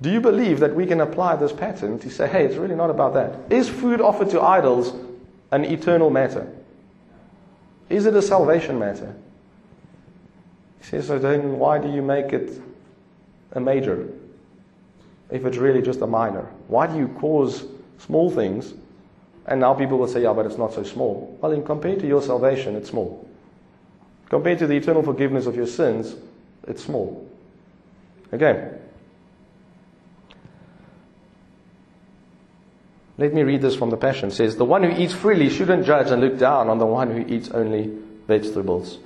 Do 0.00 0.10
you 0.10 0.22
believe 0.22 0.58
that 0.60 0.74
we 0.74 0.86
can 0.86 1.02
apply 1.02 1.36
this 1.36 1.52
pattern 1.52 1.98
to 1.98 2.08
say, 2.08 2.26
hey, 2.26 2.46
it's 2.46 2.56
really 2.56 2.76
not 2.76 2.88
about 2.88 3.12
that? 3.12 3.52
Is 3.52 3.68
food 3.68 4.00
offered 4.00 4.30
to 4.30 4.40
idols 4.40 4.94
an 5.50 5.66
eternal 5.66 6.08
matter? 6.08 6.50
Is 7.90 8.06
it 8.06 8.14
a 8.14 8.22
salvation 8.22 8.78
matter? 8.78 9.14
He 10.78 10.86
says, 10.86 11.08
so 11.08 11.18
then 11.18 11.58
why 11.58 11.78
do 11.78 11.90
you 11.90 12.00
make 12.00 12.32
it 12.32 12.62
a 13.52 13.60
major 13.60 14.08
if 15.30 15.44
it's 15.44 15.58
really 15.58 15.82
just 15.82 16.00
a 16.00 16.06
minor? 16.06 16.48
Why 16.68 16.86
do 16.86 16.96
you 16.96 17.08
cause 17.08 17.66
small 17.98 18.30
things 18.30 18.72
and 19.46 19.60
now 19.60 19.74
people 19.74 19.98
will 19.98 20.08
say, 20.08 20.22
yeah, 20.22 20.32
but 20.32 20.46
it's 20.46 20.56
not 20.56 20.72
so 20.72 20.84
small. 20.84 21.36
Well, 21.40 21.52
in 21.52 21.64
compared 21.64 21.98
to 22.00 22.06
your 22.06 22.22
salvation, 22.22 22.76
it's 22.76 22.90
small. 22.90 23.28
Compared 24.28 24.60
to 24.60 24.66
the 24.68 24.76
eternal 24.76 25.02
forgiveness 25.02 25.46
of 25.46 25.56
your 25.56 25.66
sins, 25.66 26.14
it's 26.68 26.84
small. 26.84 27.28
Again, 28.30 28.78
Let 33.20 33.34
me 33.34 33.42
read 33.42 33.60
this 33.60 33.76
from 33.76 33.90
the 33.90 33.98
Passion. 33.98 34.30
It 34.30 34.32
says, 34.32 34.56
The 34.56 34.64
one 34.64 34.82
who 34.82 34.98
eats 34.98 35.12
freely 35.12 35.50
shouldn't 35.50 35.84
judge 35.84 36.10
and 36.10 36.22
look 36.22 36.38
down 36.38 36.70
on 36.70 36.78
the 36.78 36.86
one 36.86 37.10
who 37.10 37.20
eats 37.34 37.50
only 37.50 37.94
vegetables. 38.26 38.98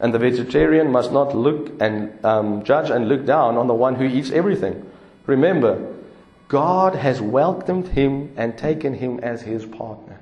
And 0.00 0.12
the 0.12 0.18
vegetarian 0.18 0.90
must 0.90 1.12
not 1.12 1.36
look 1.36 1.80
and 1.80 2.12
um, 2.24 2.64
judge 2.64 2.90
and 2.90 3.08
look 3.08 3.24
down 3.24 3.56
on 3.56 3.68
the 3.68 3.74
one 3.74 3.94
who 3.94 4.02
eats 4.02 4.32
everything. 4.32 4.90
Remember, 5.26 5.94
God 6.48 6.96
has 6.96 7.20
welcomed 7.20 7.86
him 7.86 8.32
and 8.36 8.58
taken 8.58 8.92
him 8.92 9.20
as 9.20 9.40
his 9.42 9.64
partner. 9.64 10.18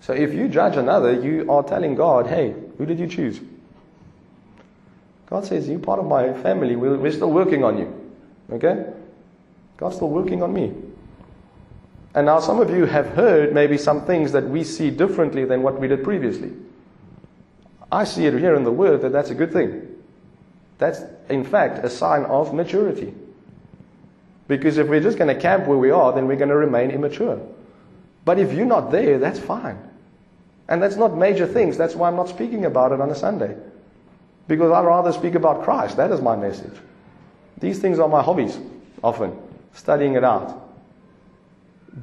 So 0.00 0.12
if 0.12 0.34
you 0.34 0.48
judge 0.48 0.76
another, 0.76 1.18
you 1.18 1.50
are 1.50 1.62
telling 1.62 1.94
God, 1.94 2.26
hey, 2.26 2.54
who 2.76 2.84
did 2.84 2.98
you 2.98 3.06
choose? 3.06 3.40
God 5.30 5.46
says, 5.46 5.66
You're 5.70 5.78
part 5.78 6.00
of 6.00 6.04
my 6.04 6.34
family. 6.42 6.76
We're, 6.76 6.98
we're 6.98 7.12
still 7.12 7.32
working 7.32 7.64
on 7.64 7.78
you. 7.78 8.12
Okay? 8.52 8.92
God's 9.78 9.96
still 9.96 10.10
working 10.10 10.42
on 10.42 10.52
me. 10.52 10.74
And 12.16 12.24
now 12.24 12.40
some 12.40 12.60
of 12.60 12.70
you 12.70 12.86
have 12.86 13.08
heard 13.08 13.52
maybe 13.52 13.76
some 13.76 14.06
things 14.06 14.32
that 14.32 14.44
we 14.44 14.64
see 14.64 14.90
differently 14.90 15.44
than 15.44 15.62
what 15.62 15.78
we 15.78 15.86
did 15.86 16.02
previously. 16.02 16.50
I 17.92 18.04
see 18.04 18.24
it 18.24 18.32
here 18.32 18.54
in 18.54 18.64
the 18.64 18.72
Word 18.72 19.02
that 19.02 19.12
that's 19.12 19.28
a 19.28 19.34
good 19.34 19.52
thing. 19.52 19.86
That's, 20.78 21.02
in 21.28 21.44
fact, 21.44 21.84
a 21.84 21.90
sign 21.90 22.24
of 22.24 22.54
maturity. 22.54 23.14
Because 24.48 24.78
if 24.78 24.88
we're 24.88 25.00
just 25.00 25.18
going 25.18 25.34
to 25.34 25.38
camp 25.38 25.66
where 25.66 25.76
we 25.76 25.90
are, 25.90 26.10
then 26.14 26.26
we're 26.26 26.36
going 26.36 26.48
to 26.48 26.56
remain 26.56 26.90
immature. 26.90 27.38
But 28.24 28.38
if 28.38 28.50
you're 28.50 28.64
not 28.64 28.90
there, 28.90 29.18
that's 29.18 29.38
fine. 29.38 29.78
And 30.68 30.82
that's 30.82 30.96
not 30.96 31.14
major 31.14 31.46
things. 31.46 31.76
That's 31.76 31.94
why 31.94 32.08
I'm 32.08 32.16
not 32.16 32.30
speaking 32.30 32.64
about 32.64 32.92
it 32.92 33.00
on 33.00 33.10
a 33.10 33.14
Sunday. 33.14 33.54
Because 34.48 34.72
I'd 34.72 34.86
rather 34.86 35.12
speak 35.12 35.34
about 35.34 35.64
Christ. 35.64 35.98
That 35.98 36.10
is 36.12 36.22
my 36.22 36.34
message. 36.34 36.74
These 37.58 37.78
things 37.78 37.98
are 37.98 38.08
my 38.08 38.22
hobbies, 38.22 38.58
often, 39.04 39.36
studying 39.74 40.14
it 40.14 40.24
out. 40.24 40.65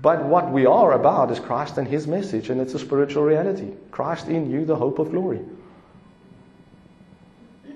But 0.02 0.26
what 0.26 0.52
we 0.52 0.66
are 0.66 0.94
about 0.94 1.30
is 1.32 1.40
Christ 1.40 1.78
and 1.78 1.88
His 1.88 2.08
message, 2.08 2.50
and 2.50 2.60
it's 2.60 2.74
a 2.74 2.80
spiritual 2.80 3.24
reality. 3.24 3.72
Christ 3.92 4.28
in 4.28 4.50
you, 4.50 4.66
the 4.66 4.76
hope 4.76 4.98
of 4.98 5.12
glory. 5.12 5.40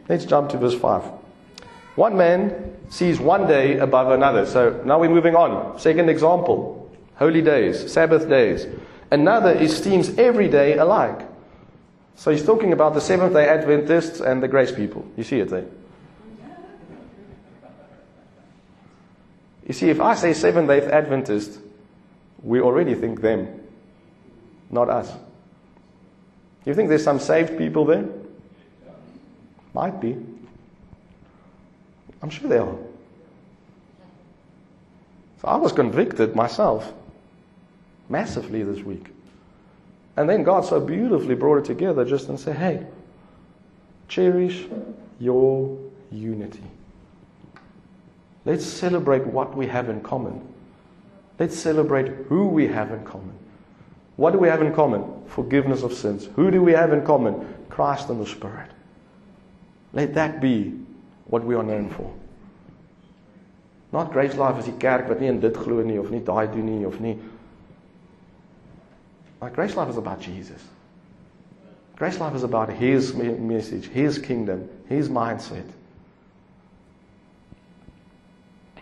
Let's 0.10 0.26
jump 0.26 0.50
to 0.52 0.58
verse 0.58 0.74
5. 0.74 1.04
One 1.96 2.18
man 2.18 2.76
sees 2.90 3.20
one 3.20 3.48
day 3.48 3.78
above 3.78 4.12
another. 4.12 4.46
So 4.46 4.82
now 4.86 5.00
we're 5.00 5.10
moving 5.10 5.36
on. 5.36 5.80
Second 5.80 6.10
example 6.10 6.78
holy 7.16 7.42
days, 7.42 7.92
Sabbath 7.92 8.30
days. 8.30 8.68
Another 9.10 9.52
esteems 9.54 10.18
every 10.18 10.48
day 10.48 10.78
alike. 10.78 11.28
So 12.16 12.32
he's 12.32 12.46
talking 12.46 12.74
about 12.74 12.94
the 12.94 13.02
Seventh 13.02 13.34
day 13.34 13.48
Adventists 13.48 14.20
and 14.20 14.42
the 14.42 14.48
grace 14.48 14.72
people. 14.72 15.06
You 15.16 15.24
see 15.24 15.40
it 15.40 15.50
there. 15.50 15.66
You 19.68 19.74
see, 19.74 19.90
if 19.90 20.00
I 20.00 20.16
say 20.16 20.34
Seventh 20.34 20.68
day 20.68 20.82
Adventist, 20.82 21.60
we 22.44 22.62
already 22.62 22.96
think 22.96 23.22
them, 23.22 23.62
not 24.70 24.90
us. 24.90 25.12
You 26.66 26.74
think 26.74 26.90
there's 26.90 27.04
some 27.04 27.20
saved 27.20 27.58
people 27.58 27.86
there? 27.86 28.06
Might 29.74 30.02
be. 30.02 30.18
I'm 32.22 32.30
sure 32.30 32.50
they 32.50 32.58
are. 32.58 32.76
So 35.42 35.48
I 35.48 35.56
was 35.56 35.72
convicted 35.72 36.36
myself 36.36 36.92
massively 38.10 38.64
this 38.64 38.82
week. 38.82 39.08
And 40.16 40.28
then 40.28 40.44
God 40.44 40.66
so 40.66 40.80
beautifully 40.80 41.36
brought 41.36 41.60
it 41.60 41.66
together 41.66 42.04
just 42.04 42.28
and 42.28 42.40
said, 42.40 42.56
hey, 42.58 42.86
cherish 44.08 44.66
your 45.20 45.78
unity. 46.12 46.64
Let's 48.46 48.66
celebrate 48.66 49.28
what 49.28 49.56
we 49.56 49.68
have 49.68 49.90
in 49.90 50.02
common. 50.02 50.42
Let's 51.40 51.58
celebrate 51.58 52.08
who 52.28 52.48
we 52.48 52.68
have 52.68 52.92
in 52.92 53.04
common. 53.06 53.38
What 54.16 54.32
do 54.32 54.40
we 54.40 54.48
have 54.48 54.62
in 54.62 54.74
common? 54.74 55.04
Forgiveness 55.28 55.84
of 55.84 55.94
sins. 55.94 56.28
Who 56.36 56.50
do 56.50 56.64
we 56.64 56.72
have 56.72 56.92
in 56.92 57.06
common? 57.06 57.56
Christ 57.70 58.10
and 58.10 58.20
the 58.20 58.26
Spirit. 58.26 58.72
Let 59.94 60.16
that 60.16 60.42
be 60.42 60.74
what 61.26 61.44
we 61.44 61.56
are 61.56 61.64
known 61.64 61.90
for. 61.90 62.12
Not 63.92 64.12
Grace 64.12 64.36
Life 64.36 64.58
as 64.58 64.66
die 64.66 64.78
kerk 64.80 65.08
wat 65.08 65.22
nie 65.22 65.30
in 65.30 65.40
dit 65.40 65.56
glo 65.56 65.82
nie 65.82 65.98
of 65.98 66.12
nie 66.12 66.20
daai 66.20 66.48
doen 66.52 66.66
nie 66.66 66.86
of 66.86 67.00
nie. 67.00 67.18
Grace 69.54 69.76
Life 69.76 69.90
is 69.90 69.98
about 69.98 70.20
Jesus. 70.20 70.62
Grace 71.96 72.20
Life 72.20 72.36
is 72.36 72.44
about 72.44 72.70
his 72.70 73.14
message, 73.14 73.88
his 73.88 74.18
kingdom, 74.18 74.68
his 74.88 75.10
mindset. 75.10 75.66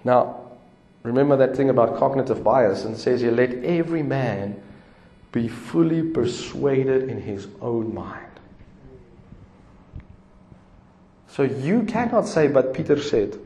Now, 0.03 0.44
remember 1.06 1.38
that 1.38 1.56
thing 1.56 1.70
about 1.70 1.97
cognitive 1.97 2.43
bias 2.43 2.84
and 2.86 2.97
says 2.97 3.22
here 3.22 3.32
let 3.32 3.53
every 3.64 4.03
man 4.03 4.62
be 5.32 5.47
fully 5.47 6.01
persuaded 6.01 7.10
in 7.10 7.22
his 7.22 7.47
own 7.62 7.93
mind. 7.93 8.22
So 11.28 11.43
you 11.43 11.84
cannot 11.84 12.28
say, 12.28 12.47
but 12.47 12.74
Pieter 12.74 12.99
said. 13.01 13.38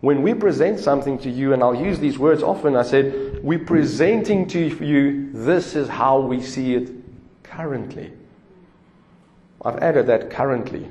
When 0.00 0.22
we 0.22 0.34
present 0.34 0.80
something 0.80 1.16
to 1.18 1.30
you, 1.30 1.52
and 1.52 1.62
I'll 1.62 1.76
use 1.76 2.00
these 2.00 2.18
words 2.18 2.42
often, 2.42 2.74
I 2.74 2.82
said, 2.82 3.38
we're 3.44 3.60
presenting 3.60 4.48
to 4.48 4.58
you, 4.58 5.30
this 5.32 5.76
is 5.76 5.88
how 5.88 6.18
we 6.18 6.42
see 6.42 6.74
it 6.74 6.90
currently. 7.44 8.12
I've 9.64 9.78
added 9.78 10.08
that 10.08 10.28
currently. 10.28 10.88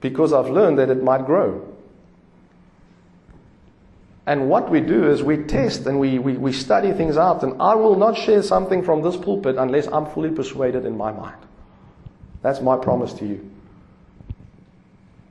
Because 0.00 0.32
I've 0.32 0.50
learned 0.50 0.80
that 0.80 0.90
it 0.90 1.04
might 1.04 1.24
grow. 1.24 1.69
And 4.26 4.48
what 4.48 4.70
we 4.70 4.80
do 4.80 5.10
is 5.10 5.22
we 5.22 5.38
test 5.38 5.86
and 5.86 5.98
we, 5.98 6.18
we, 6.18 6.34
we 6.36 6.52
study 6.52 6.92
things 6.92 7.16
out. 7.16 7.42
And 7.42 7.60
I 7.60 7.74
will 7.74 7.96
not 7.96 8.16
share 8.16 8.42
something 8.42 8.82
from 8.82 9.02
this 9.02 9.16
pulpit 9.16 9.56
unless 9.56 9.86
I'm 9.86 10.06
fully 10.06 10.30
persuaded 10.30 10.84
in 10.84 10.96
my 10.96 11.10
mind. 11.10 11.38
That's 12.42 12.60
my 12.60 12.76
promise 12.76 13.12
to 13.14 13.26
you. 13.26 13.50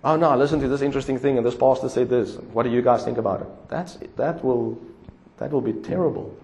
Oh 0.04 0.16
no, 0.16 0.36
listen 0.38 0.60
to 0.62 0.68
this 0.68 0.82
interesting 0.82 1.20
thing, 1.20 1.38
and 1.38 1.46
this 1.46 1.56
pastor 1.56 1.90
said 1.90 2.10
this. 2.10 2.36
What 2.54 2.64
do 2.64 2.70
you 2.70 2.82
guys 2.82 3.04
think 3.04 3.18
about 3.18 3.42
it? 3.42 3.48
That's 3.68 3.98
that 4.16 4.44
will 4.44 4.80
that 5.38 5.52
will 5.52 5.62
be 5.62 5.74
terrible. 5.74 6.38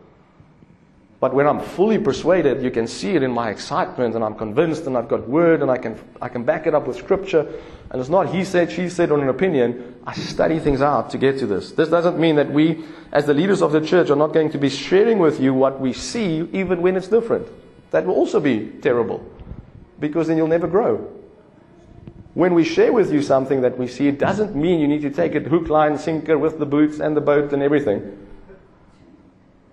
But 1.25 1.33
when 1.33 1.47
I'm 1.47 1.59
fully 1.59 1.97
persuaded, 1.97 2.61
you 2.61 2.69
can 2.69 2.85
see 2.85 3.15
it 3.15 3.23
in 3.23 3.31
my 3.31 3.49
excitement, 3.49 4.13
and 4.13 4.23
I'm 4.23 4.35
convinced, 4.35 4.85
and 4.85 4.95
I've 4.95 5.07
got 5.07 5.27
word, 5.27 5.63
and 5.63 5.71
I 5.71 5.77
can 5.79 5.99
I 6.21 6.29
can 6.29 6.43
back 6.43 6.67
it 6.67 6.75
up 6.75 6.85
with 6.85 6.97
scripture, 6.97 7.51
and 7.89 7.99
it's 7.99 8.11
not 8.11 8.29
he 8.29 8.43
said, 8.43 8.71
she 8.71 8.89
said, 8.89 9.09
or 9.09 9.19
an 9.19 9.27
opinion. 9.27 9.95
I 10.05 10.13
study 10.13 10.59
things 10.59 10.83
out 10.83 11.09
to 11.09 11.17
get 11.17 11.39
to 11.39 11.47
this. 11.47 11.71
This 11.71 11.89
doesn't 11.89 12.19
mean 12.19 12.35
that 12.35 12.51
we, 12.51 12.85
as 13.11 13.25
the 13.25 13.33
leaders 13.33 13.63
of 13.63 13.71
the 13.71 13.81
church, 13.81 14.11
are 14.11 14.15
not 14.15 14.33
going 14.33 14.51
to 14.51 14.59
be 14.59 14.69
sharing 14.69 15.17
with 15.17 15.39
you 15.39 15.51
what 15.51 15.81
we 15.81 15.93
see, 15.93 16.47
even 16.53 16.83
when 16.83 16.95
it's 16.95 17.07
different. 17.07 17.47
That 17.89 18.05
will 18.05 18.13
also 18.13 18.39
be 18.39 18.67
terrible 18.83 19.25
because 19.99 20.27
then 20.27 20.37
you'll 20.37 20.45
never 20.45 20.67
grow. 20.67 21.11
When 22.35 22.53
we 22.53 22.63
share 22.63 22.93
with 22.93 23.11
you 23.11 23.23
something 23.23 23.61
that 23.61 23.79
we 23.79 23.87
see, 23.87 24.09
it 24.09 24.19
doesn't 24.19 24.55
mean 24.55 24.79
you 24.79 24.87
need 24.87 25.01
to 25.01 25.09
take 25.09 25.33
it 25.33 25.47
hook, 25.47 25.69
line, 25.69 25.97
sinker 25.97 26.37
with 26.37 26.59
the 26.59 26.67
boots 26.67 26.99
and 26.99 27.17
the 27.17 27.21
boat 27.21 27.51
and 27.51 27.63
everything. 27.63 28.24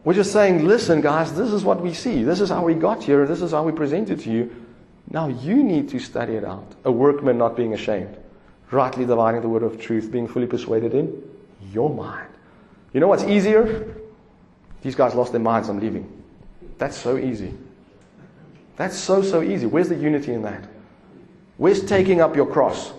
We're 0.04 0.14
just 0.14 0.32
saying, 0.32 0.66
listen, 0.66 1.00
guys, 1.00 1.32
this 1.32 1.52
is 1.52 1.64
what 1.64 1.80
we 1.80 1.94
see. 1.94 2.24
This 2.24 2.40
is 2.40 2.48
how 2.48 2.64
we 2.64 2.74
got 2.74 3.02
here. 3.02 3.26
This 3.26 3.40
is 3.40 3.52
how 3.52 3.62
we 3.62 3.72
present 3.72 4.10
it 4.10 4.20
to 4.20 4.30
you. 4.30 4.54
Now 5.10 5.28
you 5.28 5.62
need 5.62 5.88
to 5.90 5.98
study 5.98 6.34
it 6.34 6.44
out. 6.44 6.74
A 6.84 6.90
workman 6.90 7.38
not 7.38 7.56
being 7.56 7.74
ashamed, 7.74 8.16
rightly 8.70 9.06
dividing 9.06 9.42
the 9.42 9.48
word 9.48 9.62
of 9.62 9.80
truth, 9.80 10.10
being 10.10 10.26
fully 10.26 10.46
persuaded 10.46 10.94
in 10.94 11.22
your 11.72 11.88
mind. 11.88 12.28
You 12.92 13.00
know 13.00 13.08
what's 13.08 13.24
easier? 13.24 13.94
These 14.82 14.96
guys 14.96 15.14
lost 15.14 15.32
their 15.32 15.40
minds, 15.40 15.68
I'm 15.68 15.78
leaving. 15.78 16.22
That's 16.78 16.96
so 16.96 17.16
easy. 17.16 17.54
That's 18.76 18.96
so, 18.96 19.22
so 19.22 19.42
easy. 19.42 19.66
Where's 19.66 19.88
the 19.88 19.96
unity 19.96 20.32
in 20.32 20.42
that? 20.42 20.64
Where's 21.58 21.84
taking 21.84 22.20
up 22.20 22.34
your 22.34 22.46
cross 22.46 22.92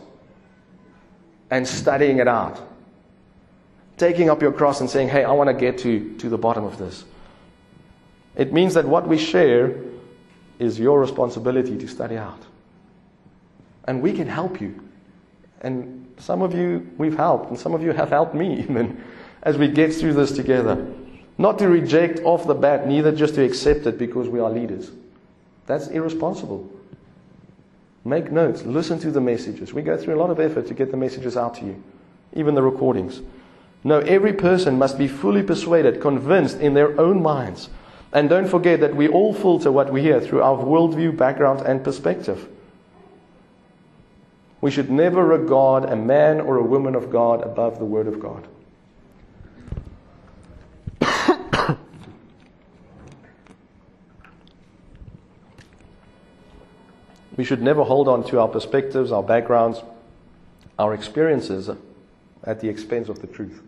and 1.51 1.67
studying 1.67 2.19
it 2.19 2.27
out? 2.27 2.61
Taking 4.03 4.29
up 4.29 4.41
your 4.41 4.51
cross 4.51 4.81
and 4.81 4.89
saying, 4.89 5.07
hey, 5.07 5.23
I 5.23 5.31
want 5.31 5.47
to 5.47 5.53
get 5.53 5.77
to, 5.77 6.13
to 6.17 6.27
the 6.27 6.37
bottom 6.37 6.65
of 6.65 6.77
this. 6.77 7.05
It 8.35 8.51
means 8.51 8.73
that 8.73 8.83
what 8.83 9.07
we 9.07 9.17
share 9.17 9.77
is 10.59 10.77
your 10.77 10.99
responsibility 10.99 11.77
to 11.77 11.87
study 11.87 12.17
out. 12.17 12.41
And 13.85 14.01
we 14.01 14.11
can 14.11 14.27
help 14.27 14.59
you. 14.59 14.77
And 15.61 16.13
some 16.17 16.41
of 16.41 16.53
you 16.53 16.85
we've 16.97 17.15
helped, 17.15 17.49
and 17.49 17.57
some 17.57 17.73
of 17.73 17.81
you 17.81 17.93
have 17.93 18.09
helped 18.09 18.35
me 18.35 18.59
even 18.63 19.01
as 19.43 19.57
we 19.57 19.69
get 19.69 19.93
through 19.93 20.15
this 20.15 20.33
together. 20.33 20.85
Not 21.37 21.57
to 21.59 21.69
reject 21.69 22.19
off 22.25 22.45
the 22.45 22.55
bat, 22.55 22.85
neither 22.85 23.13
just 23.13 23.35
to 23.35 23.43
accept 23.45 23.87
it 23.87 23.97
because 23.97 24.27
we 24.27 24.41
are 24.41 24.51
leaders. 24.51 24.91
That's 25.65 25.87
irresponsible. 25.87 26.69
Make 28.03 28.33
notes, 28.33 28.63
listen 28.63 28.99
to 28.99 29.11
the 29.11 29.21
messages. 29.21 29.73
We 29.73 29.81
go 29.81 29.95
through 29.95 30.15
a 30.15 30.19
lot 30.19 30.29
of 30.29 30.41
effort 30.41 30.67
to 30.67 30.73
get 30.73 30.91
the 30.91 30.97
messages 30.97 31.37
out 31.37 31.55
to 31.55 31.65
you, 31.65 31.81
even 32.33 32.53
the 32.53 32.63
recordings. 32.63 33.21
No, 33.83 33.99
every 33.99 34.33
person 34.33 34.77
must 34.77 34.97
be 34.97 35.07
fully 35.07 35.43
persuaded, 35.43 35.99
convinced 35.99 36.59
in 36.59 36.73
their 36.73 36.99
own 36.99 37.21
minds. 37.21 37.69
And 38.13 38.29
don't 38.29 38.47
forget 38.47 38.79
that 38.79 38.95
we 38.95 39.07
all 39.07 39.33
filter 39.33 39.71
what 39.71 39.91
we 39.91 40.01
hear 40.01 40.21
through 40.21 40.41
our 40.41 40.57
worldview, 40.57 41.17
background, 41.17 41.61
and 41.61 41.83
perspective. 41.83 42.47
We 44.61 44.71
should 44.71 44.89
never 44.89 45.25
regard 45.25 45.83
a 45.83 45.95
man 45.95 46.39
or 46.39 46.57
a 46.57 46.63
woman 46.63 46.95
of 46.95 47.11
God 47.11 47.41
above 47.41 47.79
the 47.79 47.85
Word 47.85 48.07
of 48.07 48.19
God. 48.19 48.47
We 57.35 57.43
should 57.43 57.63
never 57.63 57.83
hold 57.83 58.07
on 58.07 58.23
to 58.25 58.39
our 58.39 58.47
perspectives, 58.47 59.11
our 59.11 59.23
backgrounds, 59.23 59.81
our 60.77 60.93
experiences 60.93 61.67
at 62.43 62.59
the 62.59 62.69
expense 62.69 63.09
of 63.09 63.21
the 63.21 63.27
truth. 63.27 63.59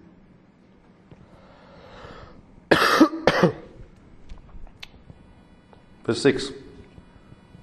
Verse 6.05 6.21
6 6.21 6.51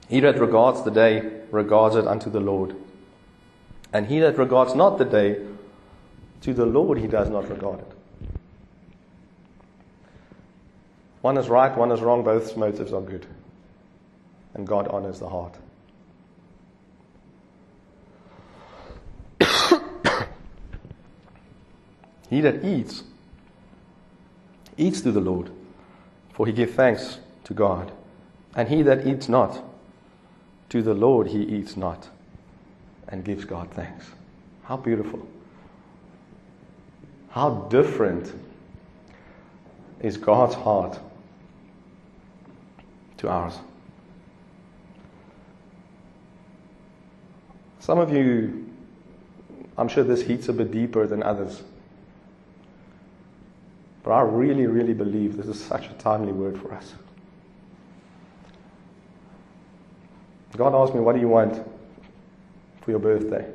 He 0.08 0.20
that 0.20 0.38
regards 0.38 0.82
the 0.82 0.90
day 0.90 1.40
regards 1.50 1.96
it 1.96 2.06
unto 2.06 2.28
the 2.28 2.40
Lord. 2.40 2.74
And 3.92 4.06
he 4.06 4.18
that 4.20 4.38
regards 4.38 4.74
not 4.74 4.98
the 4.98 5.04
day, 5.04 5.40
to 6.40 6.52
the 6.52 6.66
Lord 6.66 6.98
he 6.98 7.06
does 7.06 7.28
not 7.28 7.48
regard 7.48 7.80
it. 7.80 7.92
One 11.20 11.38
is 11.38 11.48
right, 11.48 11.76
one 11.76 11.92
is 11.92 12.00
wrong, 12.00 12.24
both 12.24 12.56
motives 12.56 12.92
are 12.92 13.00
good. 13.00 13.26
And 14.54 14.66
God 14.66 14.88
honors 14.88 15.20
the 15.20 15.28
heart. 15.28 15.54
He 22.28 22.40
that 22.40 22.64
eats, 22.64 23.02
eats 24.78 25.02
to 25.02 25.12
the 25.12 25.20
Lord, 25.20 25.50
for 26.32 26.46
he 26.46 26.52
gives 26.54 26.72
thanks 26.72 27.18
to 27.44 27.52
God. 27.52 27.92
And 28.54 28.68
he 28.68 28.82
that 28.82 29.06
eats 29.06 29.28
not, 29.28 29.62
to 30.68 30.82
the 30.82 30.94
Lord 30.94 31.28
he 31.28 31.42
eats 31.42 31.76
not, 31.76 32.08
and 33.08 33.24
gives 33.24 33.44
God 33.44 33.70
thanks. 33.70 34.06
How 34.64 34.76
beautiful. 34.76 35.26
How 37.30 37.66
different 37.70 38.32
is 40.00 40.16
God's 40.16 40.54
heart 40.54 40.98
to 43.18 43.28
ours. 43.28 43.58
Some 47.78 47.98
of 47.98 48.12
you, 48.12 48.70
I'm 49.78 49.88
sure 49.88 50.04
this 50.04 50.22
heats 50.22 50.48
a 50.48 50.52
bit 50.52 50.70
deeper 50.70 51.06
than 51.06 51.22
others. 51.22 51.62
But 54.02 54.10
I 54.10 54.22
really, 54.22 54.66
really 54.66 54.92
believe 54.92 55.36
this 55.36 55.46
is 55.46 55.60
such 55.60 55.86
a 55.86 55.92
timely 55.94 56.32
word 56.32 56.60
for 56.60 56.72
us. 56.72 56.92
God 60.56 60.74
asked 60.74 60.94
me, 60.94 61.00
What 61.00 61.14
do 61.14 61.20
you 61.20 61.28
want 61.28 61.54
for 62.82 62.90
your 62.90 63.00
birthday? 63.00 63.50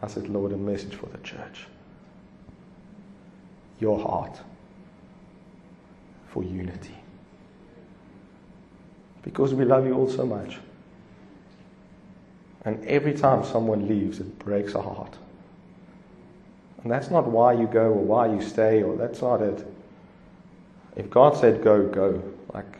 I 0.00 0.06
said, 0.06 0.28
Lord, 0.28 0.52
a 0.52 0.56
message 0.56 0.94
for 0.94 1.06
the 1.06 1.18
church. 1.18 1.66
Your 3.80 3.98
heart 3.98 4.38
for 6.28 6.44
unity. 6.44 6.94
Because 9.22 9.54
we 9.54 9.64
love 9.64 9.86
you 9.86 9.94
all 9.94 10.08
so 10.08 10.24
much. 10.24 10.58
And 12.64 12.84
every 12.86 13.14
time 13.14 13.44
someone 13.44 13.88
leaves, 13.88 14.20
it 14.20 14.38
breaks 14.38 14.74
our 14.74 14.82
heart. 14.82 15.16
And 16.82 16.92
that's 16.92 17.10
not 17.10 17.26
why 17.26 17.54
you 17.54 17.66
go 17.66 17.86
or 17.86 18.04
why 18.04 18.32
you 18.32 18.40
stay, 18.40 18.82
or 18.82 18.96
that's 18.96 19.20
not 19.20 19.42
it. 19.42 19.66
If 20.96 21.10
God 21.10 21.36
said 21.36 21.62
go, 21.62 21.86
go. 21.88 22.22
Like, 22.54 22.78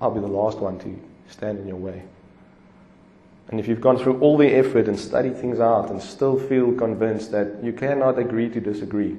I'll 0.00 0.10
be 0.10 0.20
the 0.20 0.26
last 0.26 0.58
one 0.58 0.78
to 0.80 0.98
stand 1.32 1.58
in 1.58 1.66
your 1.66 1.76
way. 1.76 2.02
And 3.48 3.58
if 3.58 3.68
you've 3.68 3.80
gone 3.80 3.98
through 3.98 4.20
all 4.20 4.36
the 4.36 4.48
effort 4.48 4.88
and 4.88 4.98
studied 4.98 5.36
things 5.36 5.60
out 5.60 5.90
and 5.90 6.00
still 6.00 6.38
feel 6.38 6.72
convinced 6.72 7.32
that 7.32 7.62
you 7.62 7.72
cannot 7.72 8.18
agree 8.18 8.48
to 8.48 8.60
disagree, 8.60 9.16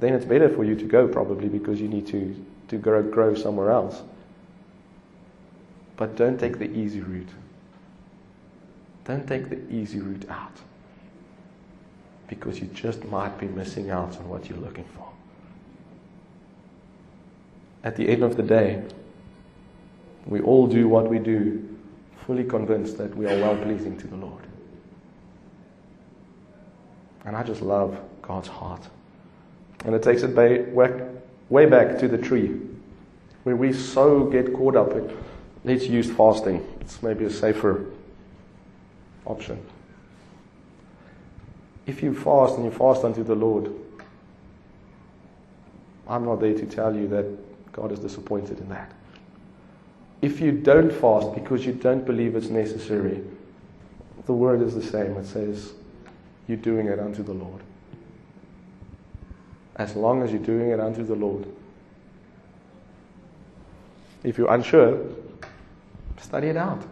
then 0.00 0.14
it's 0.14 0.24
better 0.24 0.48
for 0.48 0.64
you 0.64 0.74
to 0.74 0.84
go 0.84 1.06
probably 1.06 1.48
because 1.48 1.80
you 1.80 1.88
need 1.88 2.06
to, 2.08 2.34
to 2.68 2.76
grow, 2.76 3.02
grow 3.02 3.34
somewhere 3.34 3.70
else. 3.70 4.02
But 5.96 6.16
don't 6.16 6.38
take 6.38 6.58
the 6.58 6.70
easy 6.70 7.00
route. 7.00 7.28
Don't 9.04 9.26
take 9.26 9.50
the 9.50 9.60
easy 9.72 10.00
route 10.00 10.28
out 10.28 10.56
because 12.26 12.58
you 12.58 12.66
just 12.68 13.04
might 13.04 13.38
be 13.38 13.46
missing 13.46 13.90
out 13.90 14.16
on 14.16 14.28
what 14.28 14.48
you're 14.48 14.58
looking 14.58 14.86
for. 14.96 15.08
At 17.84 17.96
the 17.96 18.08
end 18.08 18.24
of 18.24 18.36
the 18.36 18.42
day, 18.42 18.82
we 20.26 20.40
all 20.40 20.66
do 20.66 20.88
what 20.88 21.08
we 21.08 21.18
do 21.18 21.68
fully 22.26 22.44
convinced 22.44 22.96
that 22.98 23.14
we 23.16 23.26
are 23.26 23.38
well 23.38 23.56
pleasing 23.56 23.96
to 23.98 24.06
the 24.06 24.16
Lord. 24.16 24.42
And 27.24 27.36
I 27.36 27.42
just 27.42 27.60
love 27.62 27.98
God's 28.22 28.48
heart. 28.48 28.82
And 29.84 29.94
it 29.94 30.02
takes 30.02 30.22
it 30.22 30.34
way 30.34 31.66
back 31.66 31.98
to 31.98 32.08
the 32.08 32.18
tree, 32.18 32.58
where 33.42 33.56
we 33.56 33.72
so 33.72 34.24
get 34.24 34.54
caught 34.54 34.76
up 34.76 34.92
in 34.92 35.14
let's 35.64 35.86
use 35.86 36.10
fasting. 36.10 36.64
It's 36.80 37.02
maybe 37.02 37.24
a 37.24 37.30
safer 37.30 37.86
option. 39.26 39.64
If 41.86 42.02
you 42.02 42.14
fast 42.14 42.56
and 42.56 42.64
you 42.64 42.70
fast 42.70 43.04
unto 43.04 43.22
the 43.22 43.34
Lord, 43.34 43.70
I'm 46.08 46.24
not 46.24 46.40
there 46.40 46.54
to 46.54 46.66
tell 46.66 46.94
you 46.94 47.08
that 47.08 47.72
God 47.72 47.92
is 47.92 47.98
disappointed 47.98 48.60
in 48.60 48.68
that. 48.70 48.92
If 50.22 50.40
you 50.40 50.52
don't 50.52 50.90
fast 50.90 51.34
because 51.34 51.66
you 51.66 51.72
don't 51.72 52.06
believe 52.06 52.34
it's 52.34 52.48
necessary, 52.48 53.22
the 54.26 54.32
word 54.32 54.62
is 54.62 54.74
the 54.74 54.82
same. 54.82 55.16
It 55.16 55.26
says, 55.26 55.72
You're 56.48 56.56
doing 56.56 56.86
it 56.86 56.98
unto 56.98 57.22
the 57.22 57.34
Lord. 57.34 57.60
As 59.76 59.96
long 59.96 60.22
as 60.22 60.30
you're 60.30 60.40
doing 60.40 60.70
it 60.70 60.80
unto 60.80 61.04
the 61.04 61.14
Lord. 61.14 61.46
If 64.22 64.38
you're 64.38 64.52
unsure, 64.52 64.98
study 66.20 66.48
it 66.48 66.56
out. 66.56 66.82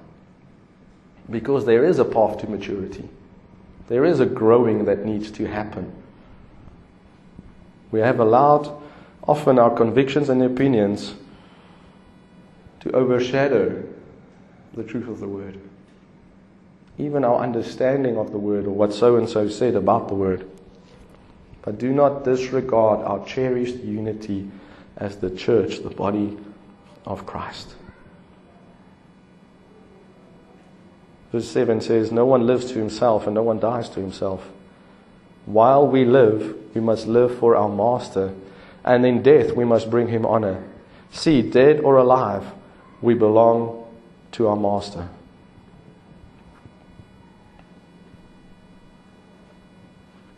Because 1.31 1.65
there 1.65 1.85
is 1.85 1.99
a 1.99 2.05
path 2.05 2.39
to 2.39 2.51
maturity. 2.51 3.09
There 3.89 4.05
is 4.05 4.21
a 4.21 4.27
growing 4.27 4.85
that 4.85 5.05
needs 5.05 5.31
to 5.33 5.47
happen. 5.47 5.93
We 7.91 8.01
have 8.01 8.21
allowed 8.21 8.71
often 9.27 9.59
our 9.59 9.71
convictions 9.71 10.29
and 10.29 10.43
opinions 10.43 11.15
to 12.83 12.91
overshadow 12.93 13.83
the 14.75 14.83
truth 14.83 15.09
of 15.09 15.21
the 15.21 15.29
word. 15.29 15.59
Even 16.99 17.25
our 17.25 17.39
understanding 17.39 18.17
of 18.17 18.33
the 18.33 18.39
word 18.39 18.67
or 18.67 18.71
what 18.71 18.93
so 18.93 19.17
and 19.17 19.29
so 19.29 19.49
said 19.49 19.75
about 19.75 20.09
the 20.09 20.15
word. 20.15 20.49
But 21.63 21.79
do 21.79 21.93
not 21.93 22.25
disregard 22.25 23.01
our 23.05 23.25
cherished 23.25 23.77
unity 23.77 24.51
as 24.97 25.17
the 25.17 25.31
church, 25.31 25.83
the 25.83 25.91
body 25.91 26.37
of 27.07 27.25
Christ. 27.25 27.75
Verse 31.31 31.49
7 31.49 31.81
says, 31.81 32.11
No 32.11 32.27
one 32.27 32.47
lives 32.47 32.67
to 32.73 32.79
himself 32.79 33.27
and 33.27 33.35
no 33.35 33.43
one 33.45 33.61
dies 33.61 33.89
to 33.91 34.01
himself. 34.01 34.49
While 35.47 35.87
we 35.87 36.05
live, 36.05 36.75
we 36.75 36.81
must 36.81 37.07
live 37.07 37.39
for 37.39 37.57
our 37.57 37.69
Master, 37.69 38.35
and 38.85 39.07
in 39.07 39.23
death 39.23 39.53
we 39.53 39.65
must 39.65 39.89
bring 39.89 40.09
him 40.09 40.27
honor. 40.27 40.63
See, 41.13 41.43
dead 41.43 41.81
or 41.81 41.97
alive, 41.97 42.45
we 43.03 43.15
belong 43.15 43.85
to 44.33 44.49
our 44.49 44.57
Master. 44.57 45.09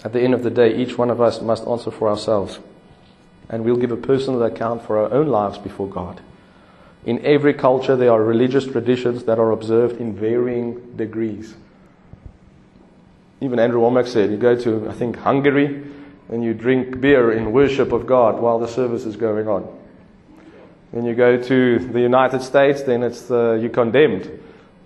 At 0.02 0.12
the 0.12 0.20
end 0.20 0.34
of 0.34 0.42
the 0.42 0.50
day, 0.50 0.76
each 0.76 0.98
one 0.98 1.10
of 1.10 1.20
us 1.20 1.40
must 1.40 1.66
answer 1.66 1.90
for 1.90 2.08
ourselves, 2.08 2.58
and 3.48 3.64
we'll 3.64 3.76
give 3.76 3.92
a 3.92 3.96
personal 3.96 4.42
account 4.42 4.82
for 4.82 4.98
our 4.98 5.12
own 5.12 5.28
lives 5.28 5.56
before 5.58 5.88
God. 5.88 6.20
In 7.06 7.24
every 7.24 7.54
culture, 7.54 7.96
there 7.96 8.10
are 8.10 8.22
religious 8.22 8.66
traditions 8.66 9.24
that 9.24 9.38
are 9.38 9.50
observed 9.50 10.00
in 10.00 10.14
varying 10.14 10.96
degrees. 10.96 11.54
Even 13.40 13.58
Andrew 13.58 13.80
Wommack 13.80 14.06
said, 14.06 14.30
you 14.30 14.36
go 14.36 14.56
to, 14.56 14.88
I 14.88 14.92
think, 14.92 15.16
Hungary, 15.16 15.84
and 16.30 16.42
you 16.42 16.54
drink 16.54 17.00
beer 17.00 17.30
in 17.32 17.52
worship 17.52 17.92
of 17.92 18.06
God 18.06 18.40
while 18.40 18.58
the 18.58 18.68
service 18.68 19.04
is 19.04 19.16
going 19.16 19.48
on. 19.48 19.68
When 20.94 21.04
you 21.04 21.16
go 21.16 21.36
to 21.36 21.78
the 21.80 22.00
United 22.00 22.40
States, 22.40 22.82
then 22.82 23.02
it's 23.02 23.28
uh, 23.28 23.58
you're 23.60 23.68
condemned 23.68 24.30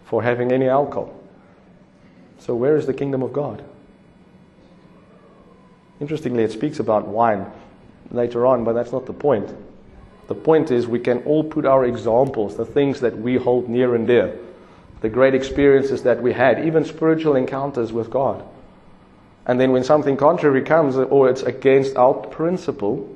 for 0.06 0.22
having 0.22 0.52
any 0.52 0.66
alcohol. 0.66 1.14
So 2.38 2.54
where 2.54 2.76
is 2.76 2.86
the 2.86 2.94
kingdom 2.94 3.22
of 3.22 3.34
God? 3.34 3.62
Interestingly, 6.00 6.44
it 6.44 6.52
speaks 6.52 6.78
about 6.78 7.06
wine 7.06 7.44
later 8.10 8.46
on, 8.46 8.64
but 8.64 8.72
that's 8.72 8.90
not 8.90 9.04
the 9.04 9.12
point. 9.12 9.54
The 10.28 10.34
point 10.34 10.70
is, 10.70 10.86
we 10.86 10.98
can 10.98 11.18
all 11.24 11.44
put 11.44 11.66
our 11.66 11.84
examples, 11.84 12.56
the 12.56 12.64
things 12.64 13.00
that 13.00 13.18
we 13.18 13.36
hold 13.36 13.68
near 13.68 13.94
and 13.94 14.06
dear, 14.06 14.34
the 15.02 15.10
great 15.10 15.34
experiences 15.34 16.04
that 16.04 16.22
we 16.22 16.32
had, 16.32 16.64
even 16.64 16.86
spiritual 16.86 17.36
encounters 17.36 17.92
with 17.92 18.08
God. 18.08 18.42
And 19.44 19.60
then 19.60 19.72
when 19.72 19.84
something 19.84 20.16
contrary 20.16 20.62
comes 20.62 20.96
or 20.96 21.28
it's 21.28 21.42
against 21.42 21.96
our 21.96 22.14
principle, 22.14 23.14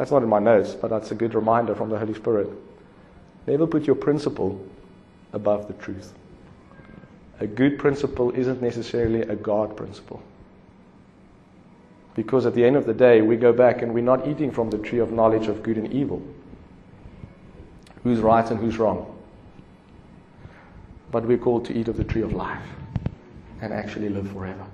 that's 0.00 0.10
not 0.10 0.22
in 0.22 0.30
my 0.30 0.38
notes, 0.38 0.72
but 0.72 0.88
that's 0.88 1.10
a 1.10 1.14
good 1.14 1.34
reminder 1.34 1.74
from 1.74 1.90
the 1.90 1.98
Holy 1.98 2.14
Spirit. 2.14 2.48
Never 3.46 3.66
put 3.66 3.86
your 3.86 3.96
principle 3.96 4.66
above 5.34 5.66
the 5.68 5.74
truth. 5.74 6.14
A 7.40 7.46
good 7.46 7.78
principle 7.78 8.30
isn't 8.30 8.62
necessarily 8.62 9.20
a 9.20 9.36
God 9.36 9.76
principle. 9.76 10.22
Because 12.14 12.46
at 12.46 12.54
the 12.54 12.64
end 12.64 12.76
of 12.76 12.86
the 12.86 12.94
day, 12.94 13.20
we 13.20 13.36
go 13.36 13.52
back 13.52 13.82
and 13.82 13.92
we're 13.92 14.02
not 14.02 14.26
eating 14.26 14.50
from 14.50 14.70
the 14.70 14.78
tree 14.78 15.00
of 15.00 15.12
knowledge 15.12 15.48
of 15.48 15.62
good 15.62 15.76
and 15.76 15.92
evil. 15.92 16.22
Who's 18.02 18.20
right 18.20 18.50
and 18.50 18.58
who's 18.58 18.78
wrong. 18.78 19.18
But 21.10 21.26
we're 21.26 21.36
called 21.36 21.66
to 21.66 21.78
eat 21.78 21.88
of 21.88 21.98
the 21.98 22.04
tree 22.04 22.22
of 22.22 22.32
life 22.32 22.64
and 23.60 23.70
actually 23.70 24.08
live 24.08 24.32
forever. 24.32 24.64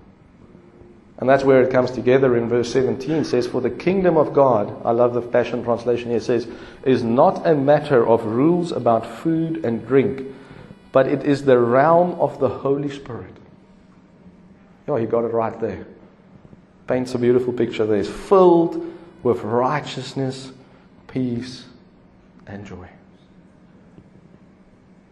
And 1.19 1.29
that's 1.29 1.45
where 1.45 1.63
it 1.63 1.71
comes 1.71 1.91
together 1.91 2.37
in 2.37 2.49
verse 2.49 2.71
17. 2.73 3.11
It 3.11 3.25
says, 3.25 3.47
For 3.47 3.61
the 3.61 3.71
kingdom 3.71 4.17
of 4.17 4.35
God, 4.35 4.85
I 4.85 4.91
love 4.91 5.15
the 5.15 5.23
Passion 5.23 5.65
Translation 5.65 6.11
here, 6.11 6.21
says, 6.21 6.47
is 6.85 7.03
not 7.03 7.47
a 7.47 7.55
matter 7.55 8.07
of 8.07 8.25
rules 8.27 8.71
about 8.71 9.07
food 9.07 9.65
and 9.65 9.87
drink, 9.87 10.23
but 10.93 11.07
it 11.07 11.25
is 11.25 11.45
the 11.45 11.59
realm 11.59 12.13
of 12.21 12.39
the 12.39 12.49
Holy 12.49 12.91
Spirit. 12.91 13.35
Oh, 14.89 14.97
you 14.97 15.07
got 15.07 15.25
it 15.25 15.33
right 15.33 15.59
there 15.59 15.87
paints 16.87 17.15
a 17.15 17.19
beautiful 17.19 17.53
picture 17.53 17.87
there. 17.87 17.99
It's 17.99 18.09
filled 18.09 18.95
with 19.23 19.43
righteousness, 19.43 20.53
peace, 21.09 21.67
and 22.47 22.65
joy. 22.65 22.89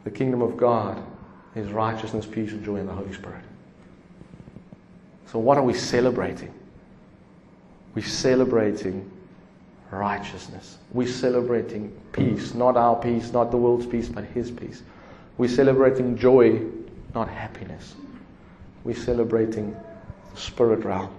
The 0.04 0.10
kingdom 0.10 0.42
of 0.42 0.56
God 0.56 1.02
is 1.54 1.70
righteousness, 1.70 2.26
peace, 2.26 2.52
and 2.52 2.64
joy 2.64 2.76
in 2.76 2.86
the 2.86 2.92
Holy 2.92 3.12
Spirit. 3.12 3.42
So, 5.26 5.38
what 5.38 5.58
are 5.58 5.64
we 5.64 5.74
celebrating? 5.74 6.52
We're 7.94 8.04
celebrating 8.04 9.10
righteousness. 9.90 10.78
We're 10.92 11.08
celebrating 11.08 11.92
peace, 12.12 12.54
not 12.54 12.76
our 12.76 12.96
peace, 12.96 13.32
not 13.32 13.50
the 13.50 13.56
world's 13.56 13.86
peace, 13.86 14.08
but 14.08 14.24
His 14.24 14.50
peace. 14.50 14.82
We're 15.38 15.48
celebrating 15.48 16.16
joy, 16.16 16.60
not 17.14 17.28
happiness. 17.28 17.94
We're 18.84 18.96
celebrating 18.96 19.76
the 20.32 20.40
spirit 20.40 20.84
realm 20.84 21.10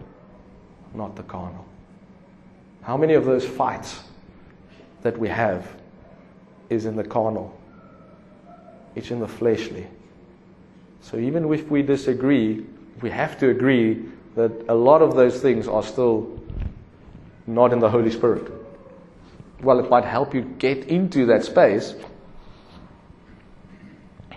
not 0.95 1.15
the 1.15 1.23
carnal. 1.23 1.65
How 2.81 2.95
many 2.97 3.15
of 3.15 3.25
those 3.25 3.45
fights 3.45 4.01
that 5.01 5.17
we 5.17 5.27
have 5.27 5.67
is 6.69 6.85
in 6.85 6.95
the 6.95 7.03
carnal? 7.03 7.53
it's 8.95 9.11
in 9.11 9.19
the 9.19 9.27
fleshly. 9.27 9.85
So 11.01 11.17
even 11.17 11.51
if 11.53 11.69
we 11.69 11.81
disagree, 11.81 12.65
we 13.01 13.09
have 13.09 13.37
to 13.39 13.49
agree 13.49 14.05
that 14.35 14.51
a 14.67 14.75
lot 14.75 15.01
of 15.01 15.15
those 15.15 15.41
things 15.41 15.67
are 15.67 15.83
still 15.83 16.39
not 17.47 17.73
in 17.73 17.79
the 17.79 17.89
Holy 17.89 18.11
Spirit. 18.11 18.51
Well, 19.61 19.79
it 19.79 19.89
might 19.89 20.05
help 20.05 20.33
you 20.33 20.41
get 20.41 20.85
into 20.85 21.25
that 21.27 21.43
space. 21.43 21.95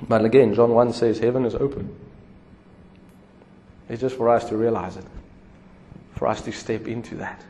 But 0.07 0.25
again, 0.25 0.55
John 0.55 0.71
1 0.71 0.93
says 0.93 1.19
heaven 1.19 1.45
is 1.45 1.55
open. 1.55 1.95
It's 3.89 4.01
just 4.01 4.17
for 4.17 4.29
us 4.29 4.49
to 4.51 4.57
realize 4.57 4.97
it, 4.97 5.05
for 6.15 6.29
us 6.29 6.43
to 6.43 6.53
step 6.53 6.87
into 6.87 7.17
that, 7.17 7.43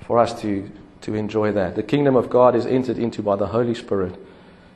for 0.00 0.18
us 0.18 0.40
to, 0.42 0.70
to 1.02 1.14
enjoy 1.14 1.52
that. 1.52 1.74
The 1.74 1.82
kingdom 1.82 2.14
of 2.14 2.28
God 2.28 2.54
is 2.54 2.66
entered 2.66 2.98
into 2.98 3.22
by 3.22 3.36
the 3.36 3.46
Holy 3.46 3.74
Spirit 3.74 4.14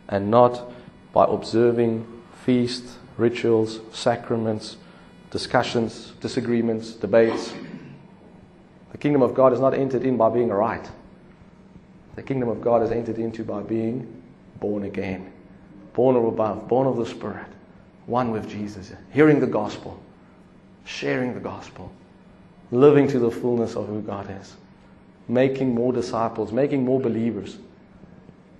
and 0.08 0.30
not 0.30 0.72
by 1.12 1.26
observing 1.28 2.06
feasts, 2.44 2.96
rituals, 3.18 3.80
sacraments, 3.92 4.78
discussions, 5.32 6.12
disagreements, 6.20 6.92
debates. 6.92 7.54
The 8.92 8.98
kingdom 8.98 9.22
of 9.22 9.34
God 9.34 9.54
is 9.54 9.60
not 9.60 9.72
entered 9.72 10.04
in 10.04 10.18
by 10.18 10.28
being 10.28 10.50
right. 10.50 10.88
The 12.16 12.22
kingdom 12.22 12.50
of 12.50 12.60
God 12.60 12.82
is 12.82 12.90
entered 12.90 13.18
into 13.18 13.42
by 13.42 13.62
being 13.62 14.22
born 14.60 14.84
again, 14.84 15.32
born 15.94 16.16
of 16.16 16.24
above, 16.24 16.68
born 16.68 16.86
of 16.86 16.98
the 16.98 17.06
Spirit, 17.06 17.46
one 18.04 18.30
with 18.30 18.46
Jesus, 18.48 18.92
hearing 19.10 19.40
the 19.40 19.46
gospel, 19.46 19.98
sharing 20.84 21.32
the 21.32 21.40
gospel, 21.40 21.90
living 22.70 23.08
to 23.08 23.18
the 23.18 23.30
fullness 23.30 23.74
of 23.74 23.86
who 23.86 24.02
God 24.02 24.30
is, 24.38 24.54
making 25.28 25.74
more 25.74 25.94
disciples, 25.94 26.52
making 26.52 26.84
more 26.84 27.00
believers. 27.00 27.56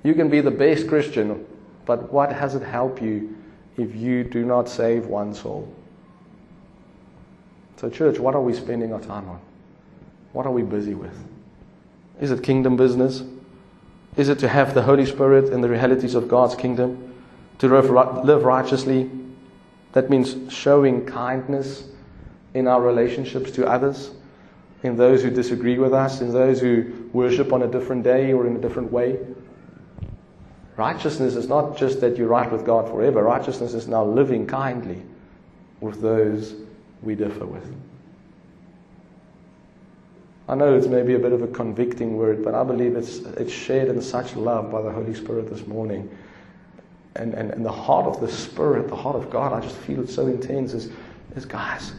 You 0.04 0.14
can 0.14 0.30
be 0.30 0.40
the 0.40 0.50
best 0.50 0.88
Christian, 0.88 1.46
but 1.84 2.10
what 2.10 2.32
has 2.32 2.54
it 2.54 2.62
helped 2.62 3.02
you 3.02 3.36
if 3.76 3.94
you 3.94 4.24
do 4.24 4.46
not 4.46 4.70
save 4.70 5.04
one 5.04 5.34
soul? 5.34 5.70
So, 7.82 7.90
church, 7.90 8.20
what 8.20 8.36
are 8.36 8.40
we 8.40 8.54
spending 8.54 8.92
our 8.92 9.00
time 9.00 9.28
on? 9.28 9.40
What 10.32 10.46
are 10.46 10.52
we 10.52 10.62
busy 10.62 10.94
with? 10.94 11.18
Is 12.20 12.30
it 12.30 12.40
kingdom 12.44 12.76
business? 12.76 13.24
Is 14.16 14.28
it 14.28 14.38
to 14.38 14.48
have 14.48 14.72
the 14.72 14.82
Holy 14.82 15.04
Spirit 15.04 15.52
and 15.52 15.64
the 15.64 15.68
realities 15.68 16.14
of 16.14 16.28
God's 16.28 16.54
kingdom? 16.54 17.12
To 17.58 17.66
live 17.66 18.44
righteously? 18.44 19.10
That 19.94 20.10
means 20.10 20.52
showing 20.52 21.06
kindness 21.06 21.82
in 22.54 22.68
our 22.68 22.80
relationships 22.80 23.50
to 23.50 23.66
others, 23.66 24.12
in 24.84 24.96
those 24.96 25.24
who 25.24 25.30
disagree 25.30 25.80
with 25.80 25.92
us, 25.92 26.20
in 26.20 26.32
those 26.32 26.60
who 26.60 27.10
worship 27.12 27.52
on 27.52 27.62
a 27.62 27.66
different 27.66 28.04
day 28.04 28.32
or 28.32 28.46
in 28.46 28.54
a 28.54 28.60
different 28.60 28.92
way. 28.92 29.18
Righteousness 30.76 31.34
is 31.34 31.48
not 31.48 31.76
just 31.76 32.00
that 32.00 32.16
you're 32.16 32.28
right 32.28 32.50
with 32.50 32.64
God 32.64 32.88
forever. 32.88 33.24
Righteousness 33.24 33.74
is 33.74 33.88
now 33.88 34.04
living 34.04 34.46
kindly 34.46 35.02
with 35.80 36.00
those 36.00 36.54
we 37.02 37.14
differ 37.14 37.46
with. 37.46 37.74
I 40.48 40.54
know 40.54 40.76
it's 40.76 40.86
maybe 40.86 41.14
a 41.14 41.18
bit 41.18 41.32
of 41.32 41.42
a 41.42 41.46
convicting 41.48 42.16
word, 42.16 42.44
but 42.44 42.54
I 42.54 42.64
believe 42.64 42.96
it's, 42.96 43.18
it's 43.18 43.52
shared 43.52 43.88
in 43.88 44.02
such 44.02 44.36
love 44.36 44.70
by 44.70 44.82
the 44.82 44.90
Holy 44.90 45.14
Spirit 45.14 45.48
this 45.48 45.66
morning. 45.66 46.10
And, 47.14 47.34
and, 47.34 47.50
and 47.50 47.64
the 47.64 47.72
heart 47.72 48.06
of 48.06 48.20
the 48.20 48.28
Spirit, 48.28 48.88
the 48.88 48.96
heart 48.96 49.16
of 49.16 49.30
God, 49.30 49.52
I 49.52 49.60
just 49.60 49.76
feel 49.76 50.00
it 50.00 50.10
so 50.10 50.26
intense 50.26 50.72
is, 50.72 50.90
is 51.36 51.44
guys, 51.44 51.92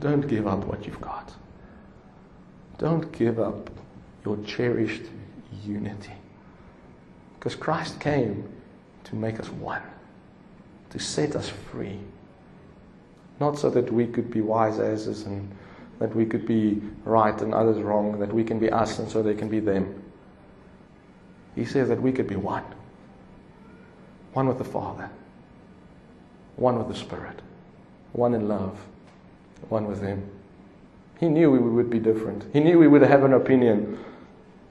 don't 0.00 0.26
give 0.28 0.46
up 0.46 0.64
what 0.64 0.86
you've 0.86 1.00
got. 1.00 1.32
Don't 2.78 3.10
give 3.12 3.40
up 3.40 3.70
your 4.24 4.36
cherished 4.44 5.02
unity. 5.64 6.12
Because 7.38 7.54
Christ 7.54 7.98
came 8.00 8.48
to 9.04 9.16
make 9.16 9.40
us 9.40 9.48
one, 9.48 9.82
to 10.90 10.98
set 10.98 11.34
us 11.34 11.48
free. 11.48 11.98
Not 13.40 13.58
so 13.58 13.70
that 13.70 13.92
we 13.92 14.06
could 14.06 14.30
be 14.30 14.40
wise 14.40 14.80
asses 14.80 15.24
and 15.24 15.50
that 15.98 16.14
we 16.14 16.26
could 16.26 16.46
be 16.46 16.80
right 17.04 17.40
and 17.40 17.54
others 17.54 17.78
wrong, 17.82 18.18
that 18.18 18.32
we 18.32 18.44
can 18.44 18.58
be 18.58 18.70
us 18.70 18.98
and 18.98 19.08
so 19.08 19.22
they 19.22 19.34
can 19.34 19.48
be 19.48 19.60
them. 19.60 20.02
He 21.54 21.64
says 21.64 21.88
that 21.88 22.00
we 22.00 22.12
could 22.12 22.28
be 22.28 22.36
one. 22.36 22.64
One 24.32 24.46
with 24.46 24.58
the 24.58 24.64
Father, 24.64 25.10
one 26.56 26.78
with 26.78 26.88
the 26.88 26.94
Spirit, 26.94 27.40
one 28.12 28.34
in 28.34 28.46
love, 28.46 28.78
one 29.68 29.86
with 29.86 30.00
Him. 30.00 30.28
He 31.18 31.28
knew 31.28 31.50
we 31.50 31.58
would 31.58 31.90
be 31.90 31.98
different. 31.98 32.44
He 32.52 32.60
knew 32.60 32.78
we 32.78 32.86
would 32.86 33.02
have 33.02 33.24
an 33.24 33.32
opinion. 33.32 33.98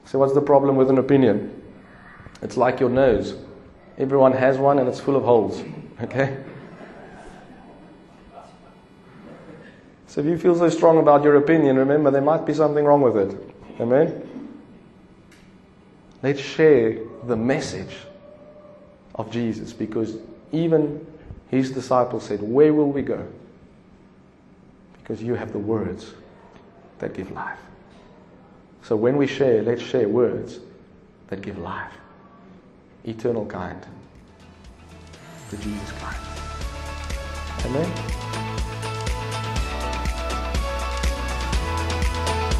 So, 0.05 0.19
what's 0.19 0.33
the 0.33 0.41
problem 0.41 0.77
with 0.77 0.89
an 0.89 0.97
opinion? 0.97 1.61
It's 2.41 2.55
like 2.55 2.79
your 2.79 2.89
nose. 2.89 3.35
Everyone 3.97 4.31
has 4.31 4.57
one 4.57 4.79
and 4.79 4.87
it's 4.87 4.99
full 4.99 5.15
of 5.15 5.23
holes. 5.23 5.63
Okay? 5.99 6.37
So 10.17 10.21
if 10.21 10.29
you 10.29 10.37
feel 10.39 10.55
so 10.55 10.67
strong 10.69 10.97
about 10.97 11.23
your 11.23 11.35
opinion, 11.35 11.77
remember 11.77 12.09
there 12.09 12.23
might 12.23 12.43
be 12.43 12.51
something 12.51 12.83
wrong 12.83 13.01
with 13.01 13.17
it. 13.17 13.53
Amen? 13.79 14.49
Let's 16.23 16.39
share 16.39 16.97
the 17.25 17.35
message 17.35 17.95
of 19.13 19.29
Jesus 19.29 19.73
because 19.73 20.17
even 20.51 21.05
his 21.49 21.69
disciples 21.69 22.23
said, 22.23 22.41
Where 22.41 22.73
will 22.73 22.91
we 22.91 23.03
go? 23.03 23.27
Because 24.97 25.21
you 25.21 25.35
have 25.35 25.53
the 25.53 25.59
words 25.59 26.15
that 26.97 27.13
give 27.13 27.29
life. 27.29 27.59
So 28.81 28.95
when 28.95 29.17
we 29.17 29.27
share, 29.27 29.61
let's 29.61 29.83
share 29.83 30.09
words 30.09 30.57
that 31.27 31.43
give 31.43 31.59
life. 31.59 31.93
Eternal 33.03 33.45
kind. 33.45 33.85
The 35.51 35.57
Jesus 35.57 35.91
kind. 35.91 36.17
Amen? 37.65 38.16